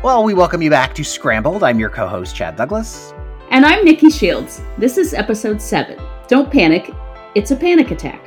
Well, 0.00 0.22
we 0.22 0.32
welcome 0.32 0.62
you 0.62 0.70
back 0.70 0.94
to 0.94 1.02
Scrambled. 1.02 1.64
I'm 1.64 1.80
your 1.80 1.90
co 1.90 2.06
host, 2.06 2.36
Chad 2.36 2.54
Douglas. 2.54 3.12
And 3.50 3.66
I'm 3.66 3.84
Nikki 3.84 4.10
Shields. 4.10 4.62
This 4.78 4.96
is 4.96 5.12
episode 5.12 5.60
seven. 5.60 5.98
Don't 6.28 6.52
panic, 6.52 6.92
it's 7.34 7.50
a 7.50 7.56
panic 7.56 7.90
attack. 7.90 8.22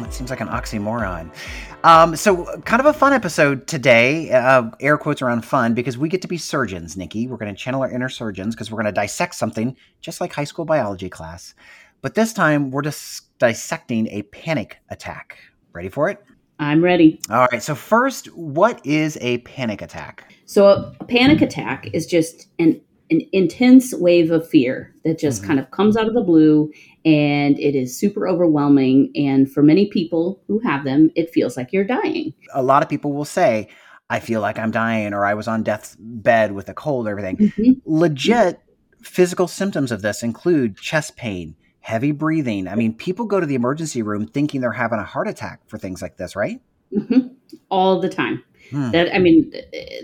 It 0.00 0.12
seems 0.12 0.28
like 0.28 0.42
an 0.42 0.48
oxymoron. 0.48 1.34
Um, 1.82 2.14
so, 2.14 2.44
kind 2.66 2.78
of 2.78 2.84
a 2.84 2.92
fun 2.92 3.14
episode 3.14 3.66
today. 3.66 4.32
Uh, 4.32 4.64
air 4.80 4.98
quotes 4.98 5.22
around 5.22 5.46
fun 5.46 5.72
because 5.72 5.96
we 5.96 6.10
get 6.10 6.20
to 6.20 6.28
be 6.28 6.36
surgeons, 6.36 6.94
Nikki. 6.94 7.26
We're 7.26 7.38
going 7.38 7.54
to 7.54 7.58
channel 7.58 7.80
our 7.80 7.90
inner 7.90 8.10
surgeons 8.10 8.54
because 8.54 8.70
we're 8.70 8.82
going 8.82 8.92
to 8.94 9.00
dissect 9.00 9.34
something 9.34 9.74
just 10.02 10.20
like 10.20 10.34
high 10.34 10.44
school 10.44 10.66
biology 10.66 11.08
class. 11.08 11.54
But 12.02 12.16
this 12.16 12.34
time, 12.34 12.70
we're 12.70 12.82
just 12.82 13.38
dissecting 13.38 14.08
a 14.08 14.24
panic 14.24 14.76
attack. 14.90 15.38
Ready 15.72 15.88
for 15.88 16.10
it? 16.10 16.22
I'm 16.58 16.82
ready. 16.82 17.20
All 17.30 17.46
right. 17.50 17.62
So, 17.62 17.74
first, 17.74 18.26
what 18.36 18.84
is 18.86 19.18
a 19.20 19.38
panic 19.38 19.82
attack? 19.82 20.32
So 20.46 20.66
a, 20.68 20.96
a 21.00 21.04
panic 21.04 21.40
attack 21.40 21.88
is 21.92 22.06
just 22.06 22.48
an 22.58 22.80
an 23.10 23.20
intense 23.32 23.92
wave 23.92 24.30
of 24.30 24.48
fear 24.48 24.94
that 25.04 25.18
just 25.18 25.40
mm-hmm. 25.40 25.48
kind 25.48 25.60
of 25.60 25.70
comes 25.70 25.96
out 25.96 26.08
of 26.08 26.14
the 26.14 26.22
blue 26.22 26.72
and 27.04 27.58
it 27.58 27.74
is 27.74 27.96
super 27.96 28.26
overwhelming 28.26 29.10
and 29.14 29.50
for 29.50 29.62
many 29.62 29.86
people 29.90 30.42
who 30.48 30.58
have 30.60 30.84
them 30.84 31.10
it 31.14 31.30
feels 31.30 31.56
like 31.56 31.72
you're 31.72 31.84
dying 31.84 32.32
a 32.54 32.62
lot 32.62 32.82
of 32.82 32.88
people 32.88 33.12
will 33.12 33.26
say 33.26 33.68
i 34.08 34.18
feel 34.18 34.40
like 34.40 34.58
i'm 34.58 34.70
dying 34.70 35.12
or 35.12 35.26
i 35.26 35.34
was 35.34 35.46
on 35.46 35.62
death's 35.62 35.96
bed 35.98 36.52
with 36.52 36.68
a 36.70 36.74
cold 36.74 37.06
or 37.06 37.10
everything 37.10 37.36
mm-hmm. 37.36 37.72
legit 37.84 38.58
physical 39.02 39.46
symptoms 39.46 39.92
of 39.92 40.00
this 40.00 40.22
include 40.22 40.76
chest 40.78 41.14
pain 41.14 41.54
heavy 41.84 42.12
breathing 42.12 42.66
i 42.66 42.74
mean 42.74 42.94
people 42.94 43.26
go 43.26 43.38
to 43.38 43.46
the 43.46 43.54
emergency 43.54 44.00
room 44.00 44.26
thinking 44.26 44.60
they're 44.60 44.72
having 44.72 44.98
a 44.98 45.04
heart 45.04 45.28
attack 45.28 45.60
for 45.66 45.76
things 45.76 46.00
like 46.00 46.16
this 46.16 46.34
right 46.34 46.60
mm-hmm. 46.92 47.28
all 47.68 48.00
the 48.00 48.08
time 48.08 48.42
Hmm. 48.70 48.90
That 48.92 49.14
I 49.14 49.18
mean, 49.18 49.52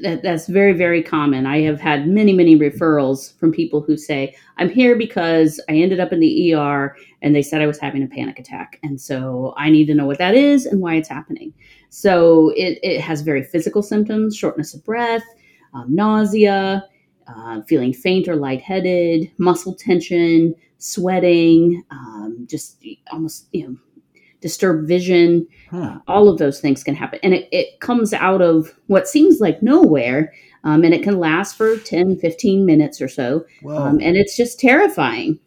that 0.02 0.20
that's 0.22 0.46
very 0.46 0.72
very 0.72 1.02
common. 1.02 1.46
I 1.46 1.60
have 1.62 1.80
had 1.80 2.06
many 2.06 2.32
many 2.32 2.58
referrals 2.58 3.36
from 3.38 3.52
people 3.52 3.80
who 3.80 3.96
say, 3.96 4.36
"I'm 4.58 4.68
here 4.68 4.96
because 4.96 5.60
I 5.68 5.72
ended 5.72 5.98
up 5.98 6.12
in 6.12 6.20
the 6.20 6.54
ER 6.54 6.94
and 7.22 7.34
they 7.34 7.42
said 7.42 7.62
I 7.62 7.66
was 7.66 7.78
having 7.78 8.02
a 8.02 8.06
panic 8.06 8.38
attack, 8.38 8.78
and 8.82 9.00
so 9.00 9.54
I 9.56 9.70
need 9.70 9.86
to 9.86 9.94
know 9.94 10.06
what 10.06 10.18
that 10.18 10.34
is 10.34 10.66
and 10.66 10.80
why 10.80 10.96
it's 10.96 11.08
happening." 11.08 11.54
So 11.88 12.50
it 12.50 12.78
it 12.82 13.00
has 13.00 13.22
very 13.22 13.42
physical 13.42 13.82
symptoms: 13.82 14.36
shortness 14.36 14.74
of 14.74 14.84
breath, 14.84 15.24
um, 15.72 15.94
nausea, 15.94 16.84
uh, 17.28 17.62
feeling 17.62 17.94
faint 17.94 18.28
or 18.28 18.36
lightheaded, 18.36 19.30
muscle 19.38 19.74
tension, 19.74 20.54
sweating, 20.80 21.84
um, 21.90 22.46
just 22.48 22.84
almost 23.12 23.46
you 23.52 23.68
know 23.68 23.76
disturbed 24.40 24.88
vision. 24.88 25.46
Huh. 25.70 26.00
all 26.08 26.28
of 26.28 26.38
those 26.38 26.60
things 26.60 26.82
can 26.82 26.96
happen. 26.96 27.20
And 27.22 27.32
it, 27.32 27.48
it 27.52 27.78
comes 27.78 28.12
out 28.12 28.42
of 28.42 28.74
what 28.88 29.06
seems 29.06 29.38
like 29.38 29.62
nowhere. 29.62 30.32
Um, 30.64 30.82
and 30.82 30.92
it 30.92 31.04
can 31.04 31.18
last 31.18 31.56
for 31.56 31.76
10, 31.76 32.18
15 32.18 32.66
minutes 32.66 33.00
or 33.00 33.06
so. 33.06 33.46
Um, 33.68 34.00
and 34.00 34.16
it's 34.16 34.36
just 34.36 34.58
terrifying 34.58 35.38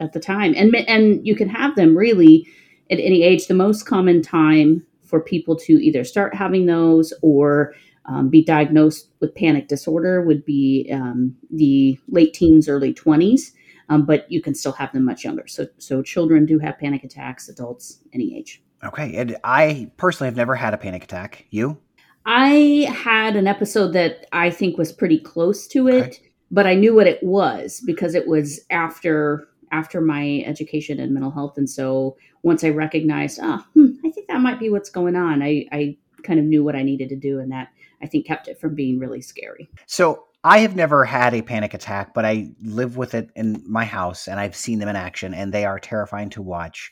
at 0.00 0.12
the 0.12 0.18
time. 0.18 0.54
And, 0.56 0.74
and 0.74 1.24
you 1.24 1.36
can 1.36 1.48
have 1.48 1.76
them 1.76 1.96
really 1.96 2.48
at 2.90 2.98
any 2.98 3.22
age. 3.22 3.46
The 3.46 3.54
most 3.54 3.84
common 3.84 4.20
time 4.20 4.84
for 5.04 5.20
people 5.20 5.54
to 5.56 5.72
either 5.74 6.02
start 6.02 6.34
having 6.34 6.66
those 6.66 7.14
or 7.22 7.74
um, 8.06 8.28
be 8.28 8.42
diagnosed 8.42 9.08
with 9.20 9.34
panic 9.36 9.68
disorder 9.68 10.22
would 10.22 10.44
be 10.44 10.90
um, 10.92 11.36
the 11.50 11.98
late 12.08 12.34
teens, 12.34 12.68
early 12.68 12.92
20s 12.92 13.52
um, 13.88 14.04
but 14.04 14.30
you 14.30 14.42
can 14.42 14.54
still 14.54 14.72
have 14.72 14.92
them 14.92 15.04
much 15.04 15.24
younger. 15.24 15.46
So, 15.46 15.66
so 15.78 16.02
children 16.02 16.46
do 16.46 16.58
have 16.58 16.78
panic 16.78 17.04
attacks, 17.04 17.48
adults, 17.48 18.00
any 18.12 18.36
age. 18.36 18.62
Okay. 18.84 19.16
And 19.16 19.36
I 19.44 19.90
personally 19.96 20.28
have 20.28 20.36
never 20.36 20.54
had 20.54 20.74
a 20.74 20.78
panic 20.78 21.04
attack. 21.04 21.46
You? 21.50 21.78
I 22.26 22.86
had 22.94 23.36
an 23.36 23.46
episode 23.46 23.92
that 23.94 24.26
I 24.32 24.50
think 24.50 24.76
was 24.76 24.92
pretty 24.92 25.18
close 25.18 25.66
to 25.68 25.88
it, 25.88 26.04
okay. 26.04 26.32
but 26.50 26.66
I 26.66 26.74
knew 26.74 26.94
what 26.94 27.06
it 27.06 27.22
was 27.22 27.82
because 27.86 28.14
it 28.14 28.26
was 28.26 28.60
after 28.70 29.48
after 29.70 30.00
my 30.00 30.42
education 30.46 30.98
in 30.98 31.12
mental 31.12 31.30
health. 31.30 31.58
And 31.58 31.68
so 31.68 32.16
once 32.42 32.64
I 32.64 32.70
recognized, 32.70 33.38
ah, 33.42 33.66
oh, 33.66 33.70
hmm, 33.74 34.06
I 34.06 34.10
think 34.10 34.28
that 34.28 34.40
might 34.40 34.58
be 34.58 34.70
what's 34.70 34.88
going 34.88 35.14
on, 35.14 35.42
I, 35.42 35.66
I 35.72 35.96
kind 36.22 36.38
of 36.38 36.46
knew 36.46 36.64
what 36.64 36.76
I 36.76 36.82
needed 36.82 37.10
to 37.10 37.16
do. 37.16 37.38
And 37.38 37.52
that 37.52 37.68
I 38.02 38.06
think 38.06 38.26
kept 38.26 38.48
it 38.48 38.60
from 38.60 38.74
being 38.74 38.98
really 38.98 39.20
scary. 39.20 39.68
So 39.86 40.24
I 40.44 40.58
have 40.60 40.76
never 40.76 41.04
had 41.04 41.34
a 41.34 41.42
panic 41.42 41.74
attack, 41.74 42.14
but 42.14 42.24
I 42.24 42.50
live 42.62 42.96
with 42.96 43.14
it 43.14 43.30
in 43.34 43.62
my 43.66 43.84
house 43.84 44.28
and 44.28 44.38
I've 44.38 44.54
seen 44.54 44.78
them 44.78 44.88
in 44.88 44.96
action 44.96 45.34
and 45.34 45.52
they 45.52 45.64
are 45.64 45.80
terrifying 45.80 46.30
to 46.30 46.42
watch. 46.42 46.90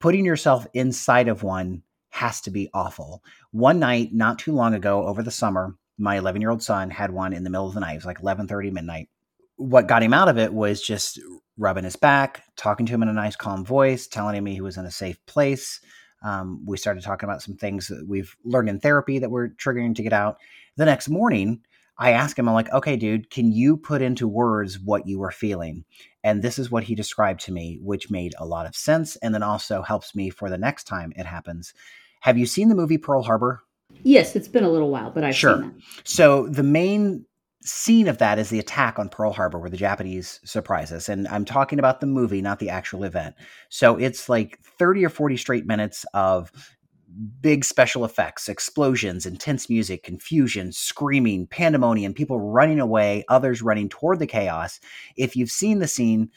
Putting 0.00 0.24
yourself 0.24 0.66
inside 0.72 1.28
of 1.28 1.42
one 1.42 1.82
has 2.10 2.40
to 2.42 2.50
be 2.50 2.70
awful. 2.72 3.22
One 3.50 3.78
night, 3.78 4.10
not 4.12 4.38
too 4.38 4.52
long 4.52 4.74
ago, 4.74 5.06
over 5.06 5.22
the 5.22 5.30
summer, 5.30 5.76
my 5.98 6.16
11 6.16 6.40
year 6.40 6.50
old 6.50 6.62
son 6.62 6.90
had 6.90 7.10
one 7.10 7.32
in 7.32 7.44
the 7.44 7.50
middle 7.50 7.66
of 7.66 7.74
the 7.74 7.80
night. 7.80 7.92
It 7.92 7.96
was 7.96 8.06
like 8.06 8.20
11:30 8.20 8.70
midnight. 8.70 9.08
What 9.56 9.88
got 9.88 10.02
him 10.02 10.14
out 10.14 10.28
of 10.28 10.38
it 10.38 10.54
was 10.54 10.80
just 10.80 11.20
rubbing 11.58 11.84
his 11.84 11.96
back, 11.96 12.42
talking 12.56 12.86
to 12.86 12.94
him 12.94 13.02
in 13.02 13.08
a 13.08 13.12
nice, 13.12 13.36
calm 13.36 13.64
voice, 13.64 14.06
telling 14.06 14.36
him 14.36 14.46
he 14.46 14.60
was 14.60 14.76
in 14.76 14.86
a 14.86 14.90
safe 14.90 15.24
place. 15.26 15.80
Um, 16.22 16.64
we 16.64 16.76
started 16.76 17.02
talking 17.02 17.28
about 17.28 17.42
some 17.42 17.56
things 17.56 17.88
that 17.88 18.06
we've 18.08 18.34
learned 18.44 18.68
in 18.68 18.80
therapy 18.80 19.18
that 19.18 19.30
were 19.30 19.50
triggering 19.50 19.94
to 19.96 20.02
get 20.02 20.12
out. 20.12 20.38
The 20.76 20.84
next 20.84 21.08
morning, 21.08 21.60
I 21.98 22.12
asked 22.12 22.38
him, 22.38 22.48
I'm 22.48 22.54
like, 22.54 22.72
okay, 22.72 22.96
dude, 22.96 23.30
can 23.30 23.50
you 23.50 23.76
put 23.76 24.02
into 24.02 24.28
words 24.28 24.78
what 24.78 25.06
you 25.06 25.18
were 25.18 25.32
feeling? 25.32 25.84
And 26.22 26.42
this 26.42 26.58
is 26.58 26.70
what 26.70 26.84
he 26.84 26.94
described 26.94 27.40
to 27.42 27.52
me, 27.52 27.78
which 27.82 28.10
made 28.10 28.34
a 28.38 28.46
lot 28.46 28.66
of 28.66 28.76
sense 28.76 29.16
and 29.16 29.34
then 29.34 29.42
also 29.42 29.82
helps 29.82 30.14
me 30.14 30.30
for 30.30 30.48
the 30.48 30.58
next 30.58 30.84
time 30.84 31.12
it 31.16 31.26
happens. 31.26 31.74
Have 32.20 32.38
you 32.38 32.46
seen 32.46 32.68
the 32.68 32.74
movie 32.74 32.98
Pearl 32.98 33.22
Harbor? 33.22 33.62
Yes, 34.02 34.36
it's 34.36 34.48
been 34.48 34.64
a 34.64 34.70
little 34.70 34.90
while, 34.90 35.10
but 35.10 35.24
I've 35.24 35.34
sure. 35.34 35.72
So 36.04 36.46
the 36.46 36.62
main 36.62 37.24
scene 37.62 38.08
of 38.08 38.18
that 38.18 38.38
is 38.38 38.50
the 38.50 38.58
attack 38.58 38.98
on 38.98 39.08
Pearl 39.08 39.32
Harbor 39.32 39.58
where 39.58 39.70
the 39.70 39.76
Japanese 39.76 40.40
surprise 40.44 40.92
us. 40.92 41.08
And 41.08 41.26
I'm 41.28 41.44
talking 41.44 41.78
about 41.78 42.00
the 42.00 42.06
movie, 42.06 42.40
not 42.40 42.60
the 42.60 42.70
actual 42.70 43.04
event. 43.04 43.34
So 43.68 43.96
it's 43.96 44.28
like 44.28 44.60
30 44.78 45.04
or 45.04 45.10
40 45.10 45.36
straight 45.36 45.66
minutes 45.66 46.06
of 46.14 46.52
big 47.40 47.64
special 47.64 48.04
effects, 48.04 48.48
explosions, 48.48 49.24
intense 49.24 49.68
music, 49.68 50.02
confusion, 50.02 50.72
screaming, 50.72 51.46
pandemonium, 51.46 52.12
people 52.12 52.38
running 52.40 52.80
away, 52.80 53.24
others 53.28 53.62
running 53.62 53.88
toward 53.88 54.18
the 54.18 54.26
chaos. 54.26 54.80
If 55.16 55.34
you've 55.34 55.50
seen 55.50 55.78
the 55.78 55.88
scene, 55.88 56.30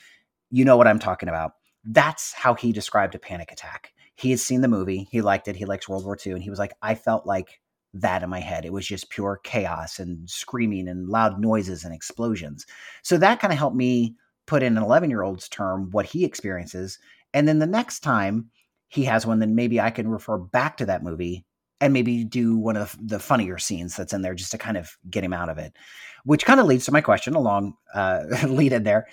you 0.50 0.66
know 0.66 0.78
what 0.78 0.88
I'm 0.88 1.00
talking 1.00 1.30
about. 1.30 1.54
That's 1.84 2.34
how 2.34 2.54
he 2.54 2.72
described 2.72 3.16
a 3.16 3.20
panic 3.20 3.52
attack. 3.52 3.94
He 4.16 4.32
has 4.32 4.42
seen 4.42 4.62
the 4.62 4.68
movie, 4.68 5.08
he 5.12 5.22
liked 5.22 5.48
it, 5.48 5.56
he 5.56 5.66
likes 5.66 5.90
World 5.90 6.06
War 6.06 6.18
II, 6.24 6.34
and 6.34 6.44
he 6.44 6.50
was 6.50 6.60
like, 6.60 6.74
I 6.82 6.96
felt 6.96 7.26
like 7.26 7.60
that 7.94 8.24
in 8.24 8.30
my 8.30 8.40
head. 8.40 8.66
It 8.66 8.74
was 8.74 8.88
just 8.88 9.10
pure 9.10 9.40
chaos 9.44 10.00
and 10.00 10.30
screaming 10.30 10.88
and 10.88 11.10
loud 11.10 11.40
noises 11.40 11.84
and 11.84 11.94
explosions. 11.94 12.66
So 13.02 13.18
that 13.18 13.40
kind 13.40 13.52
of 13.52 13.60
helped 13.60 13.76
me 13.76 14.16
put 14.46 14.64
in 14.64 14.78
an 14.78 14.84
11 14.84 15.10
year 15.10 15.24
old's 15.24 15.50
term 15.50 15.90
what 15.92 16.06
he 16.06 16.24
experiences. 16.24 17.00
And 17.34 17.48
then 17.48 17.60
the 17.60 17.68
next 17.68 18.02
time, 18.02 18.50
he 18.92 19.06
has 19.06 19.26
one, 19.26 19.40
then 19.40 19.56
maybe 19.56 19.80
I 19.80 19.90
can 19.90 20.10
refer 20.10 20.38
back 20.38 20.78
to 20.78 20.86
that 20.88 21.02
movie 21.02 21.46
and 21.80 21.94
maybe 21.94 22.26
do 22.26 22.58
one 22.58 22.76
of 22.76 22.96
the 23.02 23.20
funnier 23.20 23.58
scenes 23.58 23.96
that's 23.96 24.12
in 24.12 24.22
there 24.22 24.36
just 24.36 24.52
to 24.52 24.58
kind 24.58 24.76
of 24.76 24.98
get 25.10 25.24
him 25.24 25.32
out 25.32 25.48
of 25.48 25.58
it. 25.58 25.74
Which 26.26 26.46
kind 26.46 26.60
of 26.60 26.66
leads 26.66 26.86
to 26.86 26.92
my 26.92 27.00
question, 27.00 27.34
along 27.34 27.76
uh, 27.96 28.24
lead 28.48 28.74
in 28.74 28.84
there. 28.84 29.08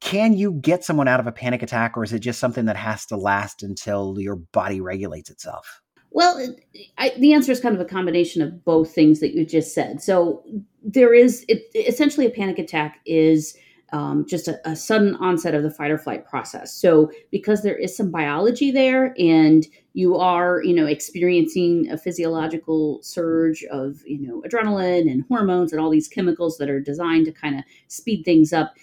Can 0.00 0.34
you 0.34 0.52
get 0.52 0.84
someone 0.84 1.08
out 1.08 1.18
of 1.18 1.26
a 1.26 1.32
panic 1.32 1.62
attack, 1.62 1.96
or 1.96 2.04
is 2.04 2.12
it 2.12 2.20
just 2.20 2.38
something 2.38 2.66
that 2.66 2.76
has 2.76 3.04
to 3.06 3.16
last 3.16 3.64
until 3.64 4.16
your 4.18 4.36
body 4.36 4.80
regulates 4.80 5.28
itself? 5.28 5.82
Well, 6.12 6.54
I, 6.96 7.12
the 7.18 7.32
answer 7.32 7.50
is 7.50 7.60
kind 7.60 7.74
of 7.74 7.80
a 7.80 7.84
combination 7.84 8.42
of 8.42 8.64
both 8.64 8.94
things 8.94 9.18
that 9.20 9.34
you 9.34 9.44
just 9.44 9.74
said. 9.74 10.00
So 10.00 10.44
there 10.82 11.12
is 11.12 11.44
it, 11.48 11.64
essentially 11.74 12.26
a 12.26 12.30
panic 12.30 12.58
attack 12.60 13.00
is 13.06 13.56
um, 13.92 14.24
just 14.26 14.46
a, 14.46 14.60
a, 14.68 14.76
sudden 14.76 15.16
onset 15.16 15.54
of 15.54 15.62
the 15.62 15.70
fight 15.70 15.90
or 15.90 15.98
flight 15.98 16.24
process. 16.24 16.72
So 16.72 17.10
because 17.30 17.62
there 17.62 17.76
is 17.76 17.96
some 17.96 18.10
biology 18.10 18.70
there, 18.70 19.14
and 19.18 19.66
you 19.94 20.16
are, 20.16 20.62
you 20.62 20.74
know, 20.74 20.86
experiencing 20.86 21.90
a 21.90 21.98
physiological 21.98 23.02
surge 23.02 23.64
of, 23.64 24.00
you 24.06 24.24
know, 24.24 24.42
adrenaline 24.48 25.10
and 25.10 25.24
hormones 25.28 25.72
and 25.72 25.80
all 25.80 25.90
these 25.90 26.08
chemicals 26.08 26.56
that 26.58 26.70
are 26.70 26.80
designed 26.80 27.26
to 27.26 27.32
kind 27.32 27.58
of 27.58 27.64
speed 27.88 28.22
things 28.24 28.52
up, 28.52 28.74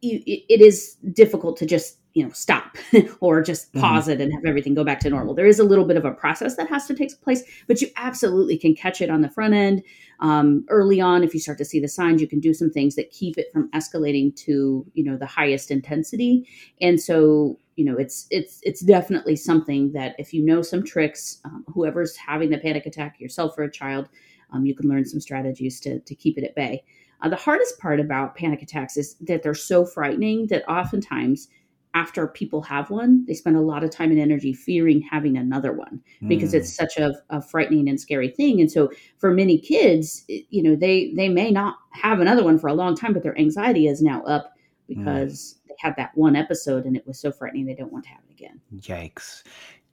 you, 0.00 0.20
it, 0.26 0.44
it 0.48 0.60
is 0.60 0.96
difficult 1.12 1.56
to 1.58 1.66
just 1.66 1.98
you 2.14 2.24
know 2.24 2.30
stop 2.32 2.76
or 3.20 3.40
just 3.42 3.72
Mhm. 3.72 3.80
pause 3.80 4.08
it 4.08 4.20
and 4.20 4.32
have 4.32 4.44
everything 4.44 4.74
go 4.74 4.84
back 4.84 5.00
to 5.00 5.10
normal. 5.10 5.34
There 5.34 5.46
is 5.46 5.58
a 5.58 5.64
little 5.64 5.84
bit 5.84 5.96
of 5.96 6.04
a 6.04 6.12
process 6.12 6.56
that 6.56 6.68
has 6.68 6.86
to 6.86 6.94
take 6.94 7.20
place 7.22 7.42
but 7.66 7.80
you 7.80 7.88
absolutely 7.96 8.58
can 8.58 8.74
catch 8.74 9.00
it 9.00 9.10
on 9.10 9.20
the 9.20 9.30
front 9.30 9.54
end 9.54 9.82
um, 10.20 10.64
early 10.68 11.00
on. 11.00 11.22
If 11.24 11.34
you 11.34 11.40
start 11.40 11.58
to 11.58 11.64
see 11.64 11.80
the 11.80 11.88
signs 11.88 12.20
you 12.20 12.28
can 12.28 12.40
do 12.40 12.52
some 12.52 12.70
things 12.70 12.94
that 12.96 13.10
keep 13.10 13.38
it 13.38 13.46
from 13.52 13.70
escalating 13.70 14.34
to 14.36 14.84
you 14.94 15.04
know 15.04 15.16
the 15.16 15.26
highest 15.26 15.70
intensity. 15.70 16.46
And 16.80 17.00
so 17.00 17.58
you 17.76 17.84
know 17.84 17.96
it's 17.96 18.26
it's 18.30 18.60
it's 18.62 18.80
definitely 18.80 19.36
something 19.36 19.92
that 19.92 20.14
if 20.18 20.34
you 20.34 20.44
know 20.44 20.62
some 20.62 20.84
tricks 20.84 21.38
um, 21.44 21.64
whoever's 21.72 22.16
having 22.16 22.50
the 22.50 22.58
panic 22.58 22.84
attack 22.86 23.20
yourself 23.20 23.54
or 23.56 23.62
a 23.64 23.70
child 23.70 24.08
um, 24.52 24.66
you 24.66 24.74
can 24.74 24.88
learn 24.88 25.04
some 25.04 25.20
strategies 25.20 25.80
to, 25.80 26.00
to 26.00 26.14
keep 26.14 26.36
it 26.36 26.44
at 26.44 26.54
bay. 26.56 26.82
Uh, 27.22 27.28
the 27.28 27.36
hardest 27.36 27.78
part 27.78 28.00
about 28.00 28.34
panic 28.34 28.62
attacks 28.62 28.96
is 28.96 29.14
that 29.20 29.42
they're 29.42 29.54
so 29.54 29.84
frightening 29.84 30.46
that 30.48 30.68
oftentimes 30.68 31.48
after 31.94 32.28
people 32.28 32.62
have 32.62 32.88
one, 32.90 33.24
they 33.26 33.34
spend 33.34 33.56
a 33.56 33.60
lot 33.60 33.82
of 33.82 33.90
time 33.90 34.10
and 34.12 34.20
energy 34.20 34.52
fearing 34.52 35.00
having 35.00 35.36
another 35.36 35.72
one 35.72 36.00
because 36.28 36.52
Mm. 36.52 36.58
it's 36.58 36.72
such 36.72 36.96
a, 36.98 37.12
a 37.30 37.42
frightening 37.42 37.88
and 37.88 38.00
scary 38.00 38.28
thing. 38.28 38.60
And 38.60 38.70
so 38.70 38.90
for 39.18 39.32
many 39.32 39.58
kids, 39.58 40.24
you 40.28 40.62
know, 40.62 40.76
they 40.76 41.12
they 41.16 41.28
may 41.28 41.50
not 41.50 41.76
have 41.90 42.20
another 42.20 42.44
one 42.44 42.58
for 42.58 42.68
a 42.68 42.74
long 42.74 42.94
time, 42.94 43.12
but 43.12 43.22
their 43.24 43.36
anxiety 43.38 43.86
is 43.88 44.00
now 44.02 44.22
up 44.22 44.52
because 44.86 45.58
they 45.68 45.74
had 45.80 45.94
that 45.96 46.10
one 46.16 46.36
episode 46.36 46.84
and 46.84 46.96
it 46.96 47.06
was 47.06 47.18
so 47.20 47.32
frightening 47.32 47.66
they 47.66 47.74
don't 47.74 47.92
want 47.92 48.04
to 48.04 48.10
have 48.10 48.20
it 48.28 48.32
again. 48.32 48.60
Yikes. 48.76 49.42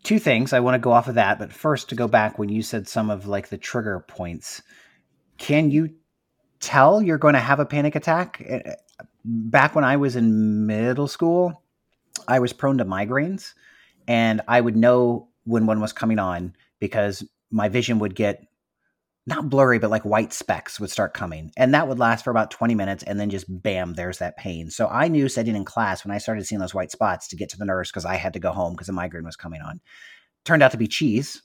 Two 0.04 0.20
things. 0.20 0.54
I 0.54 0.60
want 0.60 0.76
to 0.76 0.80
go 0.80 0.92
off 0.92 1.08
of 1.08 1.16
that, 1.16 1.40
but 1.40 1.52
first 1.52 1.90
to 1.90 1.96
go 1.96 2.08
back 2.08 2.38
when 2.38 2.50
you 2.50 2.62
said 2.62 2.88
some 2.88 3.10
of 3.10 3.26
like 3.28 3.50
the 3.50 3.58
trigger 3.58 4.04
points. 4.08 4.62
Can 5.38 5.72
you 5.72 5.90
tell 6.60 7.02
you're 7.02 7.18
going 7.18 7.34
to 7.34 7.40
have 7.40 7.60
a 7.60 7.66
panic 7.66 7.96
attack? 7.96 8.42
Eh, 8.46 8.62
Back 9.26 9.76
when 9.76 9.84
I 9.84 9.98
was 9.98 10.16
in 10.16 10.66
middle 10.66 11.08
school, 11.08 11.62
I 12.28 12.40
was 12.40 12.54
prone 12.54 12.78
to 12.80 12.86
migraines 12.86 13.54
and 14.08 14.42
I 14.48 14.62
would 14.62 14.76
know 14.76 15.30
when 15.44 15.66
one 15.66 15.80
was 15.80 15.94
coming 15.94 16.20
on 16.20 16.56
because 16.80 17.24
my 17.52 17.70
vision 17.70 18.00
would 18.00 18.16
get 18.16 18.48
not 19.28 19.50
blurry, 19.50 19.78
but 19.78 19.92
like 19.92 20.06
white 20.06 20.32
specks 20.32 20.80
would 20.80 20.90
start 20.90 21.14
coming. 21.14 21.52
And 21.58 21.74
that 21.74 21.88
would 21.88 22.00
last 22.00 22.24
for 22.24 22.32
about 22.32 22.50
20 22.50 22.76
minutes. 22.76 23.04
And 23.04 23.20
then 23.20 23.30
just 23.30 23.46
bam, 23.62 23.94
there's 23.94 24.20
that 24.20 24.38
pain. 24.38 24.70
So 24.70 24.88
I 24.88 25.10
knew 25.10 25.28
sitting 25.28 25.56
in 25.56 25.66
class 25.66 26.06
when 26.06 26.14
I 26.14 26.18
started 26.18 26.46
seeing 26.46 26.62
those 26.62 26.74
white 26.74 26.92
spots 26.92 27.28
to 27.28 27.36
get 27.36 27.50
to 27.50 27.58
the 27.58 27.66
nurse 27.66 27.92
because 27.92 28.06
I 28.06 28.16
had 28.16 28.34
to 28.34 28.40
go 28.40 28.52
home 28.52 28.74
because 28.74 28.88
a 28.88 28.94
migraine 28.94 29.26
was 29.26 29.36
coming 29.36 29.62
on. 29.62 29.82
Turned 30.46 30.64
out 30.64 30.72
to 30.72 30.78
be 30.78 30.88
cheese. 30.88 31.42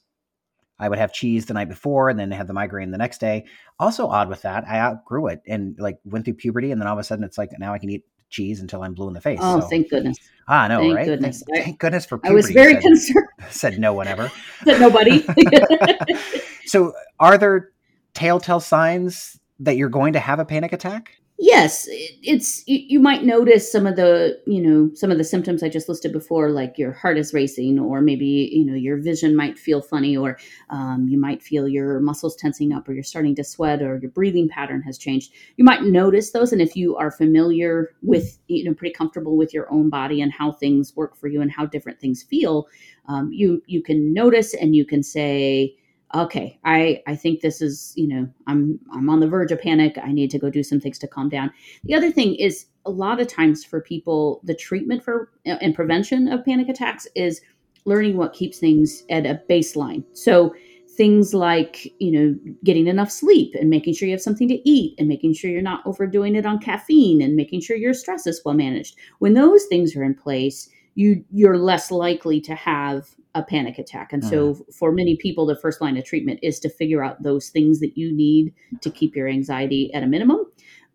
I 0.78 0.88
would 0.88 0.98
have 0.98 1.12
cheese 1.12 1.46
the 1.46 1.54
night 1.54 1.68
before 1.68 2.08
and 2.08 2.18
then 2.18 2.30
have 2.30 2.46
the 2.46 2.52
migraine 2.52 2.92
the 2.92 2.98
next 2.98 3.18
day. 3.18 3.46
Also 3.80 4.06
odd 4.06 4.28
with 4.28 4.42
that, 4.42 4.64
I 4.66 4.78
outgrew 4.78 5.26
it 5.26 5.42
and 5.46 5.76
like 5.78 5.98
went 6.04 6.24
through 6.24 6.34
puberty. 6.34 6.70
And 6.70 6.80
then 6.80 6.86
all 6.86 6.94
of 6.94 7.00
a 7.00 7.04
sudden 7.04 7.24
it's 7.24 7.38
like 7.38 7.50
now 7.58 7.74
I 7.74 7.78
can 7.78 7.90
eat 7.90 8.04
cheese 8.32 8.60
until 8.60 8.82
I'm 8.82 8.94
blue 8.94 9.06
in 9.08 9.14
the 9.14 9.20
face. 9.20 9.38
Oh, 9.40 9.60
So- 9.60 9.68
thank 9.68 9.90
goodness. 9.90 10.18
ah, 10.48 10.66
no, 10.66 10.78
right. 10.78 10.82
thank 10.82 10.96
right? 10.96 11.04
goodness. 11.06 11.42
Thank, 11.48 11.64
thank 11.64 11.78
goodness 11.78 12.06
for 12.06 12.18
I 12.24 12.30
was 12.32 12.50
very 12.50 12.74
said, 12.74 12.82
concerned 12.82 13.26
said 13.50 13.78
no 13.78 13.92
one 13.92 14.08
ever. 14.08 14.32
that 14.64 14.80
nobody. 14.80 15.24
So, 16.66 16.94
are 17.20 17.36
there 17.36 17.72
telltale 18.14 18.60
signs 18.60 19.38
that 19.60 19.76
you're 19.76 19.90
going 19.90 20.14
to 20.14 20.20
have 20.20 20.38
a 20.38 20.44
panic 20.44 20.72
attack? 20.72 21.18
Yes 21.38 21.88
it- 21.88 22.18
it's 22.22 22.62
you, 22.68 22.78
you 22.86 23.00
might 23.00 23.24
notice 23.24 23.70
some 23.70 23.86
of 23.86 23.96
the 23.96 24.38
you 24.46 24.60
know 24.62 24.90
some 24.94 25.10
of 25.10 25.18
the 25.18 25.24
symptoms 25.24 25.62
i 25.62 25.68
just 25.68 25.88
listed 25.88 26.12
before 26.12 26.50
like 26.50 26.78
your 26.78 26.92
heart 26.92 27.18
is 27.18 27.32
racing 27.34 27.78
or 27.80 28.00
maybe 28.00 28.50
you 28.52 28.64
know 28.64 28.74
your 28.74 28.96
vision 28.98 29.34
might 29.34 29.58
feel 29.58 29.80
funny 29.80 30.16
or 30.16 30.38
um, 30.70 31.08
you 31.08 31.18
might 31.18 31.42
feel 31.42 31.66
your 31.66 31.98
muscles 32.00 32.36
tensing 32.36 32.72
up 32.72 32.88
or 32.88 32.92
you're 32.92 33.02
starting 33.02 33.34
to 33.34 33.42
sweat 33.42 33.82
or 33.82 33.98
your 33.98 34.10
breathing 34.10 34.48
pattern 34.48 34.82
has 34.82 34.98
changed. 34.98 35.32
You 35.56 35.64
might 35.64 35.82
notice 35.82 36.30
those 36.32 36.52
and 36.52 36.62
if 36.62 36.76
you 36.76 36.96
are 36.96 37.10
familiar 37.10 37.94
with 38.02 38.38
you 38.46 38.64
know 38.64 38.74
pretty 38.74 38.92
comfortable 38.94 39.36
with 39.36 39.52
your 39.54 39.72
own 39.72 39.88
body 39.90 40.20
and 40.20 40.32
how 40.32 40.52
things 40.52 40.94
work 40.94 41.16
for 41.16 41.28
you 41.28 41.40
and 41.40 41.50
how 41.50 41.66
different 41.66 41.98
things 41.98 42.22
feel 42.22 42.68
um, 43.08 43.30
you 43.32 43.62
you 43.66 43.82
can 43.82 44.12
notice 44.12 44.54
and 44.54 44.76
you 44.76 44.84
can 44.84 45.02
say 45.02 45.74
okay 46.14 46.58
i 46.64 47.02
i 47.06 47.16
think 47.16 47.40
this 47.40 47.62
is 47.62 47.92
you 47.96 48.06
know 48.06 48.28
i'm 48.46 48.78
i'm 48.92 49.08
on 49.08 49.20
the 49.20 49.28
verge 49.28 49.52
of 49.52 49.60
panic. 49.60 49.98
I 50.02 50.12
need 50.12 50.30
to 50.30 50.38
go 50.38 50.50
do 50.50 50.62
some 50.62 50.80
things 50.80 50.98
to 51.00 51.08
calm 51.08 51.28
down. 51.28 51.52
The 51.84 51.94
other 51.94 52.10
thing 52.10 52.34
is 52.34 52.66
a 52.84 52.90
lot 52.90 53.20
of 53.20 53.28
times 53.28 53.64
for 53.64 53.80
people 53.80 54.40
the 54.44 54.54
treatment 54.54 55.04
for 55.04 55.30
uh, 55.46 55.56
and 55.60 55.74
prevention 55.74 56.28
of 56.28 56.44
panic 56.44 56.68
attacks 56.68 57.06
is 57.14 57.40
learning 57.84 58.16
what 58.16 58.32
keeps 58.32 58.58
things 58.58 59.04
at 59.10 59.26
a 59.26 59.40
baseline. 59.48 60.04
So 60.12 60.54
things 60.96 61.32
like 61.32 61.90
you 62.00 62.12
know 62.12 62.52
getting 62.64 62.86
enough 62.86 63.10
sleep 63.10 63.54
and 63.54 63.70
making 63.70 63.94
sure 63.94 64.06
you 64.06 64.14
have 64.14 64.20
something 64.20 64.48
to 64.48 64.68
eat 64.68 64.94
and 64.98 65.08
making 65.08 65.32
sure 65.32 65.50
you're 65.50 65.62
not 65.62 65.82
overdoing 65.86 66.36
it 66.36 66.44
on 66.44 66.58
caffeine 66.58 67.22
and 67.22 67.34
making 67.34 67.60
sure 67.60 67.76
your 67.76 67.94
stress 67.94 68.26
is 68.26 68.42
well 68.44 68.54
managed. 68.54 68.96
When 69.18 69.34
those 69.34 69.64
things 69.66 69.96
are 69.96 70.04
in 70.04 70.14
place 70.14 70.68
you 70.94 71.24
you're 71.30 71.56
less 71.56 71.90
likely 71.90 72.40
to 72.40 72.54
have 72.54 73.06
a 73.34 73.42
panic 73.42 73.78
attack. 73.78 74.12
And 74.12 74.22
so 74.24 74.66
for 74.72 74.92
many 74.92 75.16
people 75.16 75.46
the 75.46 75.56
first 75.56 75.80
line 75.80 75.96
of 75.96 76.04
treatment 76.04 76.40
is 76.42 76.60
to 76.60 76.68
figure 76.68 77.02
out 77.02 77.22
those 77.22 77.48
things 77.48 77.80
that 77.80 77.96
you 77.96 78.14
need 78.14 78.52
to 78.82 78.90
keep 78.90 79.16
your 79.16 79.28
anxiety 79.28 79.92
at 79.94 80.02
a 80.02 80.06
minimum. 80.06 80.40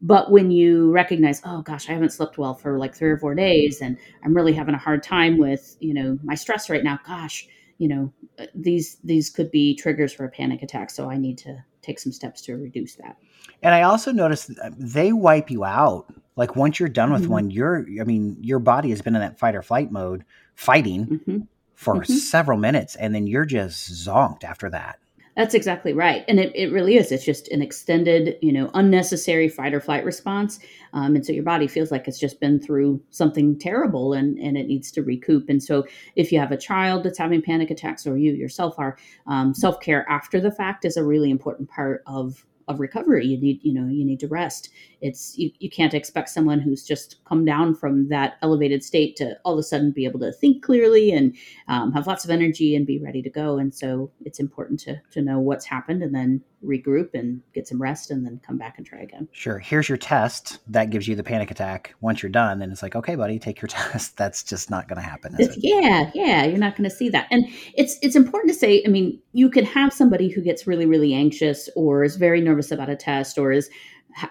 But 0.01 0.31
when 0.31 0.51
you 0.51 0.92
recognize 0.92 1.42
oh 1.44 1.63
gosh 1.63 1.89
i 1.89 1.94
haven't 1.94 2.12
slept 2.13 2.38
well 2.38 2.54
for 2.54 2.78
like 2.78 2.94
three 2.95 3.10
or 3.10 3.18
four 3.18 3.34
days 3.34 3.81
and 3.81 3.98
i'm 4.24 4.36
really 4.36 4.54
having 4.54 4.75
a 4.75 4.78
hard 4.78 5.01
time 5.01 5.39
with 5.39 5.75
you 5.80 5.92
know 5.94 6.19
my 6.24 6.36
stress 6.36 6.69
right 6.69 6.84
now 6.84 7.00
gosh 7.07 7.48
you 7.80 7.88
know 7.88 8.13
uh, 8.38 8.45
these 8.54 8.98
these 9.04 9.31
could 9.31 9.50
be 9.50 9.75
triggers 9.75 10.13
for 10.13 10.25
a 10.25 10.30
panic 10.30 10.62
attack. 10.62 10.92
So 10.92 11.10
i 11.10 11.18
need 11.18 11.39
to 11.39 11.57
take 11.81 12.00
some 12.00 12.12
steps 12.12 12.42
to 12.44 12.56
reduce 12.57 12.95
that. 12.95 13.18
And 13.63 13.74
I 13.74 13.84
also 13.84 14.12
noticed 14.12 14.51
they 14.78 15.13
wipe 15.13 15.50
you 15.50 15.63
out. 15.63 16.13
Like 16.36 16.56
once 16.56 16.80
you're 16.80 16.89
done 16.89 17.12
with 17.12 17.24
Mhm. 17.24 17.30
one, 17.30 17.51
you're, 17.51 17.86
I 18.00 18.04
mean, 18.04 18.38
your 18.42 18.60
body 18.60 18.89
has 18.92 19.01
been 19.01 19.16
in 19.16 19.22
that 19.22 19.39
fight 19.39 19.56
or 19.56 19.63
flight 19.63 19.92
mode 19.92 20.24
fighting 20.56 21.22
hmm 21.25 21.38
for 21.77 21.95
Mhm. 22.01 22.07
several 22.07 22.57
minutes. 22.57 22.95
And 22.95 23.13
then 23.13 23.27
you're 23.27 23.45
just 23.45 23.91
zonked 23.91 24.44
after 24.44 24.68
that. 24.71 24.97
That's 25.35 25.53
exactly 25.53 25.94
right. 25.94 26.25
And 26.27 26.39
it, 26.39 26.51
it 26.56 26.71
really 26.71 26.97
is. 26.97 27.12
It's 27.12 27.24
just 27.24 27.47
an 27.50 27.62
extended, 27.62 28.38
you 28.41 28.51
know, 28.51 28.71
unnecessary 28.74 29.47
fight 29.47 29.75
or 29.75 29.79
flight 29.79 30.03
response. 30.03 30.59
Um, 30.94 31.15
and 31.15 31.24
so 31.24 31.31
your 31.31 31.44
body 31.44 31.68
feels 31.68 31.91
like 31.91 32.07
it's 32.07 32.18
just 32.18 32.39
been 32.39 32.59
through 32.59 33.00
something 33.12 33.59
terrible 33.59 34.13
and, 34.13 34.39
and 34.39 34.57
it 34.57 34.65
needs 34.65 34.91
to 34.94 35.03
recoup. 35.03 35.47
And 35.47 35.62
so 35.62 35.85
if 36.15 36.31
you 36.31 36.39
have 36.39 36.51
a 36.51 36.57
child 36.57 37.03
that's 37.03 37.19
having 37.19 37.44
panic 37.44 37.69
attacks 37.69 38.07
or 38.07 38.18
you 38.18 38.33
yourself 38.33 38.74
are, 38.79 38.97
um, 39.27 39.53
self 39.53 39.79
care 39.79 40.09
after 40.09 40.41
the 40.41 40.51
fact 40.51 40.83
is 40.83 40.97
a 40.97 41.03
really 41.06 41.29
important 41.29 41.69
part 41.69 42.01
of 42.07 42.44
of 42.68 42.80
recovery 42.80 43.25
you 43.25 43.40
need 43.40 43.60
you 43.64 43.74
know 43.74 43.88
you 43.88 44.04
need 44.04 44.19
to 44.19 44.28
rest 44.28 44.69
it's 45.02 45.38
you, 45.38 45.52
you 45.60 45.69
can't 45.69 45.94
expect 45.94 46.30
someone 46.30 46.60
who's 46.60 46.84
just 46.84 47.24
come 47.25 47.46
down 47.46 47.75
from 47.75 48.08
that 48.10 48.38
elevated 48.42 48.84
state 48.84 49.16
to 49.16 49.38
all 49.46 49.54
of 49.54 49.60
a 49.60 49.64
sudden 49.64 49.92
be 49.92 50.06
able 50.06 50.19
to 50.19 50.31
think 50.31 50.64
clearly 50.64 51.12
and 51.12 51.36
um, 51.68 51.92
have 51.92 52.08
lots 52.08 52.25
of 52.25 52.31
energy 52.31 52.75
and 52.75 52.88
be 52.88 53.00
ready 53.00 53.22
to 53.22 53.30
go. 53.30 53.58
And 53.58 53.74
so 53.74 54.12
it's 54.25 54.40
important 54.40 54.80
to 54.81 55.00
to 55.12 55.22
know 55.22 55.40
what's 55.40 55.66
happened 55.66 56.04
and 56.04 56.14
then 56.14 56.42
regroup 56.63 57.13
and 57.13 57.42
get 57.54 57.68
some 57.68 57.81
rest 57.81 58.12
and 58.12 58.25
then 58.25 58.39
come 58.45 58.57
back 58.57 58.77
and 58.77 58.86
try 58.86 59.00
again. 59.00 59.27
Sure. 59.31 59.59
Here's 59.59 59.88
your 59.88 59.98
test 59.98 60.60
that 60.67 60.89
gives 60.89 61.08
you 61.08 61.15
the 61.15 61.24
panic 61.24 61.51
attack. 61.51 61.93
Once 62.01 62.24
you're 62.24 62.32
done, 62.32 62.60
then 62.60 62.72
it's 62.72 62.82
like, 62.82 62.96
okay, 62.96 63.15
buddy, 63.15 63.39
take 63.39 63.62
your 63.62 63.67
test. 63.67 64.17
That's 64.17 64.43
just 64.43 64.70
not 64.70 64.88
going 64.88 64.98
to 64.98 65.08
happen. 65.08 65.36
Yeah, 65.58 66.12
yeah, 66.13 66.46
you're 66.46 66.58
not 66.58 66.75
going 66.75 66.89
to 66.89 66.96
see 66.96 67.10
that. 67.10 67.27
And 67.32 67.46
it's 67.75 67.98
it's 68.01 68.15
important 68.15 68.53
to 68.53 68.60
say. 68.60 68.84
I 68.86 68.89
mean, 68.89 69.20
you 69.34 69.50
can 69.50 69.65
have 69.65 69.93
somebody 69.93 70.29
who 70.29 70.41
gets 70.41 70.67
really 70.67 70.86
really 70.86 71.13
anxious 71.13 71.70
or 71.75 72.03
is 72.03 72.15
very 72.15 72.41
nervous 72.41 72.72
about 72.72 72.89
a 72.89 72.96
test 72.96 73.38
or 73.38 73.51
is 73.51 73.70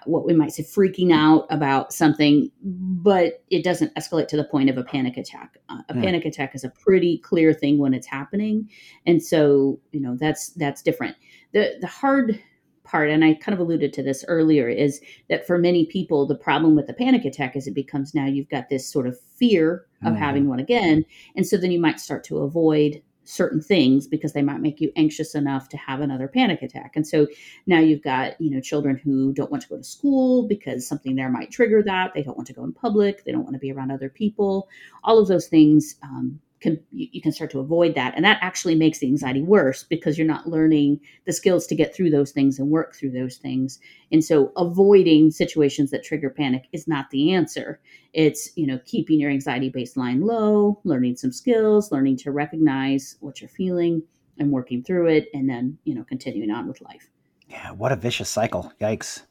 what 0.04 0.26
we 0.26 0.34
might 0.34 0.52
say 0.52 0.62
freaking 0.62 1.12
out 1.12 1.46
about 1.50 1.92
something, 1.92 2.50
but 2.62 3.42
it 3.50 3.62
doesn't 3.64 3.94
escalate 3.94 4.28
to 4.28 4.36
the 4.36 4.44
point 4.44 4.70
of 4.70 4.78
a 4.78 4.84
panic 4.84 5.16
attack. 5.16 5.58
Uh, 5.68 5.82
a 5.88 5.94
Hmm. 5.94 6.00
panic 6.02 6.24
attack 6.24 6.54
is 6.54 6.64
a 6.64 6.70
pretty 6.70 7.18
clear 7.18 7.52
thing 7.52 7.78
when 7.78 7.94
it's 7.94 8.06
happening, 8.06 8.68
and 9.06 9.22
so 9.22 9.78
you 9.92 10.00
know 10.00 10.16
that's 10.18 10.50
that's 10.50 10.82
different. 10.82 11.16
the 11.52 11.76
The 11.80 11.86
hard 11.86 12.40
part, 12.84 13.10
and 13.10 13.24
I 13.24 13.34
kind 13.34 13.52
of 13.52 13.58
alluded 13.58 13.92
to 13.94 14.02
this 14.02 14.24
earlier, 14.28 14.68
is 14.68 15.00
that 15.28 15.44
for 15.44 15.58
many 15.58 15.86
people, 15.86 16.24
the 16.24 16.36
problem 16.36 16.76
with 16.76 16.86
the 16.86 16.94
panic 16.94 17.24
attack 17.24 17.56
is 17.56 17.66
it 17.66 17.74
becomes 17.74 18.14
now 18.14 18.26
you've 18.26 18.48
got 18.48 18.68
this 18.68 18.86
sort 18.86 19.08
of 19.08 19.18
fear 19.20 19.86
of 20.04 20.14
Mhm. 20.14 20.18
having 20.18 20.48
one 20.48 20.60
again, 20.60 21.04
and 21.34 21.46
so 21.46 21.56
then 21.56 21.72
you 21.72 21.80
might 21.80 21.98
start 22.00 22.22
to 22.24 22.38
avoid 22.38 23.02
certain 23.28 23.60
things 23.60 24.06
because 24.06 24.32
they 24.32 24.42
might 24.42 24.60
make 24.60 24.80
you 24.80 24.90
anxious 24.96 25.34
enough 25.34 25.68
to 25.68 25.76
have 25.76 26.00
another 26.00 26.28
panic 26.28 26.62
attack. 26.62 26.92
And 26.96 27.06
so 27.06 27.26
now 27.66 27.80
you've 27.80 28.02
got, 28.02 28.40
you 28.40 28.50
know, 28.50 28.60
children 28.60 28.96
who 28.96 29.32
don't 29.32 29.50
want 29.50 29.62
to 29.62 29.68
go 29.68 29.76
to 29.76 29.84
school 29.84 30.46
because 30.46 30.86
something 30.86 31.16
there 31.16 31.30
might 31.30 31.50
trigger 31.50 31.82
that. 31.82 32.12
They 32.14 32.22
don't 32.22 32.36
want 32.36 32.46
to 32.48 32.54
go 32.54 32.64
in 32.64 32.72
public. 32.72 33.24
They 33.24 33.32
don't 33.32 33.44
want 33.44 33.54
to 33.54 33.60
be 33.60 33.72
around 33.72 33.90
other 33.90 34.08
people. 34.08 34.68
All 35.04 35.18
of 35.18 35.28
those 35.28 35.48
things 35.48 35.96
um, 36.02 36.40
can 36.60 36.80
you, 36.90 37.08
you 37.12 37.20
can 37.20 37.32
start 37.32 37.50
to 37.50 37.60
avoid 37.60 37.94
that, 37.94 38.14
and 38.16 38.24
that 38.24 38.38
actually 38.40 38.74
makes 38.74 38.98
the 38.98 39.06
anxiety 39.06 39.42
worse 39.42 39.84
because 39.84 40.16
you're 40.16 40.26
not 40.26 40.48
learning 40.48 41.00
the 41.24 41.32
skills 41.32 41.66
to 41.66 41.74
get 41.74 41.94
through 41.94 42.10
those 42.10 42.32
things 42.32 42.58
and 42.58 42.70
work 42.70 42.94
through 42.94 43.10
those 43.10 43.36
things. 43.36 43.78
And 44.12 44.24
so 44.24 44.52
avoiding 44.56 45.30
situations 45.30 45.90
that 45.90 46.04
trigger 46.04 46.30
panic 46.30 46.68
is 46.72 46.88
not 46.88 47.10
the 47.10 47.32
answer. 47.32 47.80
It's 48.12 48.56
you 48.56 48.66
know 48.66 48.80
keeping 48.84 49.20
your 49.20 49.30
anxiety 49.30 49.70
baseline 49.70 50.24
low 50.24 50.80
learning 50.84 51.16
some 51.16 51.32
skills 51.32 51.92
learning 51.92 52.16
to 52.18 52.30
recognize 52.32 53.16
what 53.20 53.40
you're 53.40 53.48
feeling 53.48 54.02
and 54.38 54.50
working 54.50 54.82
through 54.82 55.08
it 55.08 55.28
and 55.34 55.48
then 55.48 55.78
you 55.84 55.94
know 55.94 56.04
continuing 56.04 56.50
on 56.50 56.66
with 56.66 56.80
life 56.80 57.10
Yeah, 57.48 57.70
what 57.72 57.92
a 57.92 57.96
vicious 57.96 58.28
cycle. 58.28 58.72
Yikes. 58.80 59.22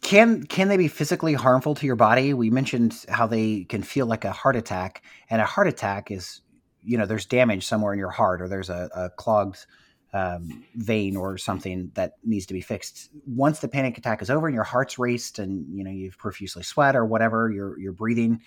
Can 0.00 0.42
can 0.44 0.68
they 0.68 0.76
be 0.76 0.88
physically 0.88 1.34
harmful 1.34 1.74
to 1.76 1.86
your 1.86 1.96
body? 1.96 2.34
We 2.34 2.50
mentioned 2.50 3.04
how 3.08 3.26
they 3.26 3.64
can 3.64 3.82
feel 3.82 4.06
like 4.06 4.24
a 4.24 4.32
heart 4.32 4.56
attack, 4.56 5.02
and 5.30 5.40
a 5.40 5.44
heart 5.44 5.68
attack 5.68 6.10
is, 6.10 6.40
you 6.82 6.98
know, 6.98 7.06
there's 7.06 7.26
damage 7.26 7.64
somewhere 7.64 7.92
in 7.92 7.98
your 7.98 8.10
heart, 8.10 8.42
or 8.42 8.48
there's 8.48 8.70
a, 8.70 8.90
a 8.94 9.10
clogged 9.10 9.66
um, 10.12 10.64
vein 10.74 11.16
or 11.16 11.38
something 11.38 11.92
that 11.94 12.14
needs 12.24 12.46
to 12.46 12.54
be 12.54 12.60
fixed. 12.60 13.10
Once 13.26 13.60
the 13.60 13.68
panic 13.68 13.98
attack 13.98 14.20
is 14.20 14.30
over 14.30 14.48
and 14.48 14.54
your 14.54 14.64
heart's 14.64 14.98
raced, 14.98 15.38
and 15.38 15.66
you 15.76 15.84
know 15.84 15.90
you've 15.90 16.18
profusely 16.18 16.64
sweat 16.64 16.96
or 16.96 17.06
whatever, 17.06 17.50
your 17.50 17.78
your 17.78 17.92
breathing 17.92 18.40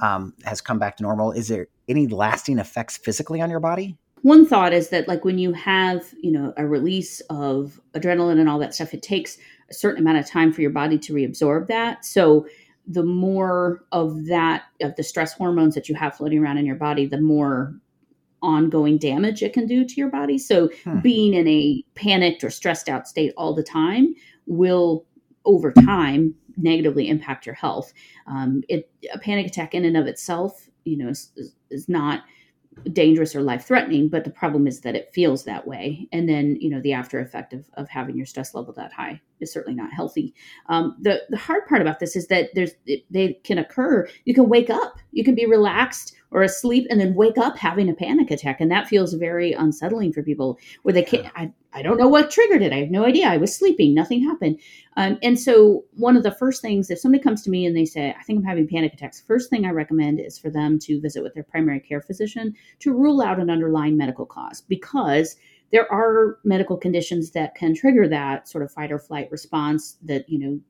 um, 0.00 0.32
has 0.44 0.62
come 0.62 0.78
back 0.78 0.96
to 0.96 1.02
normal. 1.02 1.32
Is 1.32 1.48
there 1.48 1.68
any 1.88 2.06
lasting 2.06 2.58
effects 2.58 2.96
physically 2.96 3.42
on 3.42 3.50
your 3.50 3.60
body? 3.60 3.98
One 4.22 4.46
thought 4.46 4.72
is 4.72 4.88
that 4.90 5.08
like 5.08 5.24
when 5.24 5.38
you 5.38 5.52
have 5.52 6.14
you 6.20 6.30
know 6.30 6.52
a 6.56 6.66
release 6.66 7.20
of 7.30 7.80
adrenaline 7.94 8.38
and 8.38 8.48
all 8.48 8.58
that 8.58 8.74
stuff 8.74 8.94
it 8.94 9.02
takes 9.02 9.38
a 9.70 9.74
certain 9.74 10.02
amount 10.02 10.18
of 10.18 10.26
time 10.26 10.52
for 10.52 10.62
your 10.62 10.70
body 10.70 10.98
to 10.98 11.12
reabsorb 11.12 11.66
that. 11.66 12.04
So 12.04 12.46
the 12.86 13.02
more 13.02 13.84
of 13.92 14.26
that 14.26 14.64
of 14.80 14.96
the 14.96 15.02
stress 15.02 15.32
hormones 15.32 15.74
that 15.74 15.88
you 15.88 15.94
have 15.94 16.16
floating 16.16 16.38
around 16.38 16.58
in 16.58 16.66
your 16.66 16.76
body 16.76 17.04
the 17.06 17.20
more 17.20 17.74
ongoing 18.40 18.98
damage 18.98 19.42
it 19.42 19.52
can 19.52 19.66
do 19.66 19.84
to 19.84 19.94
your 19.94 20.10
body. 20.10 20.38
So 20.38 20.70
hmm. 20.84 21.00
being 21.00 21.34
in 21.34 21.46
a 21.48 21.84
panicked 21.94 22.44
or 22.44 22.50
stressed 22.50 22.88
out 22.88 23.08
state 23.08 23.32
all 23.36 23.54
the 23.54 23.64
time 23.64 24.14
will 24.46 25.04
over 25.44 25.72
time 25.72 26.34
negatively 26.56 27.08
impact 27.08 27.46
your 27.46 27.54
health. 27.54 27.92
Um, 28.26 28.62
it, 28.68 28.90
a 29.12 29.18
panic 29.18 29.46
attack 29.46 29.74
in 29.74 29.84
and 29.84 29.96
of 29.96 30.06
itself 30.06 30.68
you 30.84 30.96
know 30.96 31.08
is, 31.08 31.30
is 31.70 31.88
not 31.88 32.22
dangerous 32.92 33.34
or 33.34 33.42
life 33.42 33.66
threatening 33.66 34.08
but 34.08 34.24
the 34.24 34.30
problem 34.30 34.66
is 34.66 34.80
that 34.80 34.94
it 34.94 35.12
feels 35.12 35.44
that 35.44 35.66
way. 35.66 36.08
And 36.12 36.28
then 36.28 36.56
you 36.60 36.70
know 36.70 36.80
the 36.80 36.92
after 36.92 37.20
effect 37.20 37.52
of, 37.52 37.64
of 37.74 37.88
having 37.88 38.16
your 38.16 38.26
stress 38.26 38.54
level 38.54 38.72
that 38.74 38.92
high 38.92 39.20
is 39.40 39.52
certainly 39.52 39.76
not 39.76 39.92
healthy. 39.92 40.34
Um, 40.66 40.96
the, 41.00 41.22
the 41.28 41.36
hard 41.36 41.66
part 41.66 41.80
about 41.80 41.98
this 42.00 42.16
is 42.16 42.28
that 42.28 42.50
there's 42.54 42.72
it, 42.86 43.04
they 43.10 43.34
can 43.44 43.58
occur. 43.58 44.08
You 44.24 44.34
can 44.34 44.48
wake 44.48 44.70
up. 44.70 44.98
You 45.12 45.24
can 45.24 45.34
be 45.34 45.46
relaxed 45.46 46.14
or 46.30 46.42
asleep 46.42 46.86
and 46.90 47.00
then 47.00 47.14
wake 47.14 47.38
up 47.38 47.56
having 47.56 47.88
a 47.88 47.94
panic 47.94 48.30
attack 48.30 48.60
and 48.60 48.70
that 48.70 48.86
feels 48.86 49.14
very 49.14 49.52
unsettling 49.52 50.12
for 50.12 50.22
people 50.22 50.58
where 50.82 50.92
they 50.92 51.02
can't 51.02 51.26
I, 51.34 51.50
I 51.72 51.82
don't 51.82 51.98
know 51.98 52.08
what 52.08 52.30
triggered 52.30 52.62
it. 52.62 52.72
I 52.72 52.80
have 52.80 52.90
no 52.90 53.04
idea. 53.04 53.28
I 53.28 53.36
was 53.36 53.54
sleeping. 53.54 53.94
Nothing 53.94 54.22
happened. 54.22 54.60
Um, 54.96 55.18
and 55.22 55.38
so 55.38 55.84
one 55.94 56.16
of 56.16 56.22
the 56.22 56.30
first 56.30 56.60
things 56.60 56.90
if 56.90 56.98
somebody 56.98 57.22
comes 57.22 57.42
to 57.42 57.50
me 57.50 57.64
and 57.66 57.76
they 57.76 57.84
say 57.84 58.14
i 58.18 58.22
think 58.22 58.38
i'm 58.38 58.44
having 58.44 58.68
panic 58.68 58.94
attacks 58.94 59.20
first 59.20 59.48
thing 59.48 59.64
i 59.64 59.70
recommend 59.70 60.18
is 60.20 60.38
for 60.38 60.50
them 60.50 60.78
to 60.80 61.00
visit 61.00 61.22
with 61.22 61.34
their 61.34 61.44
primary 61.44 61.80
care 61.80 62.00
physician 62.00 62.54
to 62.80 62.92
rule 62.92 63.22
out 63.22 63.38
an 63.38 63.50
underlying 63.50 63.96
medical 63.96 64.26
cause 64.26 64.62
because 64.62 65.36
there 65.72 65.90
are 65.92 66.38
medical 66.44 66.76
conditions 66.76 67.32
that 67.32 67.54
can 67.54 67.74
trigger 67.74 68.08
that 68.08 68.48
sort 68.48 68.64
of 68.64 68.72
fight 68.72 68.92
or 68.92 68.98
flight 68.98 69.30
response 69.30 69.96
that 70.02 70.28
you 70.28 70.38
know 70.38 70.60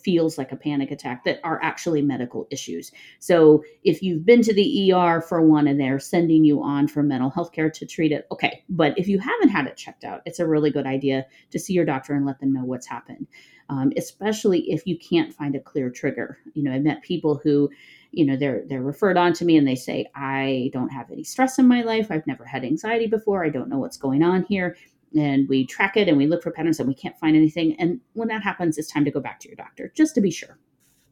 feels 0.00 0.36
like 0.36 0.52
a 0.52 0.56
panic 0.56 0.90
attack 0.90 1.24
that 1.24 1.40
are 1.44 1.60
actually 1.62 2.02
medical 2.02 2.46
issues. 2.50 2.92
So 3.18 3.62
if 3.84 4.02
you've 4.02 4.24
been 4.24 4.42
to 4.42 4.52
the 4.52 4.92
ER 4.92 5.20
for 5.20 5.42
one 5.46 5.66
and 5.66 5.80
they're 5.80 5.98
sending 5.98 6.44
you 6.44 6.62
on 6.62 6.88
for 6.88 7.02
mental 7.02 7.30
health 7.30 7.52
care 7.52 7.70
to 7.70 7.86
treat 7.86 8.12
it, 8.12 8.26
okay. 8.30 8.62
But 8.68 8.98
if 8.98 9.08
you 9.08 9.18
haven't 9.18 9.48
had 9.48 9.66
it 9.66 9.76
checked 9.76 10.04
out, 10.04 10.22
it's 10.26 10.40
a 10.40 10.46
really 10.46 10.70
good 10.70 10.86
idea 10.86 11.26
to 11.50 11.58
see 11.58 11.72
your 11.72 11.84
doctor 11.84 12.14
and 12.14 12.26
let 12.26 12.40
them 12.40 12.52
know 12.52 12.64
what's 12.64 12.86
happened. 12.86 13.26
Um, 13.68 13.92
especially 13.96 14.70
if 14.70 14.86
you 14.86 14.96
can't 14.98 15.34
find 15.34 15.56
a 15.56 15.60
clear 15.60 15.90
trigger. 15.90 16.38
You 16.54 16.62
know, 16.62 16.72
I've 16.72 16.82
met 16.82 17.02
people 17.02 17.40
who 17.42 17.68
you 18.12 18.24
know 18.24 18.36
they're 18.36 18.62
they're 18.68 18.82
referred 18.82 19.16
on 19.16 19.32
to 19.32 19.44
me 19.44 19.56
and 19.56 19.66
they 19.66 19.74
say 19.74 20.06
i 20.14 20.70
don't 20.72 20.88
have 20.90 21.10
any 21.10 21.24
stress 21.24 21.58
in 21.58 21.66
my 21.66 21.82
life. 21.82 22.08
I've 22.10 22.26
never 22.26 22.44
had 22.44 22.64
anxiety 22.64 23.06
before. 23.06 23.44
I 23.44 23.48
don't 23.48 23.68
know 23.68 23.78
what's 23.78 23.96
going 23.96 24.22
on 24.22 24.44
here. 24.44 24.76
And 25.16 25.48
we 25.48 25.64
track 25.66 25.96
it 25.96 26.08
and 26.08 26.18
we 26.18 26.26
look 26.26 26.42
for 26.42 26.50
patterns 26.50 26.78
and 26.78 26.88
we 26.88 26.94
can't 26.94 27.18
find 27.18 27.36
anything. 27.36 27.76
And 27.78 28.00
when 28.14 28.28
that 28.28 28.42
happens 28.42 28.76
it's 28.78 28.90
time 28.90 29.04
to 29.04 29.10
go 29.10 29.20
back 29.20 29.40
to 29.40 29.48
your 29.48 29.56
doctor 29.56 29.92
just 29.96 30.14
to 30.16 30.20
be 30.20 30.30
sure. 30.30 30.58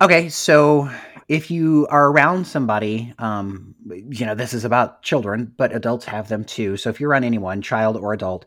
Okay 0.00 0.28
so 0.28 0.90
if 1.28 1.50
you 1.50 1.86
are 1.90 2.10
around 2.10 2.46
somebody 2.46 3.14
um, 3.18 3.74
you 3.86 4.26
know 4.26 4.34
this 4.34 4.52
is 4.52 4.64
about 4.64 5.02
children 5.02 5.52
but 5.56 5.74
adults 5.74 6.04
have 6.04 6.28
them 6.28 6.44
too. 6.44 6.76
So 6.76 6.90
if 6.90 7.00
you're 7.00 7.10
around 7.10 7.24
anyone 7.24 7.62
child 7.62 7.96
or 7.96 8.12
adult 8.12 8.44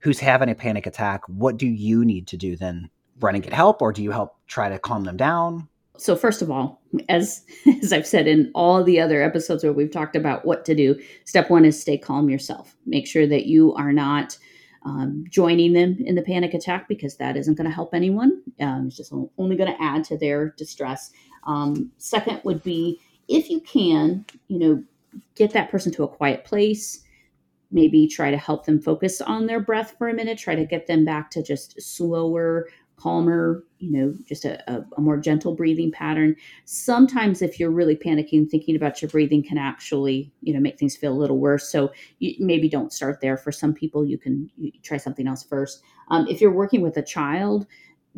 who's 0.00 0.20
having 0.20 0.48
a 0.48 0.54
panic 0.54 0.86
attack 0.86 1.22
what 1.26 1.56
do 1.56 1.66
you 1.66 2.04
need 2.04 2.26
to 2.28 2.36
do 2.36 2.56
then? 2.56 2.90
Run 3.18 3.34
and 3.34 3.44
get 3.44 3.52
help 3.52 3.82
or 3.82 3.92
do 3.92 4.02
you 4.02 4.10
help 4.12 4.36
try 4.46 4.68
to 4.68 4.78
calm 4.78 5.04
them 5.04 5.16
down 5.16 5.68
so 6.00 6.16
first 6.16 6.42
of 6.42 6.50
all 6.50 6.80
as 7.08 7.44
as 7.82 7.92
i've 7.92 8.06
said 8.06 8.26
in 8.26 8.50
all 8.54 8.82
the 8.82 8.98
other 9.00 9.22
episodes 9.22 9.62
where 9.62 9.72
we've 9.72 9.90
talked 9.90 10.16
about 10.16 10.44
what 10.44 10.64
to 10.64 10.74
do 10.74 10.98
step 11.24 11.48
one 11.50 11.64
is 11.64 11.80
stay 11.80 11.96
calm 11.96 12.28
yourself. 12.28 12.76
Make 12.86 13.06
sure 13.06 13.26
that 13.26 13.46
you 13.46 13.74
are 13.74 13.92
not 13.92 14.36
um, 14.84 15.24
joining 15.28 15.74
them 15.74 15.96
in 16.00 16.14
the 16.14 16.22
panic 16.22 16.54
attack 16.54 16.88
because 16.88 17.16
that 17.16 17.36
isn't 17.36 17.54
going 17.54 17.68
to 17.68 17.74
help 17.74 17.94
anyone. 17.94 18.42
Um, 18.60 18.86
it's 18.86 18.96
just 18.96 19.12
only 19.12 19.56
going 19.56 19.72
to 19.72 19.82
add 19.82 20.04
to 20.04 20.16
their 20.16 20.50
distress. 20.56 21.12
Um, 21.44 21.92
second 21.98 22.40
would 22.44 22.62
be 22.62 23.00
if 23.28 23.50
you 23.50 23.60
can 23.60 24.24
you 24.48 24.58
know 24.58 24.84
get 25.34 25.52
that 25.52 25.70
person 25.70 25.92
to 25.92 26.04
a 26.04 26.08
quiet 26.08 26.44
place. 26.44 27.04
Maybe 27.72 28.08
try 28.08 28.32
to 28.32 28.36
help 28.36 28.66
them 28.66 28.80
focus 28.80 29.20
on 29.20 29.46
their 29.46 29.60
breath 29.60 29.94
for 29.96 30.08
a 30.08 30.14
minute. 30.14 30.38
Try 30.38 30.56
to 30.56 30.66
get 30.66 30.88
them 30.88 31.04
back 31.04 31.30
to 31.30 31.42
just 31.42 31.80
slower 31.80 32.66
calmer, 33.00 33.64
you 33.78 33.90
know, 33.90 34.14
just 34.26 34.44
a, 34.44 34.62
a, 34.70 34.84
a, 34.96 35.00
more 35.00 35.16
gentle 35.16 35.54
breathing 35.54 35.90
pattern. 35.90 36.36
Sometimes, 36.66 37.40
if 37.40 37.58
you're 37.58 37.70
really 37.70 37.96
panicking, 37.96 38.48
thinking 38.48 38.76
about 38.76 39.00
your 39.00 39.10
breathing 39.10 39.42
can 39.42 39.58
actually, 39.58 40.30
you 40.42 40.52
know, 40.52 40.60
make 40.60 40.78
things 40.78 40.96
feel 40.96 41.12
a 41.12 41.14
little 41.14 41.38
worse. 41.38 41.70
So 41.70 41.92
you, 42.18 42.34
maybe 42.38 42.68
don't 42.68 42.92
start 42.92 43.20
there. 43.20 43.36
For 43.36 43.52
some 43.52 43.72
people, 43.72 44.04
you 44.04 44.18
can 44.18 44.50
you 44.56 44.72
try 44.82 44.98
something 44.98 45.26
else 45.26 45.42
first. 45.42 45.82
Um, 46.08 46.26
if 46.28 46.40
you're 46.40 46.52
working 46.52 46.82
with 46.82 46.96
a 46.96 47.02
child, 47.02 47.66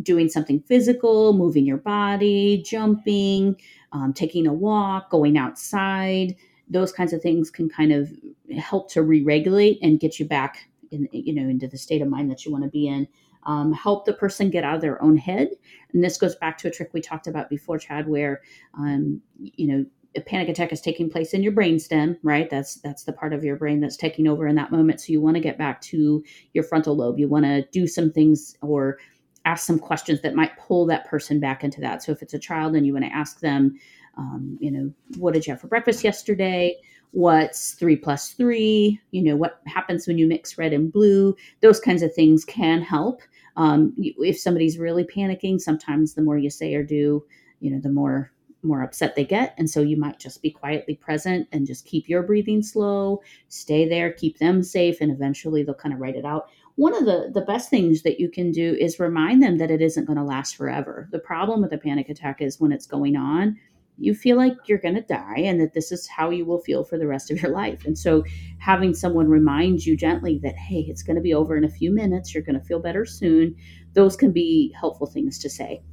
doing 0.03 0.29
something 0.29 0.61
physical, 0.61 1.33
moving 1.33 1.65
your 1.65 1.77
body, 1.77 2.63
jumping, 2.67 3.57
um, 3.93 4.13
taking 4.13 4.47
a 4.47 4.53
walk, 4.53 5.11
going 5.11 5.39
outside, 5.39 6.35
those 6.69 6.93
kinds 6.93 7.13
of 7.13 7.23
things 7.23 7.51
can 7.51 7.69
kind 7.69 7.93
of 7.93 8.11
help 8.59 8.91
to 8.91 9.03
re-regulate 9.03 9.79
and 9.83 10.01
get 10.01 10.19
you 10.19 10.27
back 10.27 10.69
in, 10.91 11.09
you 11.13 11.35
know, 11.35 11.49
into 11.49 11.69
the 11.69 11.79
state 11.79 12.03
of 12.03 12.09
mind 12.09 12.31
that 12.31 12.45
you 12.45 12.51
want 12.51 12.65
to 12.65 12.71
be 12.71 12.89
in 12.89 13.07
um, 13.45 13.73
help 13.73 14.05
the 14.05 14.13
person 14.13 14.51
get 14.51 14.65
out 14.65 14.77
of 14.77 14.81
their 14.81 15.03
own 15.03 15.17
head. 15.17 15.49
And 15.93 16.03
this 16.03 16.19
goes 16.19 16.37
back 16.37 16.59
to 16.59 16.69
a 16.69 16.71
trick 16.71 16.91
we 16.93 17.01
talked 17.01 17.27
about 17.27 17.49
before, 17.49 17.79
Chad, 17.79 18.09
where 18.09 18.41
um, 18.75 19.21
you 19.39 19.67
know 19.67 19.85
a 20.15 20.21
panic 20.21 20.49
attack 20.49 20.73
is 20.73 20.81
taking 20.81 21.09
place 21.09 21.33
in 21.33 21.43
your 21.43 21.53
brainstem, 21.53 22.19
right? 22.23 22.51
That's 22.51 22.77
that's 22.77 23.05
the 23.05 23.13
part 23.13 23.33
of 23.33 23.45
your 23.45 23.57
brain 23.57 23.81
that's 23.81 23.97
taking 23.97 24.29
over 24.29 24.47
in 24.47 24.57
that 24.57 24.71
moment. 24.71 25.01
So 25.01 25.13
you 25.13 25.21
want 25.21 25.37
to 25.37 25.43
get 25.43 25.59
back 25.59 25.81
to 25.83 26.23
your 26.53 26.65
frontal 26.65 26.97
lobe. 26.97 27.19
You 27.19 27.29
want 27.29 27.45
to 27.47 27.63
do 27.73 27.87
some 27.87 28.13
things 28.13 28.57
or 28.61 28.99
ask 29.45 29.67
some 29.67 29.79
questions 29.79 30.21
that 30.23 30.35
might 30.35 30.57
pull 30.57 30.87
that 30.87 31.07
person 31.07 31.41
back 31.41 31.65
into 31.65 31.81
that. 31.81 32.03
So 32.03 32.13
if 32.13 32.23
it's 32.23 32.35
a 32.35 32.39
child 32.39 32.77
and 32.77 32.87
you 32.87 32.93
want 32.93 33.05
to 33.05 33.13
ask 33.13 33.41
them, 33.41 33.77
um, 34.17 34.57
you 34.61 34.71
know, 34.71 34.93
what 35.17 35.35
did 35.35 35.47
you 35.47 35.53
have 35.53 35.61
for 35.61 35.67
breakfast 35.67 36.05
yesterday? 36.05 36.77
what's 37.13 37.75
three 37.75 37.95
plus 37.95 38.31
three 38.31 38.99
you 39.11 39.23
know 39.23 39.37
what 39.37 39.61
happens 39.67 40.07
when 40.07 40.17
you 40.17 40.27
mix 40.27 40.57
red 40.57 40.73
and 40.73 40.91
blue 40.91 41.37
those 41.61 41.79
kinds 41.79 42.03
of 42.03 42.13
things 42.15 42.43
can 42.45 42.81
help 42.81 43.21
um, 43.57 43.95
if 43.99 44.39
somebody's 44.39 44.79
really 44.79 45.05
panicking 45.05 45.61
sometimes 45.61 46.15
the 46.15 46.23
more 46.23 46.39
you 46.39 46.51
say 46.51 46.75
or 46.75 46.83
do 46.83 47.25
you 47.61 47.71
know 47.71 47.81
the 47.81 47.91
more 47.91 48.33
more 48.63 48.83
upset 48.83 49.17
they 49.17 49.25
get. 49.25 49.55
And 49.59 49.69
so 49.69 49.81
you 49.81 49.97
might 49.97 50.19
just 50.19 50.41
be 50.41 50.51
quietly 50.51 50.95
present 50.95 51.49
and 51.53 51.67
just 51.67 51.85
keep 51.85 52.09
your 52.09 52.23
breathing 52.23 52.63
slow 52.63 53.21
stay 53.49 53.89
there 53.89 54.13
keep 54.13 54.39
them 54.39 54.63
safe 54.63 55.01
and 55.01 55.11
eventually 55.11 55.63
they'll 55.63 55.75
kind 55.75 55.95
of 55.95 56.01
write 56.01 56.17
it 56.17 56.25
out. 56.25 56.49
One 56.77 56.95
of 56.95 57.05
the 57.05 57.31
the 57.35 57.43
best 57.43 57.71
things 57.71 58.03
that 58.03 58.19
you 58.19 58.29
can 58.31 58.51
do 58.51 58.77
is 58.79 58.99
remind 58.99 59.43
them 59.43 59.59
that 59.59 59.71
it 59.71 59.83
isn't 59.83 60.07
going 60.07 60.17
to 60.17 60.25
last 60.25 60.57
forever. 60.57 61.09
The 61.11 61.19
problem 61.19 61.61
with 61.61 61.73
a 61.73 61.79
panic 61.79 62.09
attack 62.09 62.41
is 62.41 62.61
when 62.61 62.73
it's 62.73 62.87
going 62.87 63.17
on 63.17 63.59
you 64.03 64.15
feel 64.15 64.37
like 64.37 64.57
you're 64.67 64.79
going 64.79 64.97
to 64.97 65.03
die 65.03 65.39
and 65.39 65.61
that 65.61 65.75
this 65.75 65.93
is 65.93 66.09
how 66.09 66.29
you 66.29 66.45
will 66.45 66.59
feel 66.59 66.83
for 66.83 66.99
the 66.99 67.07
rest 67.07 67.31
of 67.31 67.41
your 67.41 67.53
life. 67.53 67.85
And 67.85 67.97
so 67.97 68.25
having 68.59 68.95
someone 68.95 69.29
remind 69.29 69.87
you 69.87 69.97
gently 69.97 70.41
that, 70.43 70.57
hey, 70.57 70.85
it's 70.89 71.05
going 71.05 71.15
to 71.15 71.23
be 71.23 71.33
over 71.33 71.57
in 71.57 71.63
a 71.63 71.69
few 71.69 71.95
minutes, 71.95 72.35
you're 72.35 72.43
going 72.43 72.59
to 72.59 72.67
feel 72.67 72.81
better 72.81 73.07
soon, 73.07 73.55
those 73.93 74.17
can 74.17 74.33
be 74.33 74.75
helpful 74.79 75.07
things 75.07 75.39
to 75.39 75.49
say. 75.49 75.85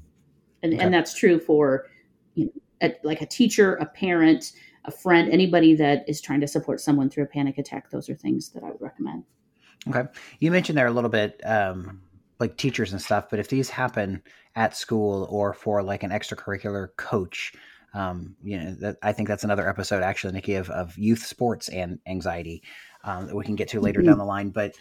And, 0.64 0.74
okay. 0.74 0.84
and 0.84 0.92
that's 0.92 1.14
true 1.14 1.40
for, 1.40 1.86
you 2.34 2.46
know, 2.46 2.52
a, 2.82 2.96
like 3.04 3.22
a 3.22 3.28
teacher, 3.28 3.76
a 3.76 3.86
parent, 3.86 4.54
a 4.86 4.92
friend, 4.92 5.32
anybody 5.32 5.76
that 5.76 6.04
is 6.10 6.20
trying 6.20 6.42
to 6.42 6.48
support 6.48 6.82
someone 6.82 7.12
through 7.12 7.26
a 7.26 7.28
panic 7.28 7.60
attack. 7.60 7.92
Those 7.92 8.10
are 8.10 8.16
things 8.16 8.50
that 8.50 8.64
I 8.64 8.72
would 8.72 8.82
recommend. 8.82 9.24
Okay. 9.88 10.10
You 10.40 10.50
mentioned 10.50 10.80
there 10.80 10.88
a 10.88 10.92
little 10.92 11.12
bit, 11.12 11.40
um, 11.46 12.02
like 12.40 12.58
teachers 12.58 12.92
and 12.92 13.02
stuff, 13.02 13.26
but 13.30 13.38
if 13.38 13.50
these 13.50 13.70
happen 13.70 14.24
at 14.56 14.76
school 14.76 15.28
or 15.30 15.54
for 15.54 15.84
like 15.84 16.02
an 16.02 16.10
extracurricular 16.10 16.88
coach, 16.98 17.54
um, 17.94 18.36
you 18.44 18.58
know, 18.58 18.76
that, 18.80 18.98
I 19.02 19.14
think 19.14 19.28
that's 19.28 19.44
another 19.44 19.68
episode 19.68 20.04
actually, 20.04 20.34
Nikki, 20.34 20.56
of, 20.56 20.70
of 20.70 20.98
youth 20.98 21.26
sports 21.26 21.70
and 21.70 22.00
anxiety 22.08 22.64
um, 23.04 23.28
that 23.28 23.36
we 23.36 23.46
can 23.46 23.56
get 23.56 23.70
to 23.70 23.80
later 23.80 24.00
mm-hmm. 24.00 24.10
down 24.10 24.18
the 24.18 24.26
line. 24.26 24.50
But 24.50 24.76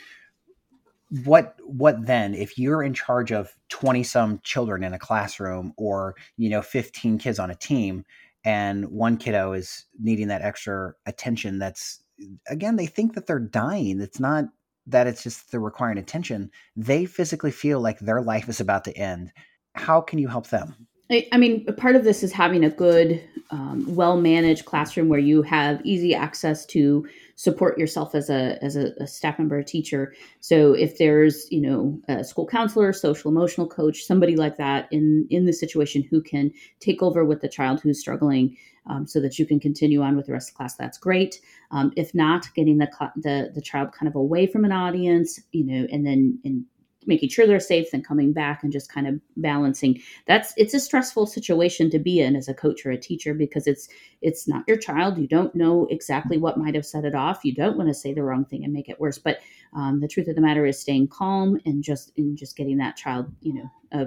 what 1.25 1.57
what 1.65 2.07
then 2.07 2.35
if 2.35 2.59
you're 2.59 2.83
in 2.83 2.93
charge 2.93 3.33
of 3.33 3.57
20 3.71 4.03
some 4.03 4.41
children 4.45 4.85
in 4.85 4.93
a 4.93 4.99
classroom 4.99 5.73
or 5.79 6.15
you 6.37 6.51
know 6.51 6.61
15 6.61 7.17
kids 7.17 7.39
on 7.39 7.51
a 7.51 7.55
team 7.55 8.05
and 8.45 8.87
one 8.91 9.17
kiddo 9.17 9.55
is 9.55 9.87
needing 9.99 10.29
that 10.29 10.43
extra 10.43 10.93
attention 11.07 11.59
that's 11.59 12.03
again 12.47 12.77
they 12.77 12.85
think 12.85 13.15
that 13.15 13.27
they're 13.27 13.39
dying 13.39 14.03
it's 14.03 14.21
not 14.21 14.45
that 14.89 15.07
it's 15.07 15.23
just 15.23 15.51
they're 15.51 15.61
requiring 15.61 15.99
attention, 15.99 16.51
they 16.75 17.05
physically 17.05 17.51
feel 17.51 17.81
like 17.81 17.99
their 18.01 18.23
life 18.23 18.49
is 18.49 18.61
about 18.61 18.85
to 18.85 18.97
end. 18.97 19.33
How 19.75 20.01
can 20.01 20.19
you 20.19 20.29
help 20.29 20.49
them? 20.49 20.88
I, 21.11 21.27
I 21.33 21.39
mean, 21.39 21.65
part 21.77 21.97
of 21.97 22.05
this 22.05 22.23
is 22.23 22.33
having 22.33 22.65
a 22.65 22.71
good, 22.71 23.23
um, 23.51 23.85
well-managed 23.95 24.67
classroom 24.67 25.09
where 25.09 25.19
you 25.19 25.41
have 25.43 25.81
easy 25.85 26.15
access 26.15 26.67
to 26.67 27.09
support 27.37 27.79
yourself 27.79 28.15
as 28.15 28.29
a 28.29 28.63
as 28.63 28.77
a, 28.77 28.93
a 29.01 29.07
staff 29.07 29.39
member, 29.39 29.59
a 29.59 29.65
teacher. 29.65 30.13
So 30.41 30.73
if 30.73 30.99
there's 30.99 31.51
you 31.51 31.61
know 31.61 31.99
a 32.09 32.25
school 32.25 32.47
counselor, 32.47 32.93
social 32.93 33.31
emotional 33.31 33.67
coach, 33.67 34.03
somebody 34.05 34.37
like 34.37 34.59
that 34.59 34.89
in 34.91 35.27
in 35.31 35.47
the 35.47 35.53
situation 35.53 36.03
who 36.03 36.21
can 36.21 36.53
take 36.81 37.03
over 37.03 37.25
with 37.25 37.41
the 37.41 37.49
child 37.49 37.81
who's 37.81 38.01
struggling, 38.01 38.57
um, 38.87 39.07
so 39.07 39.21
that 39.21 39.39
you 39.39 39.47
can 39.47 39.61
continue 39.61 40.03
on 40.03 40.17
with 40.17 40.27
the 40.27 40.33
rest 40.33 40.51
of 40.51 40.55
the 40.55 40.57
class, 40.59 40.75
that's 40.75 40.99
great. 40.99 41.41
Um, 41.71 41.93
if 41.97 42.15
not, 42.15 42.53
getting 42.55 42.79
the 42.79 42.91
the 43.17 43.51
the 43.55 43.63
child 43.63 43.93
kind 43.93 44.09
of 44.09 44.15
away 44.15 44.47
from 44.47 44.65
an 44.65 44.73
audience, 44.73 45.41
you 45.53 45.65
know, 45.65 45.87
and 45.91 46.05
then 46.05 46.39
and 46.45 46.65
making 47.09 47.31
sure 47.31 47.47
they're 47.47 47.59
safe 47.59 47.91
then 47.91 48.03
coming 48.03 48.33
back 48.33 48.63
and 48.63 48.73
just 48.73 48.93
kind 48.93 49.09
of 49.09 49.21
balancing. 49.37 50.01
That's 50.27 50.53
it's 50.57 50.75
a 50.75 50.81
stressful 50.81 51.27
situation 51.27 51.91
to 51.91 51.99
be 51.99 52.21
in 52.21 52.37
as 52.37 52.49
a 52.49 52.55
coach 52.55 52.87
or 52.87 52.91
a 52.91 52.99
teacher 52.99 53.35
because 53.35 53.67
it's 53.67 53.89
it's 54.23 54.47
not 54.47 54.65
your 54.69 54.77
child. 54.77 55.19
You 55.19 55.27
don't 55.27 55.55
know 55.55 55.87
exactly 55.91 56.39
what 56.39 56.59
might 56.59 56.75
have 56.75 56.87
set 56.87 57.05
it 57.05 57.15
off. 57.15 57.45
You 57.45 57.55
don't 57.55 57.77
want 57.77 57.89
to 57.89 57.95
say 57.95 58.13
the 58.13 58.23
wrong 58.23 58.45
thing 58.45 58.63
and 58.63 58.73
make 58.73 58.89
it 58.89 59.01
worse. 59.01 59.19
But 59.19 59.41
um, 59.75 60.01
the 60.01 60.09
truth 60.09 60.29
of 60.29 60.37
the 60.37 60.41
matter 60.41 60.67
is 60.67 60.79
staying 60.79 61.09
calm 61.09 61.59
and 61.65 61.83
just 61.83 62.13
in 62.17 62.37
just 62.37 62.57
getting 62.57 62.79
that 62.79 62.97
child 62.97 63.27
you 63.41 63.55
know 63.55 63.71
uh, 63.93 64.05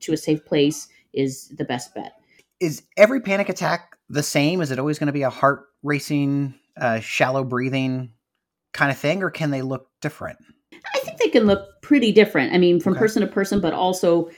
to 0.00 0.12
a 0.12 0.16
safe 0.16 0.44
place 0.44 0.88
is 1.12 1.48
the 1.48 1.64
best 1.64 1.94
bet. 1.94 2.12
Is 2.60 2.82
every 2.96 3.20
panic 3.20 3.48
attack 3.48 3.96
the 4.08 4.22
same? 4.22 4.60
Is 4.60 4.70
it 4.70 4.78
always 4.78 4.98
going 4.98 5.08
to 5.08 5.12
be 5.12 5.22
a 5.22 5.30
heart 5.30 5.66
racing 5.82 6.54
uh, 6.80 7.00
shallow 7.00 7.44
breathing 7.44 8.12
kind 8.72 8.90
of 8.90 8.98
thing 8.98 9.22
or 9.22 9.30
can 9.30 9.50
they 9.50 9.62
look 9.62 9.88
different 10.02 10.38
think 11.04 11.18
they 11.18 11.28
can 11.28 11.46
look 11.46 11.82
pretty 11.82 12.12
different. 12.12 12.52
I 12.52 12.58
mean, 12.58 12.80
from 12.80 12.94
okay. 12.94 13.00
person 13.00 13.22
to 13.22 13.28
person, 13.28 13.60
but 13.60 13.72
also 13.72 14.30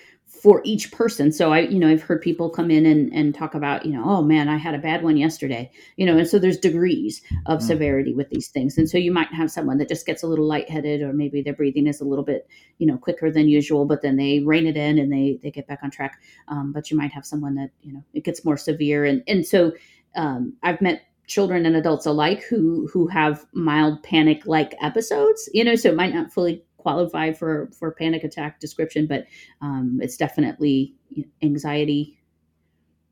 for 0.43 0.61
each 0.65 0.93
person. 0.93 1.33
So 1.33 1.53
I, 1.53 1.61
you 1.61 1.79
know, 1.79 1.89
I've 1.89 2.03
heard 2.03 2.21
people 2.21 2.51
come 2.51 2.71
in 2.71 2.85
and, 2.85 3.13
and 3.13 3.35
talk 3.35 3.55
about, 3.55 3.87
you 3.87 3.93
know, 3.93 4.03
oh 4.05 4.23
man, 4.23 4.49
I 4.49 4.57
had 4.57 4.75
a 4.75 4.79
bad 4.79 5.03
one 5.03 5.17
yesterday, 5.17 5.71
you 5.97 6.05
know, 6.05 6.19
and 6.19 6.29
so 6.29 6.39
there's 6.39 6.59
degrees 6.59 7.23
of 7.47 7.61
mm. 7.61 7.63
severity 7.63 8.13
with 8.13 8.29
these 8.31 8.49
things. 8.49 8.77
And 8.77 8.89
so 8.89 8.99
you 8.99 9.13
might 9.13 9.33
have 9.33 9.51
someone 9.51 9.79
that 9.79 9.89
just 9.89 10.05
gets 10.05 10.23
a 10.23 10.27
little 10.27 10.47
lightheaded 10.47 11.01
or 11.03 11.13
maybe 11.13 11.43
their 11.43 11.55
breathing 11.55 11.87
is 11.87 12.01
a 12.01 12.05
little 12.05 12.25
bit, 12.25 12.49
you 12.79 12.87
know, 12.87 12.99
quicker 12.99 13.31
than 13.31 13.49
usual, 13.49 13.87
but 13.87 14.03
then 14.03 14.17
they 14.17 14.41
rein 14.41 14.67
it 14.67 14.77
in 14.77 14.99
and 14.99 15.13
they, 15.13 15.39
they 15.43 15.51
get 15.51 15.69
back 15.69 15.81
on 15.83 15.91
track. 15.91 16.21
Um, 16.49 16.73
but 16.73 16.91
you 16.91 16.97
might 16.97 17.13
have 17.13 17.25
someone 17.25 17.55
that, 17.55 17.71
you 17.83 17.93
know, 17.93 18.05
it 18.13 18.25
gets 18.25 18.45
more 18.45 18.57
severe. 18.57 19.05
And, 19.05 19.23
and 19.29 19.47
so 19.47 19.73
um, 20.17 20.55
I've 20.63 20.81
met 20.81 21.03
children 21.27 21.67
and 21.67 21.77
adults 21.77 22.07
alike 22.07 22.43
who 22.45 22.89
who 22.93 23.07
have 23.07 23.47
mild 23.53 24.03
panic 24.03 24.43
like 24.47 24.75
episodes 24.81 25.49
you 25.53 25.65
know 25.65 25.75
so 25.75 25.89
it 25.89 25.97
might 25.97 26.15
not 26.15 26.33
fully 26.33 26.65
qualify 26.77 27.33
for 27.33 27.69
for 27.77 27.91
panic 27.93 28.23
attack 28.23 28.61
description 28.61 29.07
but 29.07 29.27
um, 29.61 29.99
it's 30.01 30.17
definitely 30.17 30.95
anxiety 31.43 32.17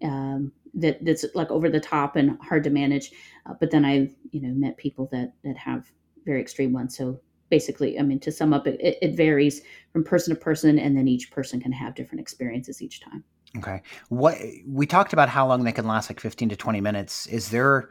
um, 0.02 0.52
that 0.74 1.04
that's 1.04 1.24
like 1.34 1.50
over 1.50 1.68
the 1.68 1.80
top 1.80 2.16
and 2.16 2.38
hard 2.40 2.64
to 2.64 2.70
manage. 2.70 3.12
Uh, 3.46 3.54
but 3.58 3.70
then 3.70 3.84
i've 3.84 4.14
you 4.30 4.40
know 4.40 4.54
met 4.54 4.76
people 4.76 5.08
that 5.12 5.32
that 5.44 5.56
have 5.56 5.90
very 6.24 6.40
extreme 6.40 6.72
ones. 6.72 6.96
So 6.96 7.20
basically 7.50 7.98
i 7.98 8.02
mean 8.02 8.18
to 8.18 8.32
sum 8.32 8.54
up 8.54 8.66
it, 8.66 8.80
it 8.80 9.14
varies 9.14 9.62
from 9.92 10.02
person 10.02 10.34
to 10.34 10.40
person 10.40 10.78
and 10.78 10.96
then 10.96 11.06
each 11.06 11.30
person 11.30 11.60
can 11.60 11.70
have 11.70 11.94
different 11.94 12.20
experiences 12.20 12.80
each 12.80 13.00
time 13.00 13.22
Okay. 13.58 13.82
What 14.08 14.36
we 14.66 14.86
talked 14.86 15.12
about 15.12 15.28
how 15.28 15.46
long 15.46 15.64
they 15.64 15.72
can 15.72 15.86
last 15.86 16.10
like 16.10 16.20
15 16.20 16.48
to 16.50 16.56
20 16.56 16.80
minutes. 16.80 17.26
Is 17.26 17.50
there 17.50 17.88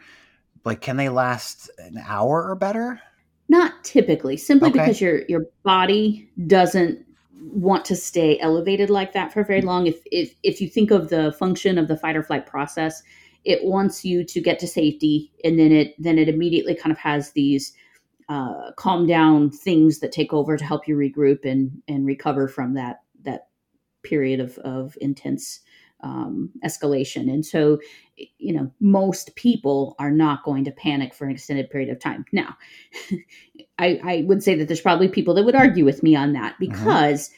like 0.65 0.81
can 0.81 0.97
they 0.97 1.09
last 1.09 1.69
an 1.79 2.01
hour 2.05 2.49
or 2.49 2.55
better? 2.55 2.99
Not 3.49 3.83
typically, 3.83 4.37
simply 4.37 4.69
okay. 4.69 4.79
because 4.79 5.01
your 5.01 5.23
your 5.27 5.45
body 5.63 6.29
doesn't 6.47 7.05
want 7.41 7.85
to 7.85 7.95
stay 7.95 8.39
elevated 8.39 8.89
like 8.89 9.13
that 9.13 9.33
for 9.33 9.43
very 9.43 9.61
mm. 9.61 9.65
long. 9.65 9.87
If 9.87 9.99
if 10.11 10.35
if 10.43 10.61
you 10.61 10.69
think 10.69 10.91
of 10.91 11.09
the 11.09 11.31
function 11.33 11.77
of 11.77 11.87
the 11.87 11.97
fight 11.97 12.15
or 12.15 12.23
flight 12.23 12.45
process, 12.45 13.03
it 13.43 13.63
wants 13.63 14.05
you 14.05 14.23
to 14.23 14.41
get 14.41 14.59
to 14.59 14.67
safety 14.67 15.31
and 15.43 15.59
then 15.59 15.71
it 15.71 15.95
then 16.01 16.17
it 16.17 16.29
immediately 16.29 16.75
kind 16.75 16.91
of 16.91 16.97
has 16.97 17.31
these 17.31 17.73
uh, 18.29 18.71
calm 18.77 19.05
down 19.05 19.51
things 19.51 19.99
that 19.99 20.11
take 20.11 20.33
over 20.33 20.57
to 20.57 20.63
help 20.63 20.87
you 20.87 20.95
regroup 20.95 21.43
and 21.43 21.81
and 21.87 22.05
recover 22.05 22.47
from 22.47 22.73
that 22.73 23.01
that 23.01 23.02
period 24.03 24.39
of, 24.39 24.57
of 24.59 24.97
intense 25.01 25.61
um, 26.03 26.49
escalation. 26.63 27.31
And 27.31 27.45
so, 27.45 27.79
you 28.37 28.53
know, 28.53 28.69
most 28.79 29.35
people 29.35 29.95
are 29.99 30.11
not 30.11 30.43
going 30.43 30.65
to 30.65 30.71
panic 30.71 31.13
for 31.13 31.25
an 31.25 31.31
extended 31.31 31.69
period 31.69 31.89
of 31.89 31.99
time. 31.99 32.25
Now, 32.31 32.57
I, 33.79 33.99
I, 34.03 34.25
would 34.27 34.43
say 34.43 34.55
that 34.55 34.67
there's 34.67 34.81
probably 34.81 35.07
people 35.07 35.33
that 35.35 35.45
would 35.45 35.55
argue 35.55 35.85
with 35.85 36.03
me 36.03 36.15
on 36.15 36.33
that 36.33 36.53
mm-hmm. 36.53 36.71
because 36.71 37.29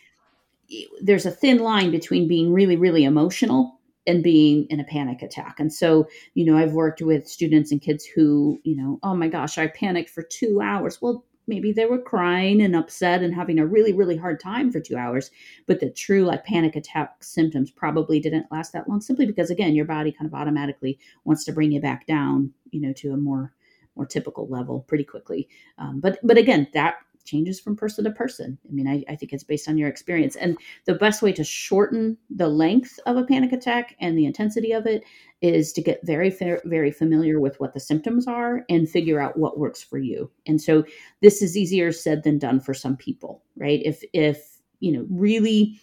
mm-hmm. 0.71 1.05
there's 1.05 1.27
a 1.27 1.31
thin 1.31 1.59
line 1.59 1.91
between 1.91 2.27
being 2.27 2.51
really, 2.51 2.75
really 2.75 3.03
emotional 3.03 3.79
and 4.07 4.23
being 4.23 4.65
in 4.69 4.79
a 4.79 4.83
panic 4.83 5.21
attack. 5.21 5.59
And 5.59 5.71
so, 5.71 6.07
you 6.33 6.45
know, 6.45 6.57
I've 6.57 6.73
worked 6.73 7.01
with 7.01 7.27
students 7.27 7.71
and 7.71 7.81
kids 7.81 8.05
who, 8.05 8.59
you 8.63 8.75
know, 8.75 8.99
oh 9.03 9.15
my 9.15 9.27
gosh, 9.27 9.57
I 9.57 9.67
panicked 9.67 10.09
for 10.09 10.23
two 10.23 10.61
hours. 10.61 11.01
Well, 11.01 11.25
maybe 11.47 11.71
they 11.71 11.85
were 11.85 11.99
crying 11.99 12.61
and 12.61 12.75
upset 12.75 13.21
and 13.21 13.33
having 13.33 13.59
a 13.59 13.65
really 13.65 13.93
really 13.93 14.17
hard 14.17 14.39
time 14.39 14.71
for 14.71 14.79
2 14.79 14.95
hours 14.97 15.31
but 15.67 15.79
the 15.79 15.89
true 15.89 16.23
like 16.23 16.43
panic 16.45 16.75
attack 16.75 17.23
symptoms 17.23 17.71
probably 17.71 18.19
didn't 18.19 18.51
last 18.51 18.73
that 18.73 18.87
long 18.89 19.01
simply 19.01 19.25
because 19.25 19.49
again 19.49 19.75
your 19.75 19.85
body 19.85 20.11
kind 20.11 20.27
of 20.27 20.33
automatically 20.33 20.97
wants 21.23 21.43
to 21.43 21.51
bring 21.51 21.71
you 21.71 21.81
back 21.81 22.05
down 22.07 22.51
you 22.71 22.81
know 22.81 22.93
to 22.93 23.11
a 23.11 23.17
more 23.17 23.53
more 23.95 24.05
typical 24.05 24.47
level 24.47 24.81
pretty 24.81 25.03
quickly. 25.03 25.47
Um, 25.77 25.99
but 25.99 26.19
but 26.23 26.37
again 26.37 26.67
that 26.73 26.95
changes 27.25 27.59
from 27.59 27.75
person 27.75 28.03
to 28.03 28.11
person. 28.11 28.57
I 28.67 28.71
mean, 28.71 28.87
I, 28.87 29.03
I, 29.11 29.15
think 29.15 29.33
it's 29.33 29.43
based 29.43 29.67
on 29.67 29.77
your 29.77 29.89
experience. 29.89 30.35
And 30.35 30.57
the 30.85 30.95
best 30.95 31.21
way 31.21 31.33
to 31.33 31.43
shorten 31.43 32.17
the 32.29 32.47
length 32.47 32.99
of 33.05 33.17
a 33.17 33.23
panic 33.23 33.51
attack 33.51 33.95
and 33.99 34.17
the 34.17 34.25
intensity 34.25 34.71
of 34.71 34.85
it 34.85 35.03
is 35.41 35.73
to 35.73 35.81
get 35.81 35.99
very, 36.03 36.29
very 36.65 36.91
familiar 36.91 37.39
with 37.39 37.59
what 37.59 37.73
the 37.73 37.79
symptoms 37.79 38.27
are 38.27 38.63
and 38.69 38.89
figure 38.89 39.19
out 39.19 39.37
what 39.37 39.59
works 39.59 39.83
for 39.83 39.97
you. 39.97 40.31
And 40.45 40.61
so 40.61 40.85
this 41.21 41.41
is 41.41 41.57
easier 41.57 41.91
said 41.91 42.23
than 42.23 42.39
done 42.39 42.59
for 42.59 42.73
some 42.73 42.95
people, 42.95 43.43
right? 43.57 43.81
If, 43.83 44.03
if, 44.13 44.57
you 44.79 44.91
know, 44.91 45.05
really 45.09 45.79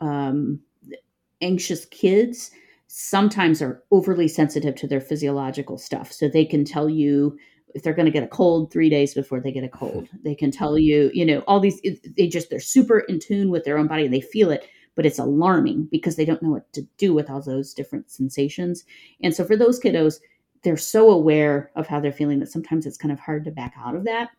um, 0.00 0.60
anxious 1.40 1.84
kids 1.86 2.50
sometimes 2.88 3.60
are 3.60 3.82
overly 3.90 4.28
sensitive 4.28 4.74
to 4.76 4.86
their 4.86 5.00
physiological 5.00 5.78
stuff. 5.78 6.12
So 6.12 6.28
they 6.28 6.44
can 6.44 6.64
tell 6.64 6.88
you, 6.88 7.36
if 7.76 7.82
they're 7.82 7.94
going 7.94 8.06
to 8.06 8.12
get 8.12 8.24
a 8.24 8.28
cold 8.28 8.72
three 8.72 8.88
days 8.88 9.14
before 9.14 9.38
they 9.38 9.52
get 9.52 9.62
a 9.62 9.68
cold. 9.68 10.08
They 10.24 10.34
can 10.34 10.50
tell 10.50 10.76
you 10.78 11.10
you 11.14 11.24
know 11.24 11.40
all 11.40 11.60
these 11.60 11.80
they 12.16 12.26
just 12.26 12.50
they're 12.50 12.58
super 12.58 13.00
in 13.00 13.20
tune 13.20 13.50
with 13.50 13.64
their 13.64 13.78
own 13.78 13.86
body 13.86 14.06
and 14.06 14.14
they 14.14 14.20
feel 14.20 14.50
it 14.50 14.66
but 14.96 15.04
it's 15.04 15.18
alarming 15.18 15.86
because 15.90 16.16
they 16.16 16.24
don't 16.24 16.42
know 16.42 16.50
what 16.50 16.72
to 16.72 16.82
do 16.96 17.12
with 17.12 17.28
all 17.28 17.42
those 17.42 17.74
different 17.74 18.10
sensations. 18.10 18.84
And 19.22 19.34
so 19.34 19.44
for 19.44 19.56
those 19.56 19.78
kiddos 19.78 20.16
they're 20.62 20.76
so 20.76 21.10
aware 21.10 21.70
of 21.76 21.86
how 21.86 22.00
they're 22.00 22.12
feeling 22.12 22.40
that 22.40 22.50
sometimes 22.50 22.86
it's 22.86 22.96
kind 22.96 23.12
of 23.12 23.20
hard 23.20 23.44
to 23.44 23.50
back 23.52 23.74
out 23.78 23.94
of 23.94 24.04
that 24.04 24.30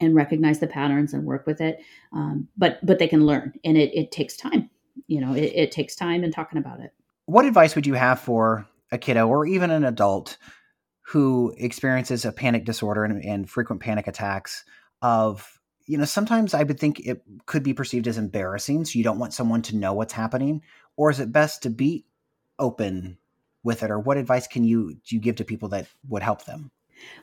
and 0.00 0.14
recognize 0.14 0.60
the 0.60 0.68
patterns 0.68 1.14
and 1.14 1.24
work 1.24 1.46
with 1.46 1.60
it. 1.60 1.80
Um, 2.12 2.46
but 2.56 2.78
but 2.84 2.98
they 3.00 3.08
can 3.08 3.26
learn 3.26 3.54
and 3.64 3.76
it, 3.76 3.92
it 3.94 4.12
takes 4.12 4.36
time 4.36 4.70
you 5.06 5.20
know 5.20 5.34
it, 5.34 5.52
it 5.54 5.72
takes 5.72 5.96
time 5.96 6.22
and 6.22 6.32
talking 6.32 6.58
about 6.58 6.80
it. 6.80 6.92
What 7.26 7.44
advice 7.44 7.74
would 7.74 7.86
you 7.86 7.94
have 7.94 8.20
for 8.20 8.66
a 8.90 8.98
kiddo 8.98 9.28
or 9.28 9.46
even 9.46 9.70
an 9.70 9.84
adult 9.84 10.38
who 11.08 11.54
experiences 11.56 12.26
a 12.26 12.32
panic 12.32 12.66
disorder 12.66 13.02
and, 13.02 13.24
and 13.24 13.48
frequent 13.48 13.80
panic 13.80 14.06
attacks 14.06 14.64
of 15.00 15.58
you 15.86 15.96
know 15.96 16.04
sometimes 16.04 16.52
i 16.52 16.62
would 16.62 16.78
think 16.78 17.00
it 17.00 17.22
could 17.46 17.62
be 17.62 17.72
perceived 17.72 18.06
as 18.06 18.18
embarrassing 18.18 18.84
so 18.84 18.98
you 18.98 19.04
don't 19.04 19.18
want 19.18 19.32
someone 19.32 19.62
to 19.62 19.76
know 19.76 19.92
what's 19.94 20.12
happening 20.12 20.62
or 20.96 21.10
is 21.10 21.18
it 21.18 21.32
best 21.32 21.62
to 21.62 21.70
be 21.70 22.04
open 22.58 23.16
with 23.62 23.82
it 23.82 23.90
or 23.90 23.98
what 23.98 24.18
advice 24.18 24.46
can 24.46 24.64
you 24.64 24.94
do 25.08 25.16
you 25.16 25.20
give 25.20 25.36
to 25.36 25.44
people 25.44 25.68
that 25.70 25.86
would 26.08 26.22
help 26.22 26.44
them 26.44 26.70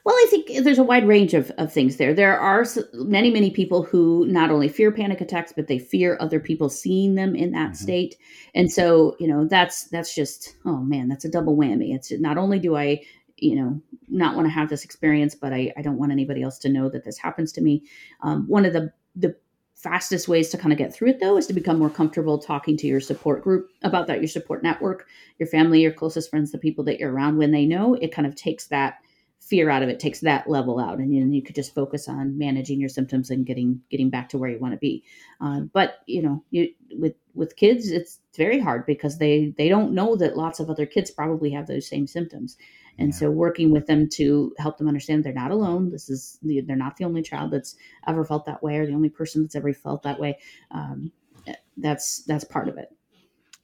well, 0.06 0.16
I 0.16 0.28
think 0.30 0.64
there's 0.64 0.80
a 0.80 0.84
wide 0.84 1.06
range 1.06 1.34
of, 1.34 1.52
of 1.58 1.70
things 1.70 1.98
there. 1.98 2.14
There 2.14 2.40
are 2.40 2.66
many, 2.94 3.30
many 3.30 3.52
people 3.52 3.84
who 3.84 4.26
not 4.26 4.50
only 4.50 4.70
fear 4.70 4.90
panic 4.90 5.20
attacks, 5.20 5.52
but 5.54 5.68
they 5.68 5.80
fear 5.80 6.18
other 6.22 6.40
people 6.40 6.70
seeing 6.70 7.16
them 7.16 7.36
in 7.36 7.52
that 7.52 7.72
mm-hmm. 7.72 7.84
state. 7.84 8.16
And 8.54 8.72
so, 8.72 9.18
you 9.20 9.28
know, 9.28 9.46
that's 9.46 9.90
that's 9.90 10.16
just 10.16 10.56
oh 10.64 10.78
man, 10.78 11.10
that's 11.10 11.26
a 11.26 11.30
double 11.30 11.58
whammy. 11.58 11.94
It's 11.94 12.10
not 12.22 12.38
only 12.38 12.58
do 12.58 12.78
I 12.78 13.02
you 13.38 13.56
know 13.56 13.82
not 14.08 14.36
want 14.36 14.48
to 14.48 14.52
have 14.52 14.70
this 14.70 14.86
experience 14.86 15.36
but 15.36 15.52
I, 15.52 15.74
I 15.76 15.82
don't 15.82 15.98
want 15.98 16.12
anybody 16.12 16.42
else 16.42 16.58
to 16.60 16.70
know 16.70 16.90
that 16.90 17.04
this 17.04 17.18
happens 17.18 17.52
to 17.54 17.62
me. 17.62 17.84
Um, 18.22 18.48
one 18.48 18.66
of 18.66 18.74
the 18.74 18.92
the 19.16 19.36
fastest 19.76 20.28
ways 20.28 20.50
to 20.50 20.58
kind 20.58 20.72
of 20.72 20.80
get 20.80 20.94
through 20.94 21.10
it 21.10 21.20
though 21.20 21.38
is 21.38 21.48
to 21.48 21.54
become 21.54 21.78
more 21.78 21.90
comfortable 21.90 22.40
talking 22.40 22.78
to 22.78 22.88
your 22.88 23.02
support 23.02 23.44
group 23.44 23.70
about 23.84 24.08
that 24.08 24.20
your 24.20 24.28
support 24.28 24.64
network 24.64 25.06
your 25.38 25.48
family 25.48 25.82
your 25.82 25.92
closest 25.92 26.30
friends 26.30 26.52
the 26.52 26.58
people 26.58 26.84
that 26.84 27.00
you're 27.00 27.12
around. 27.12 27.38
When 27.38 27.52
they 27.52 27.66
know 27.66 27.94
it 27.96 28.12
kind 28.12 28.28
of 28.28 28.36
takes 28.36 28.68
that 28.68 28.96
fear 29.46 29.70
out 29.70 29.84
of 29.84 29.90
it 29.90 30.00
takes 30.00 30.22
that 30.22 30.50
level 30.50 30.80
out 30.80 30.98
and 30.98 31.14
you, 31.14 31.24
you 31.28 31.44
could 31.44 31.54
just 31.54 31.76
focus 31.76 32.08
on 32.08 32.36
managing 32.36 32.80
your 32.80 32.90
symptoms 32.90 33.30
and 33.30 33.46
getting 33.46 33.80
getting 33.92 34.10
back 34.10 34.28
to 34.30 34.38
where 34.40 34.50
you 34.50 34.58
want 34.58 34.74
to 34.74 34.80
be. 34.80 35.04
Uh, 35.40 35.62
but 35.72 35.98
you 36.08 36.22
know 36.22 36.44
you, 36.50 36.68
with 36.98 37.14
with 37.36 37.56
kids 37.56 37.92
it's 37.92 38.20
very 38.36 38.60
hard 38.60 38.86
because 38.86 39.20
they 39.20 39.54
they 39.58 39.70
don't 39.70 39.94
know 39.94 40.16
that 40.16 40.38
lots 40.38 40.60
of 40.60 40.70
other 40.70 40.86
kids 40.86 41.12
probably 41.12 41.52
have 41.52 41.68
those 41.68 41.88
same 41.88 42.08
symptoms 42.08 42.58
And 42.98 43.14
Yeah. 43.14 43.20
so 43.20 43.32
working 43.32 43.72
with 43.72 43.88
them 43.88 44.08
to 44.14 44.54
help 44.58 44.78
them 44.78 44.88
understand 44.88 45.24
they're 45.24 45.34
not 45.34 45.52
alone. 45.52 45.92
This 45.92 46.10
is 46.10 46.40
they're 46.42 46.76
not 46.76 46.98
the 46.98 47.06
only 47.06 47.22
child 47.22 47.52
that's 47.52 47.76
ever 48.08 48.24
felt 48.24 48.46
that 48.46 48.64
way 48.64 48.78
or 48.78 48.86
the 48.86 48.94
only 48.94 49.10
person 49.10 49.42
that's 49.42 49.56
ever 49.56 49.74
felt 49.74 50.04
that 50.04 50.20
way. 50.20 50.38
Um, 50.72 51.12
that's 51.78 52.24
that's 52.24 52.44
part 52.44 52.70
of 52.70 52.78
it. 52.78 52.90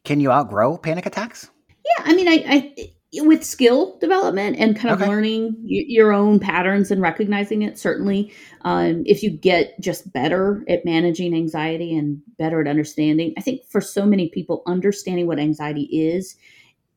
Can 0.03 0.19
you 0.19 0.31
outgrow 0.31 0.77
panic 0.77 1.05
attacks? 1.05 1.49
Yeah, 1.69 2.05
I 2.05 2.13
mean, 2.13 2.27
I, 2.27 2.43
I 2.47 3.21
with 3.23 3.43
skill 3.43 3.97
development 3.99 4.55
and 4.57 4.75
kind 4.75 4.93
of 4.93 5.01
Okay. 5.01 5.09
learning 5.09 5.55
y- 5.59 5.83
your 5.87 6.13
own 6.13 6.39
patterns 6.39 6.91
and 6.91 7.01
recognizing 7.01 7.61
it. 7.61 7.77
Certainly, 7.77 8.31
um, 8.61 9.03
if 9.05 9.21
you 9.21 9.29
get 9.29 9.79
just 9.81 10.11
better 10.13 10.63
at 10.69 10.85
managing 10.85 11.33
anxiety 11.33 11.95
and 11.97 12.21
better 12.37 12.61
at 12.61 12.67
understanding, 12.67 13.33
I 13.37 13.41
think 13.41 13.65
for 13.67 13.81
so 13.81 14.05
many 14.05 14.29
people, 14.29 14.63
understanding 14.65 15.27
what 15.27 15.39
anxiety 15.39 15.89
is 15.91 16.35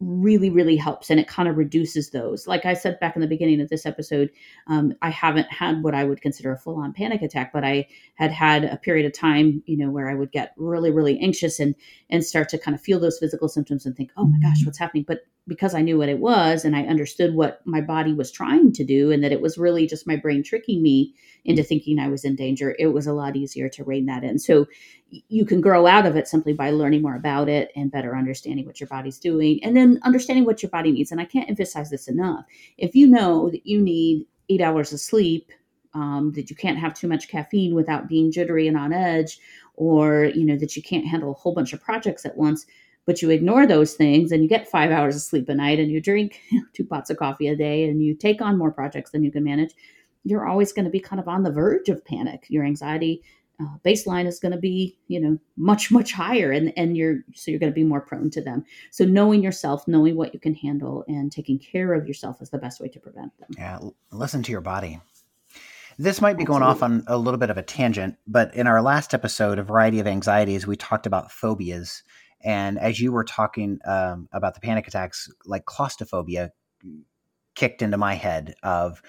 really 0.04 0.50
really 0.50 0.76
helps 0.76 1.10
and 1.10 1.18
it 1.18 1.26
kind 1.26 1.48
of 1.48 1.56
reduces 1.56 2.10
those. 2.10 2.46
Like 2.46 2.66
i 2.66 2.74
said 2.74 3.00
back 3.00 3.16
in 3.16 3.22
the 3.22 3.28
beginning 3.28 3.60
of 3.60 3.68
this 3.68 3.86
episode 3.86 4.30
um, 4.66 4.94
i 5.02 5.10
haven't 5.10 5.50
had 5.50 5.82
what 5.82 5.94
i 5.94 6.04
would 6.04 6.20
consider 6.20 6.52
a 6.52 6.58
full-on 6.58 6.92
panic 6.92 7.22
attack 7.22 7.52
but 7.52 7.64
i 7.64 7.86
had 8.14 8.30
had 8.30 8.64
a 8.64 8.76
period 8.76 9.06
of 9.06 9.12
time 9.12 9.62
you 9.66 9.76
know 9.76 9.90
where 9.90 10.10
i 10.10 10.14
would 10.14 10.32
get 10.32 10.52
really 10.56 10.90
really 10.90 11.18
anxious 11.20 11.60
and 11.60 11.74
and 12.10 12.24
start 12.24 12.48
to 12.48 12.58
kind 12.58 12.74
of 12.74 12.80
feel 12.80 13.00
those 13.00 13.18
physical 13.18 13.48
symptoms 13.48 13.86
and 13.86 13.96
think 13.96 14.10
oh 14.16 14.26
my 14.26 14.38
gosh 14.40 14.64
what's 14.64 14.78
happening? 14.78 15.04
But 15.06 15.20
because 15.46 15.74
i 15.74 15.82
knew 15.82 15.98
what 15.98 16.08
it 16.08 16.18
was 16.18 16.64
and 16.64 16.74
i 16.74 16.82
understood 16.82 17.34
what 17.34 17.60
my 17.64 17.80
body 17.80 18.12
was 18.12 18.30
trying 18.30 18.72
to 18.72 18.84
do 18.84 19.10
and 19.10 19.22
that 19.22 19.32
it 19.32 19.40
was 19.40 19.58
really 19.58 19.86
just 19.86 20.06
my 20.06 20.16
brain 20.16 20.42
tricking 20.42 20.82
me 20.82 21.14
into 21.44 21.62
thinking 21.62 21.98
i 21.98 22.08
was 22.08 22.24
in 22.24 22.34
danger 22.36 22.74
it 22.78 22.88
was 22.88 23.06
a 23.06 23.12
lot 23.12 23.36
easier 23.36 23.68
to 23.68 23.84
rein 23.84 24.06
that 24.06 24.24
in. 24.24 24.38
So 24.38 24.66
you 25.28 25.44
can 25.44 25.60
grow 25.60 25.86
out 25.86 26.06
of 26.06 26.16
it 26.16 26.28
simply 26.28 26.52
by 26.52 26.70
learning 26.70 27.02
more 27.02 27.16
about 27.16 27.48
it 27.48 27.70
and 27.76 27.90
better 27.90 28.16
understanding 28.16 28.66
what 28.66 28.80
your 28.80 28.88
body's 28.88 29.18
doing 29.18 29.62
and 29.62 29.76
then 29.76 30.00
understanding 30.02 30.44
what 30.44 30.62
your 30.62 30.70
body 30.70 30.92
needs. 30.92 31.12
And 31.12 31.20
i 31.20 31.24
can't 31.24 31.48
emphasize 31.48 31.90
this 31.90 32.08
enough. 32.08 32.44
If 32.78 32.94
you 32.94 33.06
know 33.06 33.50
that 33.50 33.66
you 33.66 33.80
need 33.80 34.26
eight 34.48 34.60
hours 34.60 34.92
of 34.92 35.00
sleep 35.00 35.52
um, 35.94 36.32
that 36.34 36.50
you 36.50 36.56
can't 36.56 36.78
have 36.78 36.94
too 36.94 37.06
much 37.06 37.28
caffeine 37.28 37.74
without 37.74 38.08
being 38.08 38.32
jittery 38.32 38.66
and 38.66 38.76
on 38.76 38.92
edge 38.92 39.38
or 39.76 40.26
you 40.26 40.44
know 40.44 40.56
that 40.56 40.76
you 40.76 40.82
can't 40.82 41.06
handle 41.06 41.30
a 41.30 41.34
whole 41.34 41.54
bunch 41.54 41.72
of 41.72 41.80
projects 41.80 42.26
at 42.26 42.36
once 42.36 42.66
but 43.06 43.20
you 43.22 43.30
ignore 43.30 43.66
those 43.66 43.94
things 43.94 44.32
and 44.32 44.42
you 44.42 44.48
get 44.48 44.70
five 44.70 44.90
hours 44.90 45.16
of 45.16 45.22
sleep 45.22 45.48
a 45.48 45.54
night 45.54 45.78
and 45.78 45.90
you 45.90 46.00
drink 46.00 46.40
two 46.72 46.84
pots 46.84 47.10
of 47.10 47.16
coffee 47.16 47.48
a 47.48 47.56
day 47.56 47.84
and 47.84 48.02
you 48.02 48.14
take 48.14 48.40
on 48.40 48.58
more 48.58 48.72
projects 48.72 49.10
than 49.10 49.22
you 49.24 49.30
can 49.30 49.44
manage 49.44 49.74
you're 50.24 50.48
always 50.48 50.72
going 50.72 50.86
to 50.86 50.90
be 50.90 51.00
kind 51.00 51.20
of 51.20 51.28
on 51.28 51.42
the 51.42 51.52
verge 51.52 51.88
of 51.88 52.04
panic 52.04 52.46
your 52.48 52.64
anxiety 52.64 53.22
uh, 53.60 53.76
baseline 53.84 54.26
is 54.26 54.40
going 54.40 54.52
to 54.52 54.58
be 54.58 54.98
you 55.06 55.20
know 55.20 55.38
much 55.56 55.90
much 55.90 56.12
higher 56.12 56.50
and 56.50 56.72
and 56.76 56.96
you're 56.96 57.18
so 57.34 57.50
you're 57.50 57.60
going 57.60 57.70
to 57.70 57.74
be 57.74 57.84
more 57.84 58.00
prone 58.00 58.28
to 58.28 58.40
them 58.40 58.64
so 58.90 59.04
knowing 59.04 59.42
yourself 59.42 59.86
knowing 59.86 60.16
what 60.16 60.34
you 60.34 60.40
can 60.40 60.54
handle 60.54 61.04
and 61.06 61.30
taking 61.30 61.58
care 61.58 61.94
of 61.94 62.06
yourself 62.08 62.42
is 62.42 62.50
the 62.50 62.58
best 62.58 62.80
way 62.80 62.88
to 62.88 62.98
prevent 62.98 63.36
them 63.38 63.48
Yeah, 63.56 63.78
listen 64.10 64.42
to 64.42 64.52
your 64.52 64.60
body. 64.60 65.00
This 65.96 66.20
might 66.20 66.36
be 66.36 66.44
going 66.44 66.62
off 66.62 66.82
on 66.82 67.04
a 67.06 67.16
little 67.16 67.38
bit 67.38 67.50
of 67.50 67.58
a 67.58 67.62
tangent, 67.62 68.16
but 68.26 68.52
in 68.54 68.66
our 68.66 68.82
last 68.82 69.14
episode, 69.14 69.58
A 69.58 69.62
Variety 69.62 70.00
of 70.00 70.08
Anxieties, 70.08 70.66
we 70.66 70.76
talked 70.76 71.06
about 71.06 71.30
phobias. 71.30 72.02
And 72.44 72.78
as 72.78 73.00
you 73.00 73.10
were 73.10 73.24
talking 73.24 73.78
um, 73.86 74.28
about 74.32 74.54
the 74.54 74.60
panic 74.60 74.86
attacks, 74.86 75.28
like 75.46 75.64
claustrophobia 75.64 76.50
kicked 77.54 77.82
into 77.82 77.96
my 77.96 78.14
head 78.14 78.54
of 78.62 79.00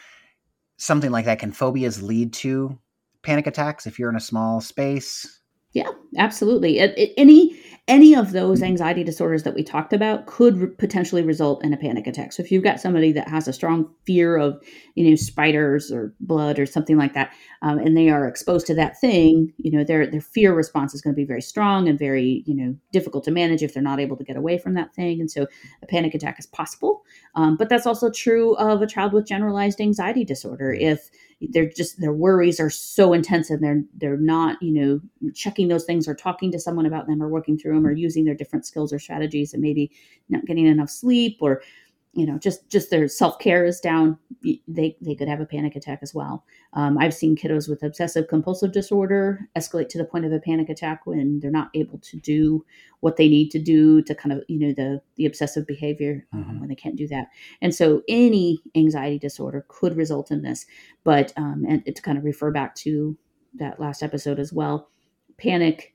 something 0.77 1.11
like 1.11 1.25
that. 1.25 1.39
Can 1.39 1.51
phobias 1.51 2.01
lead 2.01 2.33
to 2.33 2.77
panic 3.21 3.47
attacks 3.47 3.85
if 3.85 3.99
you're 3.99 4.09
in 4.09 4.15
a 4.15 4.21
small 4.21 4.61
space? 4.61 5.41
Yeah, 5.73 5.89
absolutely. 6.17 6.79
It, 6.79 6.97
it- 6.97 7.13
any 7.17 7.54
any 7.87 8.15
of 8.15 8.31
those 8.31 8.63
anxiety 8.63 9.03
disorders 9.03 9.43
that 9.43 9.53
we 9.53 9.61
talked 9.61 9.93
about 9.93 10.25
could 10.25 10.57
re- 10.57 10.67
potentially 10.67 11.21
result 11.21 11.63
in 11.63 11.71
a 11.71 11.77
panic 11.77 12.07
attack. 12.07 12.33
So 12.33 12.41
if 12.41 12.51
you've 12.51 12.63
got 12.63 12.79
somebody 12.79 13.11
that 13.11 13.27
has 13.27 13.47
a 13.47 13.53
strong 13.53 13.87
fear 14.07 14.37
of, 14.37 14.59
you 14.95 15.07
know, 15.07 15.15
spiders 15.15 15.91
or 15.91 16.11
blood 16.19 16.57
or 16.57 16.65
something 16.65 16.97
like 16.97 17.13
that, 17.13 17.31
um, 17.61 17.77
and 17.77 17.95
they 17.95 18.09
are 18.09 18.27
exposed 18.27 18.65
to 18.67 18.75
that 18.75 18.99
thing, 18.99 19.53
you 19.57 19.69
know, 19.69 19.83
their 19.83 20.07
their 20.07 20.21
fear 20.21 20.55
response 20.55 20.95
is 20.95 21.01
going 21.01 21.13
to 21.13 21.21
be 21.21 21.25
very 21.25 21.43
strong 21.43 21.87
and 21.87 21.99
very, 21.99 22.43
you 22.47 22.55
know, 22.55 22.75
difficult 22.91 23.23
to 23.25 23.31
manage 23.31 23.61
if 23.61 23.75
they're 23.75 23.83
not 23.83 23.99
able 23.99 24.17
to 24.17 24.23
get 24.23 24.35
away 24.35 24.57
from 24.57 24.73
that 24.73 24.95
thing. 24.95 25.19
And 25.19 25.29
so 25.29 25.45
a 25.83 25.85
panic 25.85 26.15
attack 26.15 26.39
is 26.39 26.47
possible. 26.47 27.03
Um, 27.35 27.55
but 27.55 27.69
that's 27.69 27.85
also 27.85 28.09
true 28.09 28.55
of 28.55 28.81
a 28.81 28.87
child 28.87 29.13
with 29.13 29.27
generalized 29.27 29.79
anxiety 29.79 30.25
disorder. 30.25 30.73
If 30.73 31.11
they're 31.41 31.69
just 31.69 31.99
their 31.99 32.13
worries 32.13 32.59
are 32.59 32.69
so 32.69 33.11
intense 33.13 33.49
and 33.49 33.61
they're 33.61 33.83
they're 33.95 34.17
not 34.17 34.61
you 34.61 34.71
know 34.71 35.31
checking 35.33 35.67
those 35.67 35.83
things 35.83 36.07
or 36.07 36.15
talking 36.15 36.51
to 36.51 36.59
someone 36.59 36.85
about 36.85 37.07
them 37.07 37.21
or 37.21 37.27
working 37.27 37.57
through 37.57 37.73
them 37.73 37.85
or 37.85 37.91
using 37.91 38.23
their 38.23 38.35
different 38.35 38.65
skills 38.65 38.93
or 38.93 38.99
strategies 38.99 39.53
and 39.53 39.61
maybe 39.61 39.91
not 40.29 40.45
getting 40.45 40.65
enough 40.65 40.89
sleep 40.89 41.37
or 41.41 41.61
you 42.15 42.25
know 42.25 42.37
just 42.39 42.69
just 42.69 42.89
their 42.89 43.07
self-care 43.07 43.65
is 43.65 43.79
down 43.81 44.17
they 44.67 44.95
they 45.01 45.15
could 45.15 45.27
have 45.27 45.41
a 45.41 45.45
panic 45.45 45.75
attack 45.75 45.99
as 46.01 46.13
well. 46.13 46.45
Um, 46.73 46.97
i've 46.97 47.13
seen 47.13 47.35
kiddos 47.35 47.69
with 47.69 47.83
obsessive 47.83 48.27
compulsive 48.27 48.71
disorder 48.71 49.41
escalate 49.57 49.89
to 49.89 49.97
the 49.97 50.05
point 50.05 50.25
of 50.25 50.31
a 50.31 50.39
panic 50.39 50.69
attack 50.69 51.05
when 51.05 51.39
they're 51.39 51.51
not 51.51 51.69
able 51.73 51.99
to 51.99 52.17
do 52.17 52.65
what 53.01 53.17
they 53.17 53.27
need 53.27 53.49
to 53.51 53.59
do 53.59 54.01
to 54.03 54.15
kind 54.15 54.33
of 54.33 54.43
you 54.47 54.59
know 54.59 54.73
the 54.73 55.01
the 55.17 55.25
obsessive 55.25 55.67
behavior 55.67 56.25
um, 56.33 56.43
Mhm. 56.45 56.59
when 56.61 56.69
they 56.69 56.75
can't 56.75 56.95
do 56.95 57.07
that. 57.09 57.27
And 57.61 57.75
so 57.75 58.01
any 58.07 58.59
anxiety 58.75 59.19
disorder 59.19 59.65
could 59.67 59.95
result 59.97 60.31
in 60.31 60.41
this 60.41 60.65
but 61.03 61.33
um, 61.37 61.65
and 61.67 61.85
to 61.85 62.01
kind 62.01 62.17
of 62.17 62.23
refer 62.23 62.49
back 62.51 62.75
to 62.75 63.17
that 63.55 63.79
last 63.79 64.01
episode 64.03 64.39
as 64.39 64.51
well 64.53 64.89
panic 65.37 65.93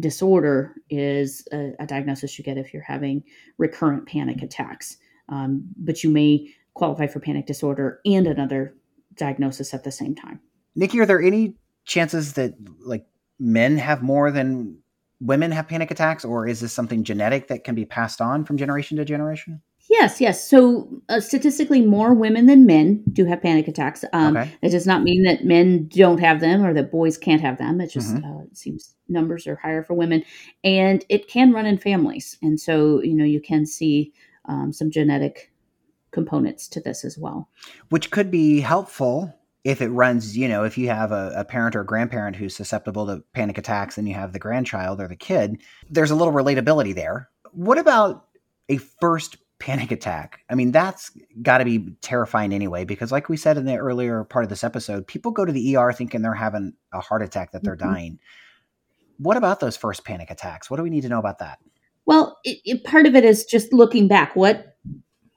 disorder 0.00 0.74
is 0.90 1.46
a, 1.52 1.72
a 1.78 1.86
diagnosis 1.86 2.36
you 2.38 2.44
get 2.44 2.58
if 2.58 2.72
you're 2.74 2.82
having 2.82 3.22
recurrent 3.58 4.06
panic 4.06 4.42
attacks 4.42 4.96
um, 5.28 5.64
but 5.76 6.02
you 6.04 6.10
may 6.10 6.48
qualify 6.74 7.06
for 7.06 7.20
panic 7.20 7.46
disorder 7.46 8.00
and 8.04 8.26
another 8.26 8.74
diagnosis 9.16 9.74
at 9.74 9.84
the 9.84 9.92
same 9.92 10.14
time 10.14 10.40
Nikki, 10.74 11.00
are 11.00 11.06
there 11.06 11.20
any 11.20 11.54
chances 11.84 12.32
that 12.34 12.54
like 12.80 13.06
men 13.38 13.76
have 13.76 14.02
more 14.02 14.30
than 14.30 14.78
women 15.20 15.52
have 15.52 15.68
panic 15.68 15.90
attacks, 15.90 16.24
or 16.24 16.48
is 16.48 16.60
this 16.60 16.72
something 16.72 17.04
genetic 17.04 17.48
that 17.48 17.62
can 17.64 17.74
be 17.74 17.84
passed 17.84 18.20
on 18.20 18.44
from 18.44 18.56
generation 18.56 18.96
to 18.96 19.04
generation? 19.04 19.60
yes 19.90 20.20
yes 20.20 20.48
so 20.48 20.88
uh, 21.08 21.18
statistically 21.18 21.82
more 21.82 22.14
women 22.14 22.46
than 22.46 22.64
men 22.64 23.02
do 23.12 23.24
have 23.24 23.42
panic 23.42 23.66
attacks 23.66 24.04
um, 24.12 24.36
Okay. 24.36 24.48
It 24.62 24.70
does 24.70 24.86
not 24.86 25.02
mean 25.02 25.24
that 25.24 25.44
men 25.44 25.88
don't 25.88 26.20
have 26.20 26.38
them 26.40 26.64
or 26.64 26.72
that 26.72 26.92
boys 26.92 27.18
can't 27.18 27.40
have 27.42 27.58
them. 27.58 27.80
It 27.80 27.88
just 27.88 28.14
Mhm. 28.14 28.24
uh, 28.24 28.44
it 28.44 28.56
seems 28.56 28.94
numbers 29.08 29.46
are 29.48 29.56
higher 29.56 29.82
for 29.82 29.94
women, 29.94 30.22
and 30.62 31.04
it 31.08 31.26
can 31.28 31.52
run 31.52 31.66
in 31.66 31.78
families. 31.78 32.38
And 32.42 32.58
so 32.60 33.02
you 33.02 33.14
know 33.14 33.24
you 33.24 33.40
can 33.40 33.66
see 33.66 34.12
um, 34.46 34.72
some 34.72 34.90
genetic 34.90 35.52
components 36.10 36.68
to 36.68 36.80
this 36.80 37.04
as 37.04 37.16
well. 37.18 37.48
which 37.88 38.10
could 38.10 38.30
be 38.30 38.60
helpful 38.60 39.34
if 39.64 39.80
it 39.80 39.88
runs, 39.90 40.36
you 40.36 40.48
know, 40.48 40.64
if 40.64 40.76
you 40.76 40.88
have 40.88 41.12
a, 41.12 41.32
a 41.36 41.44
parent 41.44 41.76
or 41.76 41.80
a 41.82 41.86
grandparent 41.86 42.34
who's 42.36 42.54
susceptible 42.54 43.06
to 43.06 43.22
panic 43.32 43.56
attacks 43.56 43.96
and 43.96 44.08
you 44.08 44.14
have 44.14 44.32
the 44.32 44.38
grandchild 44.38 45.00
or 45.00 45.06
the 45.08 45.14
kid, 45.16 45.62
there's 45.88 46.10
a 46.10 46.16
little 46.16 46.32
relatability 46.34 46.94
there. 46.94 47.30
What 47.52 47.78
about 47.78 48.26
a 48.68 48.78
first 48.78 49.36
panic 49.60 49.92
attack? 49.92 50.40
I 50.50 50.56
mean, 50.56 50.72
that's 50.72 51.12
got 51.42 51.58
to 51.58 51.64
be 51.64 51.94
terrifying 52.02 52.52
anyway, 52.52 52.84
because 52.84 53.12
like 53.12 53.28
we 53.28 53.36
said 53.36 53.56
in 53.56 53.64
the 53.64 53.76
earlier 53.76 54.24
part 54.24 54.42
of 54.44 54.48
this 54.48 54.64
episode, 54.64 55.06
people 55.06 55.30
go 55.30 55.44
to 55.44 55.52
the 55.52 55.76
ER 55.76 55.92
thinking 55.92 56.22
they're 56.22 56.34
having 56.34 56.72
a 56.92 57.00
heart 57.00 57.22
attack, 57.22 57.52
that 57.52 57.62
they're 57.62 57.76
Mhm. 57.76 57.92
dying. 57.92 58.18
What 59.18 59.36
about 59.36 59.60
those 59.60 59.76
first 59.76 60.04
panic 60.04 60.30
attacks? 60.30 60.68
What 60.68 60.78
do 60.78 60.82
we 60.82 60.90
need 60.90 61.02
to 61.02 61.08
know 61.08 61.20
about 61.20 61.38
that? 61.38 61.60
Well, 62.06 62.38
it, 62.44 62.58
it, 62.64 62.84
part 62.84 63.06
of 63.06 63.14
it 63.14 63.24
is 63.24 63.44
just 63.44 63.72
looking 63.72 64.08
back. 64.08 64.34
What 64.36 64.76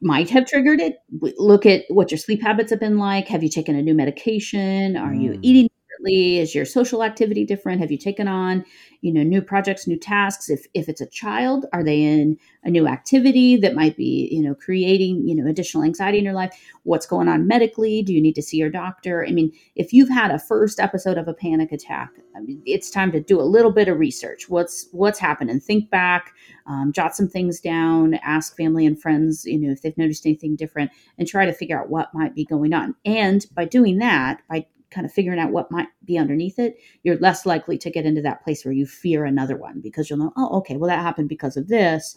might 0.01 0.29
have 0.29 0.45
triggered 0.45 0.79
it? 0.79 0.97
Look 1.37 1.65
at 1.65 1.83
what 1.89 2.11
your 2.11 2.17
sleep 2.17 2.41
habits 2.41 2.71
have 2.71 2.79
been 2.79 2.97
like. 2.97 3.27
Have 3.27 3.43
you 3.43 3.49
taken 3.49 3.75
a 3.75 3.81
new 3.81 3.93
medication? 3.93 4.97
Are 4.97 5.13
you 5.13 5.31
Mm. 5.31 5.39
eating 5.41 5.69
differently? 6.05 6.39
Is 6.39 6.55
your 6.55 6.65
social 6.65 7.03
activity 7.03 7.45
different? 7.45 7.81
Have 7.81 7.91
you 7.91 7.97
taken 7.97 8.27
on, 8.27 8.65
you 9.01 9.13
know, 9.13 9.23
new 9.23 9.41
projects, 9.41 9.87
new 9.87 9.97
tasks? 9.97 10.49
If 10.49 10.65
if 10.73 10.89
it's 10.89 11.01
a 11.01 11.05
child, 11.07 11.65
are 11.73 11.83
they 11.83 12.01
in 12.01 12.37
a 12.63 12.69
new 12.69 12.87
activity 12.87 13.57
that 13.57 13.75
might 13.75 13.97
be, 13.97 14.29
you 14.31 14.41
know, 14.41 14.55
creating, 14.55 15.27
you 15.27 15.35
know, 15.35 15.49
additional 15.49 15.83
anxiety 15.83 16.17
in 16.19 16.23
your 16.23 16.33
life? 16.33 16.53
What's 16.83 17.05
going 17.05 17.27
on 17.27 17.47
medically? 17.47 18.01
Do 18.03 18.13
you 18.13 18.21
need 18.21 18.35
to 18.35 18.41
see 18.41 18.57
your 18.57 18.69
doctor? 18.69 19.25
I 19.27 19.31
mean, 19.31 19.51
if 19.75 19.93
you've 19.93 20.09
had 20.09 20.31
a 20.31 20.39
first 20.39 20.79
episode 20.79 21.17
of 21.17 21.27
a 21.27 21.33
panic 21.33 21.71
attack, 21.71 22.11
I 22.35 22.39
mean, 22.39 22.61
it's 22.65 22.89
time 22.89 23.11
to 23.11 23.19
do 23.19 23.39
a 23.39 23.43
little 23.43 23.71
bit 23.71 23.87
of 23.87 23.99
research. 23.99 24.49
What's 24.49 24.87
what's 24.91 25.19
happening? 25.19 25.59
Think 25.59 25.89
back, 25.89 26.33
um, 26.67 26.91
jot 26.91 27.15
some 27.15 27.27
things 27.27 27.59
down, 27.59 28.15
ask 28.15 28.55
family 28.55 28.85
and 28.85 28.99
friends, 29.01 29.45
you 29.45 29.59
know, 29.59 29.71
if 29.71 29.81
they've 29.81 29.97
noticed 29.97 30.25
anything 30.25 30.55
different, 30.55 30.91
and 31.17 31.27
try 31.27 31.45
to 31.45 31.53
figure 31.53 31.79
out 31.79 31.89
what 31.89 32.13
might 32.13 32.35
be 32.35 32.45
going 32.45 32.73
on. 32.73 32.95
And 33.05 33.45
by 33.55 33.65
doing 33.65 33.99
that, 33.99 34.41
by 34.49 34.65
kind 34.95 35.05
of 35.05 35.13
figuring 35.13 35.39
out 35.39 35.51
what 35.51 35.69
might 35.69 35.89
be 36.05 36.17
underneath 36.17 36.57
it, 36.57 36.77
you're 37.03 37.17
less 37.17 37.45
likely 37.45 37.77
to 37.77 37.91
get 37.91 38.05
into 38.05 38.21
that 38.21 38.43
place 38.43 38.63
where 38.63 38.73
you 38.73 38.85
fear 38.87 39.25
another 39.25 39.57
one 39.57 39.81
because 39.81 40.09
you'll 40.09 40.19
know, 40.19 40.33
oh, 40.37 40.57
okay, 40.57 40.77
well 40.77 40.89
that 40.89 40.99
happened 41.03 41.29
because 41.29 41.57
of 41.57 41.67
this 41.67 42.15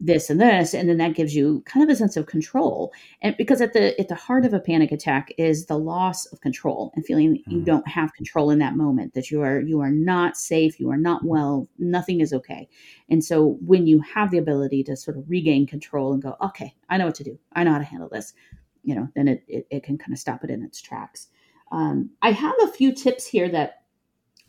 this 0.00 0.28
and 0.28 0.40
this 0.40 0.74
and 0.74 0.88
then 0.88 0.96
that 0.96 1.14
gives 1.14 1.36
you 1.36 1.62
kind 1.66 1.84
of 1.84 1.88
a 1.88 1.96
sense 1.96 2.16
of 2.16 2.26
control 2.26 2.92
and 3.22 3.36
because 3.36 3.60
at 3.60 3.72
the 3.74 3.98
at 3.98 4.08
the 4.08 4.14
heart 4.16 4.44
of 4.44 4.52
a 4.52 4.58
panic 4.58 4.90
attack 4.90 5.32
is 5.38 5.66
the 5.66 5.78
loss 5.78 6.26
of 6.26 6.40
control 6.40 6.90
and 6.96 7.06
feeling 7.06 7.30
that 7.32 7.46
you 7.46 7.60
Mhm. 7.60 7.64
don't 7.64 7.88
have 7.88 8.12
control 8.12 8.50
in 8.50 8.58
that 8.58 8.76
moment 8.76 9.14
that 9.14 9.30
you 9.30 9.40
are 9.40 9.60
you 9.60 9.78
are 9.80 9.92
not 9.92 10.36
safe 10.36 10.80
you 10.80 10.90
are 10.90 10.96
not 10.96 11.24
well 11.24 11.68
nothing 11.78 12.20
is 12.20 12.32
okay 12.32 12.68
and 13.08 13.22
so 13.22 13.56
when 13.64 13.86
you 13.86 14.00
have 14.00 14.32
the 14.32 14.38
ability 14.38 14.82
to 14.82 14.96
sort 14.96 15.16
of 15.16 15.30
regain 15.30 15.64
control 15.64 16.12
and 16.12 16.22
go 16.22 16.34
okay 16.42 16.74
i 16.88 16.98
know 16.98 17.06
what 17.06 17.14
to 17.14 17.24
do 17.24 17.38
i 17.52 17.62
know 17.62 17.70
how 17.72 17.78
to 17.78 17.84
handle 17.84 18.08
this 18.08 18.34
you 18.82 18.96
know 18.96 19.08
then 19.14 19.28
it 19.28 19.44
it, 19.46 19.66
it 19.70 19.82
can 19.84 19.96
kind 19.96 20.12
of 20.12 20.18
stop 20.18 20.42
it 20.42 20.50
in 20.50 20.64
its 20.64 20.82
tracks 20.82 21.28
um, 21.72 22.10
i 22.22 22.30
have 22.30 22.54
a 22.62 22.68
few 22.68 22.92
tips 22.92 23.26
here 23.26 23.48
that 23.48 23.80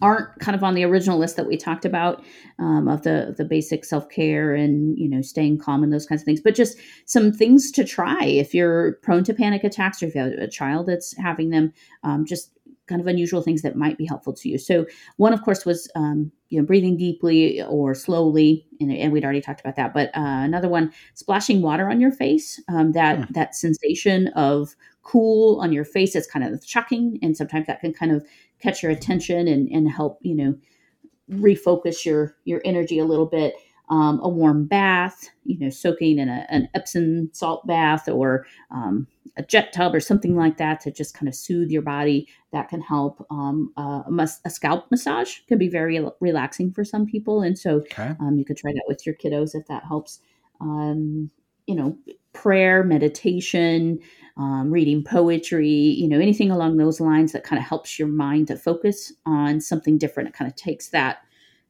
aren't 0.01 0.27
kind 0.39 0.55
of 0.55 0.63
on 0.63 0.73
the 0.73 0.83
original 0.83 1.17
list 1.17 1.37
that 1.37 1.47
we 1.47 1.55
talked 1.55 1.85
about 1.85 2.23
um, 2.59 2.87
of 2.87 3.03
the 3.03 3.33
the 3.37 3.45
basic 3.45 3.85
self 3.85 4.09
care 4.09 4.53
and 4.53 4.97
you 4.99 5.07
know 5.07 5.21
staying 5.21 5.57
calm 5.57 5.83
and 5.83 5.93
those 5.93 6.05
kinds 6.05 6.21
of 6.21 6.25
things, 6.25 6.41
but 6.41 6.53
just 6.53 6.77
some 7.05 7.31
things 7.31 7.71
to 7.71 7.83
try 7.83 8.25
if 8.25 8.53
you're 8.53 8.93
prone 9.03 9.23
to 9.23 9.33
panic 9.33 9.63
attacks 9.63 10.03
or 10.03 10.07
if 10.07 10.15
you 10.15 10.21
have 10.21 10.33
a 10.33 10.47
child 10.49 10.87
that's 10.87 11.15
having 11.17 11.49
them. 11.49 11.71
Um, 12.03 12.25
just 12.25 12.51
kind 12.87 13.01
of 13.01 13.07
unusual 13.07 13.41
things 13.41 13.63
that 13.63 13.75
might 13.75 13.97
be 13.97 14.05
helpful 14.05 14.31
to 14.31 14.47
you. 14.47 14.59
So 14.59 14.85
one, 15.17 15.33
of 15.33 15.41
course, 15.41 15.65
was 15.65 15.89
um, 15.95 16.31
you 16.49 16.59
know 16.59 16.65
breathing 16.65 16.97
deeply 16.97 17.61
or 17.63 17.95
slowly, 17.95 18.67
and, 18.81 18.91
and 18.91 19.13
we'd 19.13 19.23
already 19.23 19.41
talked 19.41 19.61
about 19.61 19.77
that. 19.77 19.93
But 19.93 20.09
uh, 20.09 20.21
another 20.43 20.69
one, 20.69 20.91
splashing 21.13 21.61
water 21.61 21.89
on 21.89 22.01
your 22.01 22.11
face. 22.11 22.61
Um, 22.67 22.91
that 22.91 23.19
Hmm. 23.19 23.23
that 23.31 23.55
sensation 23.55 24.27
of 24.35 24.75
cool 25.05 25.61
on 25.61 25.71
your 25.71 25.85
face 25.85 26.15
is 26.15 26.27
kind 26.27 26.43
of 26.43 26.65
shocking, 26.65 27.17
and 27.21 27.37
sometimes 27.37 27.67
that 27.67 27.79
can 27.79 27.93
kind 27.93 28.11
of 28.11 28.25
catch 28.59 28.83
your 28.83 28.91
attention 28.91 29.47
and, 29.47 29.69
and 29.69 29.89
help 29.89 30.19
you 30.21 30.35
know 30.35 30.55
refocus 31.31 32.03
your 32.05 32.35
your 32.43 32.61
energy 32.65 32.99
a 32.99 33.05
little 33.05 33.25
bit. 33.25 33.55
Um, 33.87 34.19
a 34.23 34.27
warm 34.27 34.65
bath 34.65 35.29
you 35.43 35.59
know 35.59 35.69
soaking 35.69 36.17
in 36.17 36.27
a, 36.27 36.47
an 36.49 36.67
epsom 36.73 37.29
salt 37.33 37.67
bath 37.67 38.09
or 38.09 38.47
um, 38.71 39.05
a 39.37 39.43
jet 39.43 39.73
tub 39.73 39.93
or 39.93 39.99
something 39.99 40.35
like 40.35 40.57
that 40.57 40.81
to 40.81 40.91
just 40.91 41.13
kind 41.13 41.27
of 41.27 41.35
soothe 41.35 41.69
your 41.69 41.83
body. 41.83 42.27
That 42.51 42.67
can 42.67 42.81
help. 42.81 43.23
Um, 43.29 43.71
uh, 43.77 44.01
a, 44.07 44.11
mas- 44.11 44.41
a 44.43 44.49
scalp 44.49 44.89
massage 44.89 45.39
can 45.47 45.59
be 45.59 45.69
very 45.69 46.03
relaxing 46.19 46.71
for 46.71 46.83
some 46.83 47.05
people 47.05 47.43
and 47.43 47.57
so 47.59 47.75
Okay. 47.91 48.15
um, 48.19 48.37
you 48.37 48.43
could 48.45 48.57
try 48.57 48.71
that 48.73 48.85
with 48.87 49.05
your 49.05 49.13
kiddos 49.13 49.53
if 49.53 49.67
that 49.67 49.83
helps. 49.83 50.19
Um, 50.59 51.29
you 51.67 51.75
know 51.75 51.97
prayer 52.35 52.83
meditation 52.83 53.99
um, 54.37 54.69
reading 54.69 55.03
poetry, 55.03 55.69
you 55.69 56.07
know, 56.07 56.19
anything 56.19 56.51
along 56.51 56.77
those 56.77 56.99
lines 56.99 57.31
that 57.31 57.45
kind 57.45 57.57
of 57.59 57.67
helps 57.67 57.97
your 57.97 58.09
mind 58.09 58.47
to 58.47 58.57
focus 58.57 59.13
on 59.25 59.61
something 59.61 59.97
different. 59.97 60.29
It 60.29 60.35
kind 60.35 60.49
of 60.49 60.55
takes 60.55 60.89
that 60.89 61.19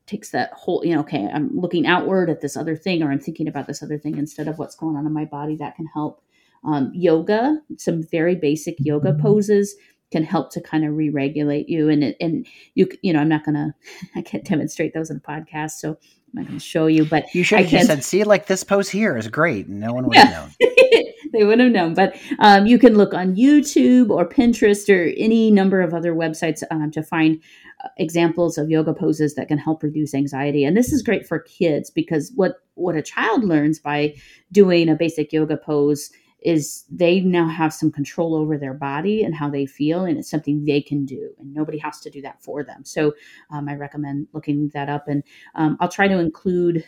takes 0.08 0.30
that 0.32 0.52
whole, 0.54 0.86
you 0.86 0.94
know, 0.94 1.02
okay, 1.02 1.28
I'm 1.34 1.50
looking 1.56 1.88
outward 1.88 2.30
at 2.30 2.42
this 2.42 2.56
other 2.56 2.76
thing, 2.76 3.02
or 3.02 3.12
I'm 3.12 3.20
thinking 3.20 3.48
about 3.48 3.66
this 3.66 3.82
other 3.82 3.98
thing 3.98 4.18
instead 4.18 4.48
of 4.48 4.60
what's 4.60 4.76
going 4.76 4.96
on 4.96 5.06
in 5.06 5.14
my 5.14 5.26
body. 5.26 5.56
That 5.56 5.76
can 5.76 5.88
help. 5.88 6.22
Um, 6.64 6.92
yoga, 6.96 7.60
some 7.78 8.02
very 8.02 8.36
basic 8.36 8.76
yoga 8.80 9.14
poses 9.14 9.76
can 10.12 10.24
help 10.24 10.52
to 10.54 10.62
kind 10.62 10.86
of 10.86 10.96
re-regulate 10.96 11.68
you, 11.70 11.90
and 11.90 12.04
it, 12.04 12.18
and 12.22 12.46
you 12.76 12.88
you 13.02 13.12
know, 13.14 13.20
I'm 13.20 13.30
not 13.30 13.44
gonna, 13.44 13.76
I 14.16 14.22
can't 14.22 14.46
demonstrate 14.46 14.94
those 14.94 15.10
in 15.10 15.18
a 15.18 15.20
podcast, 15.20 15.72
so 15.72 15.90
I'm 15.92 15.98
not 16.42 16.48
gonna 16.48 16.60
show 16.60 16.88
you, 16.88 17.06
but 17.06 17.26
You 17.34 17.44
should 17.44 17.60
I 17.60 17.62
have 17.64 17.72
just 17.72 17.88
can- 17.88 17.98
said, 17.98 18.04
see, 18.04 18.24
like 18.24 18.48
this 18.48 18.64
pose 18.64 18.90
here 18.90 19.18
is 19.18 19.28
great. 19.28 19.68
and 19.68 19.80
No 19.80 19.94
one 19.94 20.06
would 20.08 20.16
Yeah. 20.16 20.26
have 20.26 20.56
known. 20.60 20.72
they 21.34 21.44
would 21.44 21.60
have 21.60 21.72
known. 21.72 21.94
But 21.94 22.16
um, 22.40 22.66
you 22.68 22.78
can 22.80 22.96
look 22.96 23.14
on 23.14 23.36
YouTube 23.36 24.10
or 24.10 24.28
Pinterest 24.28 24.88
or 24.90 25.14
any 25.18 25.52
number 25.52 25.82
of 25.82 25.94
other 25.94 26.14
websites 26.14 26.64
um, 26.72 26.92
to 26.92 27.04
find 27.04 27.42
uh, 27.84 27.90
examples 27.98 28.58
of 28.58 28.70
yoga 28.70 28.94
poses 28.94 29.36
that 29.36 29.48
can 29.50 29.58
help 29.58 29.84
reduce 29.84 30.14
anxiety. 30.14 30.64
And 30.64 30.78
this 30.78 30.94
is 30.94 31.02
great 31.02 31.26
for 31.28 31.40
kids 31.40 31.90
because 31.90 32.32
what 32.36 32.56
what 32.76 32.96
a 32.96 33.02
child 33.02 33.44
learns 33.44 33.80
by 33.80 34.16
doing 34.52 34.88
a 34.88 34.96
basic 34.96 35.34
yoga 35.34 35.58
pose 35.58 36.10
is 36.46 36.86
they 36.92 37.20
now 37.22 37.48
have 37.48 37.74
some 37.74 37.92
control 37.92 38.36
over 38.36 38.58
their 38.58 38.74
body 38.74 39.24
and 39.24 39.34
how 39.36 39.50
they 39.50 39.66
feel 39.66 40.06
and 40.06 40.18
it's 40.18 40.30
something 40.30 40.64
they 40.64 40.82
can 40.82 41.04
do 41.06 41.32
and 41.40 41.54
nobody 41.54 41.78
has 41.78 42.00
to 42.00 42.10
do 42.10 42.22
that 42.22 42.42
for 42.42 42.64
them 42.64 42.84
so 42.86 43.14
um, 43.52 43.68
i 43.68 43.74
recommend 43.76 44.28
looking 44.34 44.70
that 44.74 44.88
up 44.88 45.08
and 45.08 45.24
um, 45.56 45.76
i'll 45.80 45.90
try 45.90 46.08
to 46.08 46.20
include 46.20 46.84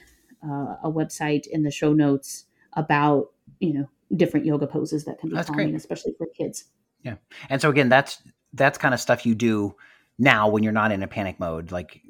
uh, 0.46 0.76
a 0.84 0.92
website 0.92 1.48
in 1.48 1.64
the 1.64 1.72
show 1.72 1.92
notes 1.94 2.46
about 2.74 3.32
you 3.60 3.74
know 3.74 3.90
different 4.16 4.46
yoga 4.46 4.68
poses 4.68 5.04
that 5.06 5.20
can 5.20 5.30
be 5.30 5.36
That's 5.36 5.50
calming, 5.50 5.70
great. 5.72 5.76
especially 5.78 6.14
for 6.18 6.28
kids. 6.28 6.66
Yeah 7.04 7.16
and 7.50 7.60
so 7.62 7.70
again, 7.70 7.90
that's 7.90 8.22
that's 8.54 8.78
kind 8.78 8.94
of 8.94 9.00
stuff 9.02 9.26
you 9.26 9.36
do 9.36 9.76
now 10.20 10.48
when 10.48 10.64
you're 10.64 10.72
not 10.72 10.92
in 10.92 11.04
a 11.04 11.08
panic 11.08 11.40
mode. 11.40 11.72
Like 11.72 12.02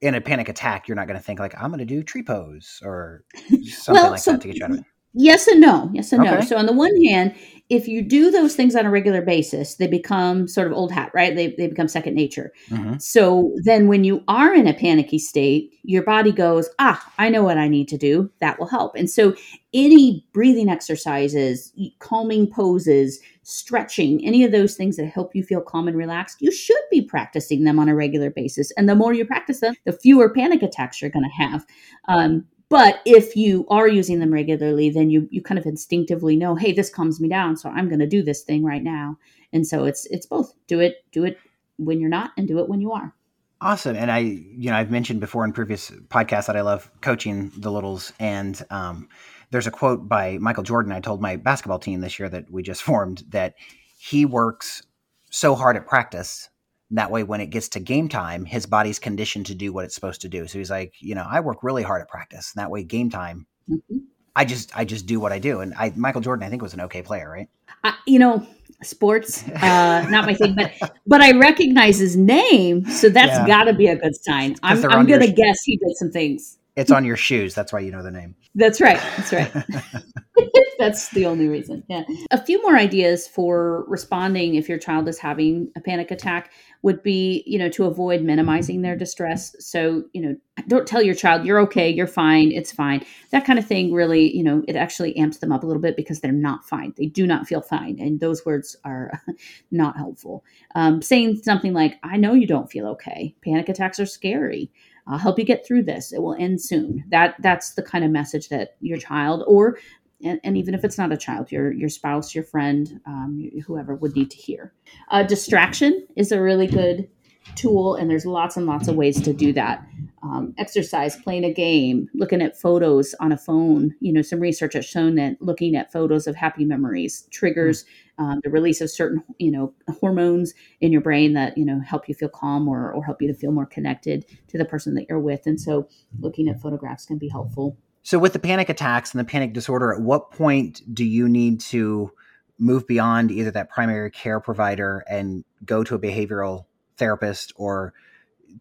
in 0.00 0.14
a 0.14 0.20
panic 0.20 0.48
attack, 0.48 0.88
you're 0.88 0.94
not 0.96 1.06
going 1.06 1.18
to 1.18 1.22
think 1.22 1.40
like 1.40 1.54
I'm 1.60 1.68
going 1.70 1.80
to 1.80 1.84
do 1.84 2.02
tree 2.02 2.22
pose 2.22 2.80
or 2.82 3.24
something 3.64 3.94
Well, 4.02 4.10
like 4.12 4.20
so- 4.20 4.32
that 4.32 4.40
to 4.42 4.48
get 4.48 4.56
you 4.56 4.64
out 4.64 4.70
of 4.70 4.78
it. 4.78 4.84
Yes 5.14 5.46
and 5.46 5.60
no. 5.60 5.90
Yes 5.92 6.12
and 6.12 6.22
no. 6.22 6.40
So 6.42 6.56
on 6.56 6.66
the 6.66 6.72
one 6.72 6.94
hand, 7.04 7.34
if 7.70 7.88
you 7.88 8.02
do 8.02 8.30
those 8.30 8.54
things 8.54 8.76
on 8.76 8.84
a 8.84 8.90
regular 8.90 9.22
basis, 9.22 9.76
they 9.76 9.86
become 9.86 10.46
sort 10.46 10.66
of 10.66 10.74
old 10.74 10.92
hat, 10.92 11.10
right? 11.14 11.34
They, 11.34 11.54
they 11.56 11.66
become 11.66 11.88
second 11.88 12.14
nature. 12.14 12.52
Mhm. 12.68 13.00
So 13.00 13.54
then 13.64 13.86
when 13.88 14.04
you 14.04 14.22
are 14.28 14.52
in 14.52 14.66
a 14.66 14.74
panicky 14.74 15.18
state, 15.18 15.72
your 15.82 16.02
body 16.02 16.30
goes, 16.30 16.68
ah, 16.78 17.12
I 17.16 17.30
know 17.30 17.42
what 17.42 17.56
I 17.56 17.68
need 17.68 17.88
to 17.88 17.96
do. 17.96 18.30
That 18.40 18.58
will 18.58 18.66
help. 18.66 18.96
And 18.96 19.08
so 19.08 19.34
any 19.72 20.26
breathing 20.34 20.68
exercises, 20.68 21.72
calming 22.00 22.50
poses, 22.50 23.18
stretching, 23.44 24.24
any 24.26 24.44
of 24.44 24.52
those 24.52 24.76
things 24.76 24.96
that 24.96 25.06
help 25.06 25.34
you 25.34 25.42
feel 25.42 25.62
calm 25.62 25.88
and 25.88 25.96
relaxed, 25.96 26.42
you 26.42 26.52
should 26.52 26.76
be 26.90 27.00
practicing 27.00 27.64
them 27.64 27.78
on 27.78 27.88
a 27.88 27.94
regular 27.94 28.30
basis. 28.30 28.72
And 28.72 28.88
the 28.90 28.94
more 28.94 29.14
you 29.14 29.24
practice 29.24 29.60
them, 29.60 29.74
the 29.84 29.92
fewer 29.92 30.28
panic 30.28 30.62
attacks 30.62 31.00
you're 31.00 31.10
going 31.10 31.24
to 31.24 31.44
have. 31.44 31.64
Um, 32.08 32.44
but 32.74 33.00
if 33.04 33.36
you 33.36 33.64
are 33.68 33.86
using 33.86 34.18
them 34.18 34.32
regularly, 34.32 34.90
then 34.90 35.08
you 35.08 35.28
you 35.30 35.40
kind 35.40 35.60
of 35.60 35.64
instinctively 35.64 36.34
know, 36.34 36.56
hey, 36.56 36.72
this 36.72 36.90
calms 36.90 37.20
me 37.20 37.28
down, 37.28 37.56
so 37.56 37.70
I'm 37.70 37.88
going 37.88 38.00
to 38.00 38.06
do 38.08 38.20
this 38.20 38.42
thing 38.42 38.64
right 38.64 38.82
now. 38.82 39.16
And 39.52 39.64
so 39.64 39.84
it's 39.84 40.06
it's 40.06 40.26
both. 40.26 40.52
Do 40.66 40.80
it 40.80 41.04
do 41.12 41.24
it 41.24 41.38
when 41.76 42.00
you're 42.00 42.10
not, 42.10 42.32
and 42.36 42.48
do 42.48 42.58
it 42.58 42.68
when 42.68 42.80
you 42.80 42.90
are. 42.90 43.14
Awesome. 43.60 43.94
And 43.94 44.10
I, 44.10 44.18
you 44.18 44.70
know, 44.70 44.76
I've 44.76 44.90
mentioned 44.90 45.20
before 45.20 45.44
in 45.44 45.52
previous 45.52 45.92
podcasts 46.08 46.46
that 46.46 46.56
I 46.56 46.62
love 46.62 46.90
coaching 47.00 47.52
the 47.56 47.70
littles. 47.70 48.12
And 48.18 48.60
um, 48.70 49.08
there's 49.52 49.68
a 49.68 49.70
quote 49.70 50.08
by 50.08 50.38
Michael 50.38 50.64
Jordan. 50.64 50.90
I 50.90 50.98
told 50.98 51.22
my 51.22 51.36
basketball 51.36 51.78
team 51.78 52.00
this 52.00 52.18
year 52.18 52.28
that 52.28 52.50
we 52.50 52.64
just 52.64 52.82
formed 52.82 53.22
that 53.28 53.54
he 53.96 54.26
works 54.26 54.82
so 55.30 55.54
hard 55.54 55.76
at 55.76 55.86
practice. 55.86 56.48
That 56.90 57.10
way, 57.10 57.22
when 57.22 57.40
it 57.40 57.46
gets 57.46 57.68
to 57.70 57.80
game 57.80 58.08
time, 58.08 58.44
his 58.44 58.66
body's 58.66 58.98
conditioned 58.98 59.46
to 59.46 59.54
do 59.54 59.72
what 59.72 59.84
it's 59.84 59.94
supposed 59.94 60.20
to 60.20 60.28
do. 60.28 60.46
So 60.46 60.58
he's 60.58 60.70
like, 60.70 60.92
you 61.00 61.14
know, 61.14 61.26
I 61.28 61.40
work 61.40 61.62
really 61.62 61.82
hard 61.82 62.02
at 62.02 62.08
practice. 62.08 62.52
And 62.54 62.60
that 62.62 62.70
way, 62.70 62.84
game 62.84 63.10
time, 63.10 63.46
Mhm. 63.68 64.02
I 64.36 64.44
just, 64.44 64.76
I 64.76 64.84
just 64.84 65.06
do 65.06 65.18
what 65.20 65.32
I 65.32 65.38
do. 65.38 65.60
And 65.60 65.74
I, 65.74 65.92
Michael 65.96 66.20
Jordan, 66.20 66.44
I 66.46 66.50
think 66.50 66.60
was 66.60 66.74
an 66.74 66.80
okay 66.82 67.02
player, 67.02 67.30
right? 67.30 67.48
I, 67.82 67.94
you 68.06 68.18
know, 68.18 68.46
sports, 68.82 69.46
uh, 69.48 70.06
not 70.10 70.26
my 70.26 70.34
thing, 70.34 70.54
but 70.54 70.72
but 71.06 71.20
I 71.20 71.32
recognize 71.38 71.98
his 71.98 72.16
name, 72.16 72.84
so 72.86 73.08
that's 73.08 73.28
Yeah. 73.32 73.46
got 73.46 73.64
to 73.64 73.72
be 73.72 73.86
a 73.86 73.96
good 73.96 74.14
sign. 74.22 74.56
I'm, 74.62 74.84
I'm 74.90 75.06
gonna 75.06 75.28
sh- 75.28 75.34
guess 75.36 75.62
he 75.62 75.76
did 75.78 75.96
some 75.96 76.10
things. 76.10 76.58
It's 76.76 76.90
on 76.90 77.04
your 77.04 77.16
shoes. 77.16 77.54
That's 77.54 77.72
why 77.72 77.80
you 77.80 77.92
know 77.92 78.02
the 78.02 78.10
name. 78.10 78.34
That's 78.54 78.80
right. 78.80 79.00
That's 79.16 79.32
right. 79.32 79.52
That's 80.78 81.10
the 81.10 81.26
only 81.26 81.48
reason. 81.48 81.84
Yeah. 81.88 82.02
A 82.30 82.44
few 82.44 82.60
more 82.62 82.76
ideas 82.76 83.28
for 83.28 83.84
responding 83.86 84.56
if 84.56 84.68
your 84.68 84.78
child 84.78 85.08
is 85.08 85.18
having 85.18 85.70
a 85.76 85.80
panic 85.80 86.10
attack 86.10 86.52
would 86.82 87.02
be, 87.02 87.42
you 87.46 87.58
know, 87.58 87.68
to 87.70 87.84
avoid 87.84 88.22
minimizing 88.22 88.82
their 88.82 88.96
distress. 88.96 89.54
So, 89.58 90.04
you 90.12 90.20
know, 90.20 90.36
don't 90.68 90.86
tell 90.86 91.02
your 91.02 91.14
child 91.14 91.46
you're 91.46 91.60
okay, 91.60 91.88
you're 91.88 92.06
fine, 92.06 92.52
it's 92.52 92.72
fine. 92.72 93.04
That 93.30 93.44
kind 93.44 93.58
of 93.58 93.66
thing 93.66 93.92
really, 93.92 94.36
you 94.36 94.42
know, 94.42 94.62
it 94.68 94.76
actually 94.76 95.16
amps 95.16 95.38
them 95.38 95.52
up 95.52 95.62
a 95.62 95.66
little 95.66 95.82
bit 95.82 95.96
because 95.96 96.20
they're 96.20 96.32
not 96.32 96.68
fine. 96.68 96.92
They 96.96 97.06
do 97.06 97.26
not 97.26 97.46
feel 97.46 97.62
fine. 97.62 97.98
And 98.00 98.20
those 98.20 98.44
words 98.44 98.76
are 98.84 99.22
not 99.70 99.96
helpful. 99.96 100.44
Um, 100.74 101.02
saying 101.02 101.42
something 101.42 101.72
like, 101.72 101.98
I 102.02 102.16
know 102.16 102.34
you 102.34 102.46
don't 102.46 102.70
feel 102.70 102.86
okay. 102.88 103.34
Panic 103.42 103.68
attacks 103.68 104.00
are 104.00 104.06
scary. 104.06 104.70
I'll 105.06 105.18
help 105.18 105.38
you 105.38 105.44
get 105.44 105.66
through 105.66 105.82
this. 105.84 106.12
It 106.12 106.22
will 106.22 106.34
end 106.38 106.60
soon. 106.60 107.04
That 107.08 107.36
that's 107.40 107.74
the 107.74 107.82
kind 107.82 108.04
of 108.04 108.10
message 108.10 108.48
that 108.48 108.76
your 108.80 108.98
child, 108.98 109.44
or 109.46 109.78
and, 110.22 110.40
and 110.44 110.56
even 110.56 110.74
if 110.74 110.84
it's 110.84 110.98
not 110.98 111.12
a 111.12 111.16
child, 111.16 111.52
your 111.52 111.72
your 111.72 111.88
spouse, 111.88 112.34
your 112.34 112.44
friend, 112.44 113.00
um, 113.06 113.50
whoever 113.66 113.94
would 113.94 114.16
need 114.16 114.30
to 114.30 114.36
hear. 114.36 114.72
Uh, 115.10 115.22
distraction 115.22 116.06
is 116.16 116.32
a 116.32 116.40
really 116.40 116.66
good 116.66 117.08
tool, 117.54 117.94
and 117.94 118.10
there's 118.10 118.26
lots 118.26 118.56
and 118.56 118.66
lots 118.66 118.88
of 118.88 118.96
ways 118.96 119.20
to 119.22 119.32
do 119.32 119.52
that. 119.52 119.86
Um, 120.22 120.54
exercise, 120.56 121.16
playing 121.16 121.44
a 121.44 121.52
game, 121.52 122.08
looking 122.14 122.40
at 122.40 122.58
photos 122.58 123.14
on 123.20 123.30
a 123.30 123.36
phone. 123.36 123.94
You 124.00 124.12
know, 124.12 124.22
some 124.22 124.40
research 124.40 124.72
has 124.72 124.86
shown 124.86 125.16
that 125.16 125.36
looking 125.40 125.76
at 125.76 125.92
photos 125.92 126.26
of 126.26 126.34
happy 126.34 126.64
memories 126.64 127.28
triggers 127.30 127.84
um, 128.18 128.40
the 128.44 128.50
release 128.50 128.80
of 128.80 128.90
certain, 128.90 129.22
you 129.38 129.50
know, 129.50 129.74
hormones 130.00 130.54
in 130.80 130.92
your 130.92 131.00
brain 131.00 131.34
that 131.34 131.58
you 131.58 131.64
know 131.64 131.80
help 131.80 132.08
you 132.08 132.14
feel 132.14 132.28
calm 132.28 132.68
or, 132.68 132.92
or 132.92 133.04
help 133.04 133.20
you 133.20 133.28
to 133.28 133.34
feel 133.34 133.52
more 133.52 133.66
connected 133.66 134.24
to 134.48 134.58
the 134.58 134.64
person 134.64 134.94
that 134.94 135.06
you're 135.08 135.20
with. 135.20 135.46
And 135.46 135.60
so, 135.60 135.88
looking 136.20 136.48
at 136.48 136.60
photographs 136.60 137.06
can 137.06 137.18
be 137.18 137.28
helpful. 137.28 137.76
So, 138.02 138.18
with 138.18 138.32
the 138.32 138.38
panic 138.38 138.68
attacks 138.68 139.12
and 139.12 139.20
the 139.20 139.24
panic 139.24 139.52
disorder, 139.52 139.92
at 139.92 140.00
what 140.00 140.30
point 140.30 140.82
do 140.94 141.04
you 141.04 141.28
need 141.28 141.60
to 141.60 142.10
move 142.58 142.86
beyond 142.86 143.30
either 143.30 143.50
that 143.50 143.68
primary 143.70 144.10
care 144.10 144.40
provider 144.40 145.04
and 145.08 145.44
go 145.64 145.82
to 145.82 145.94
a 145.94 145.98
behavioral 145.98 146.66
therapist 146.96 147.52
or 147.56 147.94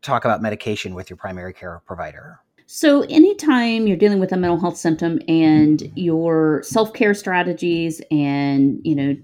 talk 0.01 0.25
about 0.25 0.41
medication 0.41 0.95
with 0.95 1.09
your 1.09 1.17
primary 1.17 1.53
care 1.53 1.81
provider? 1.85 2.39
So, 2.65 3.01
anytime 3.03 3.87
you're 3.87 3.97
dealing 3.97 4.19
with 4.19 4.31
a 4.31 4.37
mental 4.37 4.59
health 4.59 4.77
symptom 4.77 5.19
and 5.27 5.79
mm-hmm. 5.79 5.99
your 5.99 6.63
self 6.63 6.93
care 6.93 7.13
strategies 7.13 8.01
and, 8.09 8.79
you 8.83 8.95
know, 8.95 9.15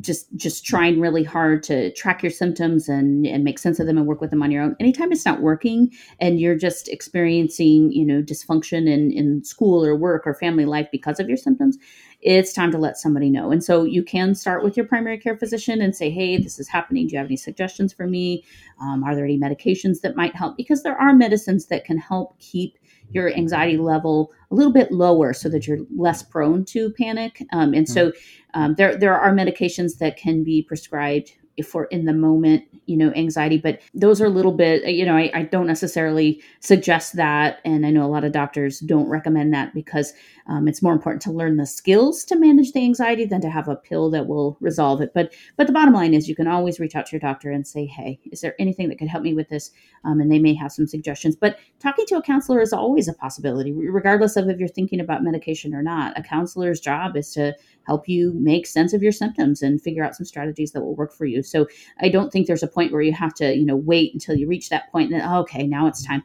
just 0.00 0.34
just 0.36 0.64
trying 0.64 1.00
really 1.00 1.24
hard 1.24 1.62
to 1.64 1.92
track 1.92 2.22
your 2.22 2.30
symptoms 2.30 2.88
and 2.88 3.26
and 3.26 3.44
make 3.44 3.58
sense 3.58 3.80
of 3.80 3.86
them 3.86 3.98
and 3.98 4.06
work 4.06 4.20
with 4.20 4.30
them 4.30 4.42
on 4.42 4.50
your 4.50 4.62
own 4.62 4.76
anytime 4.80 5.10
it's 5.12 5.24
not 5.24 5.40
working 5.40 5.90
and 6.20 6.40
you're 6.40 6.56
just 6.56 6.88
experiencing 6.88 7.90
you 7.90 8.04
know 8.04 8.22
dysfunction 8.22 8.88
in 8.88 9.10
in 9.10 9.42
school 9.44 9.84
or 9.84 9.96
work 9.96 10.26
or 10.26 10.34
family 10.34 10.64
life 10.64 10.88
because 10.92 11.18
of 11.18 11.28
your 11.28 11.36
symptoms 11.36 11.78
it's 12.22 12.52
time 12.52 12.70
to 12.70 12.78
let 12.78 12.96
somebody 12.96 13.28
know. 13.28 13.50
And 13.50 13.62
so 13.62 13.84
you 13.84 14.02
can 14.02 14.34
start 14.34 14.62
with 14.62 14.76
your 14.76 14.86
primary 14.86 15.18
care 15.18 15.36
physician 15.36 15.82
and 15.82 15.94
say 15.94 16.08
hey 16.08 16.38
this 16.38 16.58
is 16.58 16.68
happening. 16.68 17.06
Do 17.06 17.12
you 17.12 17.18
have 17.18 17.26
any 17.26 17.36
suggestions 17.36 17.92
for 17.92 18.06
me? 18.06 18.44
Um, 18.80 19.02
are 19.04 19.14
there 19.14 19.24
any 19.24 19.38
medications 19.38 20.00
that 20.02 20.16
might 20.16 20.34
help? 20.34 20.56
Because 20.56 20.82
there 20.82 20.96
are 20.96 21.14
medicines 21.14 21.66
that 21.66 21.84
can 21.84 21.98
help 21.98 22.38
keep 22.38 22.78
your 23.10 23.32
anxiety 23.34 23.76
level 23.76 24.32
a 24.50 24.54
little 24.54 24.72
bit 24.72 24.90
lower 24.90 25.32
so 25.32 25.48
that 25.48 25.66
you're 25.66 25.80
less 25.94 26.22
prone 26.22 26.64
to 26.64 26.90
panic. 26.92 27.42
Um, 27.52 27.74
and 27.74 27.88
so 27.88 28.12
um, 28.54 28.74
there, 28.76 28.96
there 28.96 29.18
are 29.18 29.34
medications 29.34 29.98
that 29.98 30.16
can 30.16 30.44
be 30.44 30.62
prescribed 30.62 31.32
for 31.64 31.84
in 31.86 32.06
the 32.06 32.12
moment 32.12 32.64
you 32.86 32.96
know 32.96 33.12
anxiety 33.14 33.58
but 33.58 33.80
those 33.94 34.20
are 34.20 34.26
a 34.26 34.30
little 34.30 34.52
bit 34.52 34.84
you 34.86 35.04
know 35.04 35.16
I, 35.16 35.30
I, 35.34 35.42
don't 35.42 35.66
necessarily 35.66 36.42
suggest 36.60 37.16
that. 37.16 37.58
And 37.64 37.84
i 37.84 37.90
know 37.90 38.04
a 38.04 38.08
lot 38.08 38.24
of 38.24 38.32
doctors 38.32 38.80
don't 38.80 39.08
recommend 39.08 39.52
that 39.52 39.74
because 39.74 40.14
um, 40.46 40.66
it's 40.66 40.82
more 40.82 40.92
important 40.92 41.22
to 41.22 41.30
learn 41.30 41.56
the 41.56 41.66
skills 41.66 42.24
to 42.24 42.38
manage 42.38 42.72
the 42.72 42.82
anxiety 42.82 43.24
than 43.24 43.40
to 43.42 43.50
have 43.50 43.68
a 43.68 43.76
pill 43.76 44.10
that 44.10 44.26
will 44.26 44.56
resolve 44.60 45.00
it. 45.00 45.12
But 45.14 45.34
but 45.56 45.66
the 45.66 45.72
bottom 45.72 45.94
line 45.94 46.14
is 46.14 46.28
you 46.28 46.34
can 46.34 46.48
always 46.48 46.80
reach 46.80 46.96
out 46.96 47.06
to 47.06 47.12
your 47.12 47.20
doctor 47.20 47.50
and 47.50 47.66
say 47.66 47.86
hey 47.86 48.18
is 48.30 48.40
there 48.40 48.54
anything 48.58 48.88
that 48.88 48.98
could 48.98 49.08
help 49.08 49.22
me 49.22 49.34
with 49.34 49.48
this? 49.48 49.70
Um, 50.04 50.20
and 50.20 50.32
they 50.32 50.38
may 50.38 50.54
have 50.54 50.72
some 50.72 50.86
suggestions. 50.86 51.36
But 51.36 51.58
talking 51.80 52.06
to 52.06 52.16
a 52.16 52.22
counselor 52.22 52.60
is 52.60 52.72
always 52.72 53.08
a 53.08 53.14
possibility 53.14 53.72
regardless 53.72 54.36
of 54.36 54.48
if 54.48 54.58
you're 54.58 54.68
thinking 54.68 55.00
about 55.00 55.22
medication 55.22 55.74
or 55.74 55.82
not. 55.82 56.18
A 56.18 56.22
counselor's 56.22 56.80
job 56.80 57.16
is 57.16 57.32
to 57.34 57.54
help 57.86 58.08
you 58.08 58.32
make 58.34 58.66
sense 58.66 58.92
of 58.92 59.02
your 59.02 59.12
symptoms 59.12 59.62
and 59.62 59.80
figure 59.80 60.04
out 60.04 60.14
some 60.14 60.26
strategies 60.26 60.72
that 60.72 60.82
will 60.82 60.94
work 60.94 61.12
for 61.12 61.26
you. 61.26 61.41
So 61.42 61.66
I 62.00 62.08
don't 62.08 62.30
think 62.30 62.46
there's 62.46 62.62
a 62.62 62.68
point 62.68 62.92
where 62.92 63.02
you 63.02 63.12
have 63.12 63.34
to, 63.34 63.54
you 63.54 63.66
know, 63.66 63.76
wait 63.76 64.12
until 64.12 64.36
you 64.36 64.46
reach 64.46 64.68
that 64.68 64.90
point 64.92 65.10
and 65.10 65.20
then, 65.20 65.28
oh, 65.28 65.40
okay, 65.40 65.66
now 65.66 65.86
it's 65.86 66.04
time. 66.04 66.22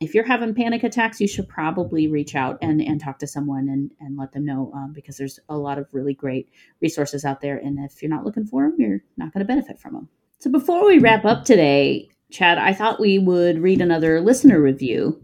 If 0.00 0.14
you're 0.14 0.24
having 0.24 0.54
panic 0.54 0.82
attacks, 0.82 1.20
you 1.20 1.28
should 1.28 1.48
probably 1.48 2.08
reach 2.08 2.34
out 2.34 2.58
and, 2.60 2.80
and 2.82 3.00
talk 3.00 3.18
to 3.20 3.26
someone 3.26 3.68
and, 3.68 3.90
and 4.00 4.18
let 4.18 4.32
them 4.32 4.44
know 4.44 4.72
um, 4.74 4.92
because 4.92 5.16
there's 5.16 5.38
a 5.48 5.56
lot 5.56 5.78
of 5.78 5.86
really 5.92 6.14
great 6.14 6.50
resources 6.80 7.24
out 7.24 7.40
there. 7.40 7.56
And 7.58 7.78
if 7.78 8.02
you're 8.02 8.10
not 8.10 8.24
looking 8.24 8.44
for 8.44 8.64
them, 8.64 8.74
you're 8.78 9.00
not 9.16 9.32
going 9.32 9.46
to 9.46 9.48
benefit 9.48 9.78
from 9.78 9.94
them. 9.94 10.08
So 10.40 10.50
before 10.50 10.86
we 10.86 10.98
wrap 10.98 11.24
up 11.24 11.44
today, 11.44 12.08
Chad, 12.30 12.58
I 12.58 12.72
thought 12.72 13.00
we 13.00 13.18
would 13.18 13.60
read 13.60 13.80
another 13.80 14.20
listener 14.20 14.60
review 14.60 15.22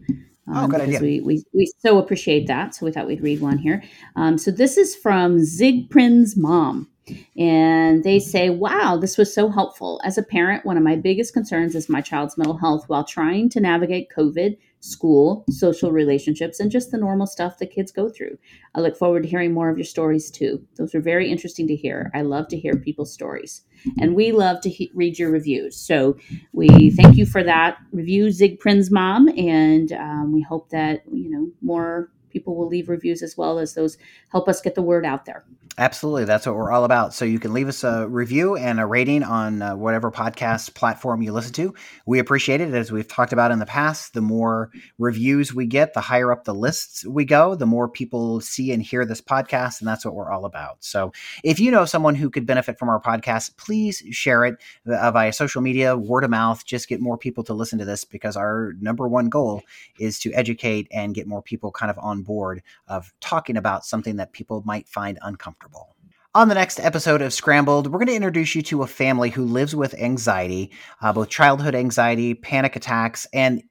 Oh, 0.53 0.59
um, 0.59 0.65
oh, 0.65 0.69
good 0.69 0.81
idea. 0.81 1.01
We, 1.01 1.21
we, 1.21 1.45
we 1.53 1.73
so 1.79 1.99
appreciate 1.99 2.47
that. 2.49 2.75
So 2.75 2.87
we 2.87 2.93
thought 2.93 3.07
we'd 3.07 3.23
read 3.23 3.41
one 3.41 3.59
here. 3.59 3.83
Um, 4.17 4.39
so 4.39 4.51
this 4.51 4.77
is 4.77 4.97
from 4.97 5.39
Zigprin's 5.39 6.37
mom. 6.37 6.89
And 7.37 8.05
they 8.05 8.19
say, 8.19 8.51
wow, 8.51 8.97
this 8.97 9.17
was 9.17 9.33
so 9.33 9.49
helpful. 9.49 10.01
As 10.05 10.19
a 10.19 10.23
parent, 10.23 10.65
one 10.65 10.77
of 10.77 10.83
my 10.83 10.97
biggest 10.97 11.33
concerns 11.33 11.75
is 11.75 11.89
my 11.89 12.01
child's 12.01 12.37
mental 12.37 12.59
health 12.59 12.85
while 12.89 13.05
trying 13.05 13.49
to 13.51 13.61
navigate 13.61 14.11
COVID, 14.17 14.57
school, 14.81 15.45
social 15.51 15.93
relationships, 15.93 16.59
and 16.59 16.71
just 16.71 16.91
the 16.91 16.99
normal 16.99 17.27
stuff 17.27 17.59
that 17.59 17.71
kids 17.71 17.93
go 17.93 18.09
through. 18.09 18.39
I 18.75 18.81
look 18.81 18.97
forward 18.97 19.23
to 19.23 19.29
hearing 19.29 19.53
more 19.53 19.69
of 19.71 19.77
your 19.77 19.85
stories 19.85 20.31
too. 20.31 20.67
Those 20.77 20.95
are 20.95 21.01
very 21.01 21.31
interesting 21.31 21.67
to 21.69 21.77
hear. 21.77 22.11
I 22.15 22.23
love 22.23 22.49
to 22.49 22.59
hear 22.59 22.77
people's 22.77 23.13
stories. 23.13 23.63
And 23.99 24.15
we 24.15 24.33
love 24.33 24.61
to 24.63 24.71
he- 24.71 24.91
read 24.95 25.19
your 25.19 25.31
reviews. 25.31 25.77
So 25.77 26.17
we 26.53 26.91
thank 26.91 27.17
you 27.17 27.27
for 27.27 27.43
that 27.43 27.79
review, 27.93 28.27
Zigprin's 28.27 28.91
mom. 28.91 29.29
And 29.29 29.93
um, 29.93 30.33
we 30.33 30.43
hope 30.43 30.71
that, 30.71 31.03
you 31.11 31.31
know, 31.31 31.51
more 31.63 32.11
people 32.31 32.57
will 32.57 32.69
leave 32.69 32.89
reviews 32.89 33.23
as 33.23 33.37
well 33.37 33.59
as 33.59 33.75
those 33.75 33.99
help 34.31 34.49
us 34.49 34.61
get 34.61 34.75
the 34.75 34.83
word 34.83 35.05
out 35.05 35.25
there. 35.25 35.45
Absolutely. 35.79 36.25
That's 36.25 36.47
what 36.47 36.57
we're 36.57 36.73
all 36.73 36.85
about. 36.85 37.15
So 37.15 37.25
you 37.25 37.39
can 37.39 37.55
leave 37.55 37.69
us 37.69 37.85
a 37.85 38.07
review 38.07 38.57
and 38.57 38.81
a 38.81 38.87
rating 38.87 39.23
on 39.23 39.63
uh, 39.63 39.77
whatever 39.77 40.11
podcast 40.11 40.75
platform 40.75 41.23
you 41.23 41.33
listen 41.33 41.55
to. 41.55 41.75
We 42.05 42.19
appreciate 42.19 42.61
it. 42.61 42.75
As 42.75 42.93
we've 42.93 43.09
talked 43.09 43.33
about 43.33 43.51
in 43.51 43.61
the 43.61 43.67
past, 43.67 44.13
the 44.13 44.21
more 44.21 44.71
reviews 44.99 45.55
we 45.55 45.67
get, 45.67 45.95
the 45.95 46.01
higher 46.01 46.33
up 46.33 46.45
the 46.45 46.53
lists 46.53 47.07
we 47.07 47.25
go, 47.25 47.55
the 47.55 47.67
more 47.67 47.89
people 47.89 48.41
see 48.41 48.73
and 48.73 48.83
hear 48.83 49.07
this 49.07 49.23
podcast. 49.23 49.81
And 49.81 49.89
that's 49.89 50.05
what 50.05 50.15
we're 50.15 50.31
all 50.31 50.45
about. 50.45 50.85
So 50.85 51.13
if 51.45 51.59
you 51.61 51.71
know 51.71 51.85
someone 51.87 52.15
who 52.15 52.31
could 52.31 52.47
benefit 52.47 52.79
from 52.79 52.89
our 52.89 53.01
podcast, 53.01 53.57
please 53.57 54.03
share 54.11 54.45
it 54.45 54.57
uh, 54.87 55.11
via 55.13 55.33
social 55.33 55.63
media, 55.63 55.97
word 55.97 56.25
of 56.25 56.31
mouth. 56.31 56.67
Just 56.67 56.89
get 56.89 57.01
more 57.01 57.17
people 57.17 57.45
to 57.45 57.55
listen 57.55 57.79
to 57.79 57.85
this 57.85 58.05
because 58.05 58.37
our 58.37 58.75
number 58.81 59.09
one 59.09 59.31
goal 59.31 59.63
is 59.99 60.19
to 60.19 60.33
educate 60.35 60.89
and 60.91 61.15
get 61.15 61.27
more 61.27 61.43
people 61.43 61.71
kind 61.71 61.91
of 61.91 61.99
on 62.01 62.20
board 62.23 62.63
of 62.89 63.13
talking 63.21 63.57
about 63.57 63.85
something 63.85 64.17
that 64.17 64.33
people 64.33 64.63
might 64.65 64.89
find 64.89 65.19
uncomfortable. 65.23 65.97
On 66.35 66.49
the 66.49 66.55
next 66.55 66.79
episode 66.79 67.23
of 67.23 67.33
Scrambled, 67.33 67.89
we're 67.89 67.99
going 67.99 68.07
to 68.07 68.15
introduce 68.15 68.55
you 68.55 68.63
to 68.63 68.83
a 68.85 68.87
family 68.87 69.31
who 69.31 69.45
lives 69.45 69.75
with 69.75 69.95
anxiety, 69.95 70.71
uh, 71.03 71.13
both 71.13 71.29
childhood 71.29 71.75
anxiety, 71.75 72.35
panic 72.35 72.77
attacks. 72.77 73.27
And 73.33 73.63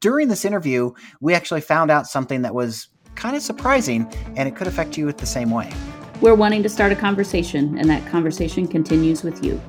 during 0.00 0.28
this 0.28 0.44
interview, 0.44 0.92
we 1.20 1.34
actually 1.34 1.60
found 1.60 1.90
out 1.90 2.06
something 2.06 2.42
that 2.42 2.54
was 2.54 2.88
kind 3.16 3.34
of 3.36 3.42
surprising 3.42 4.06
and 4.36 4.48
it 4.48 4.54
could 4.54 4.68
affect 4.68 4.96
you 4.96 5.08
the 5.18 5.26
same 5.26 5.50
way. 5.50 5.72
We're 6.20 6.36
wanting 6.36 6.62
to 6.62 6.68
start 6.68 6.92
a 6.92 6.96
conversation, 6.96 7.76
and 7.76 7.90
that 7.90 8.06
conversation 8.06 8.68
continues 8.68 9.24
with 9.24 9.44
you. 9.44 9.60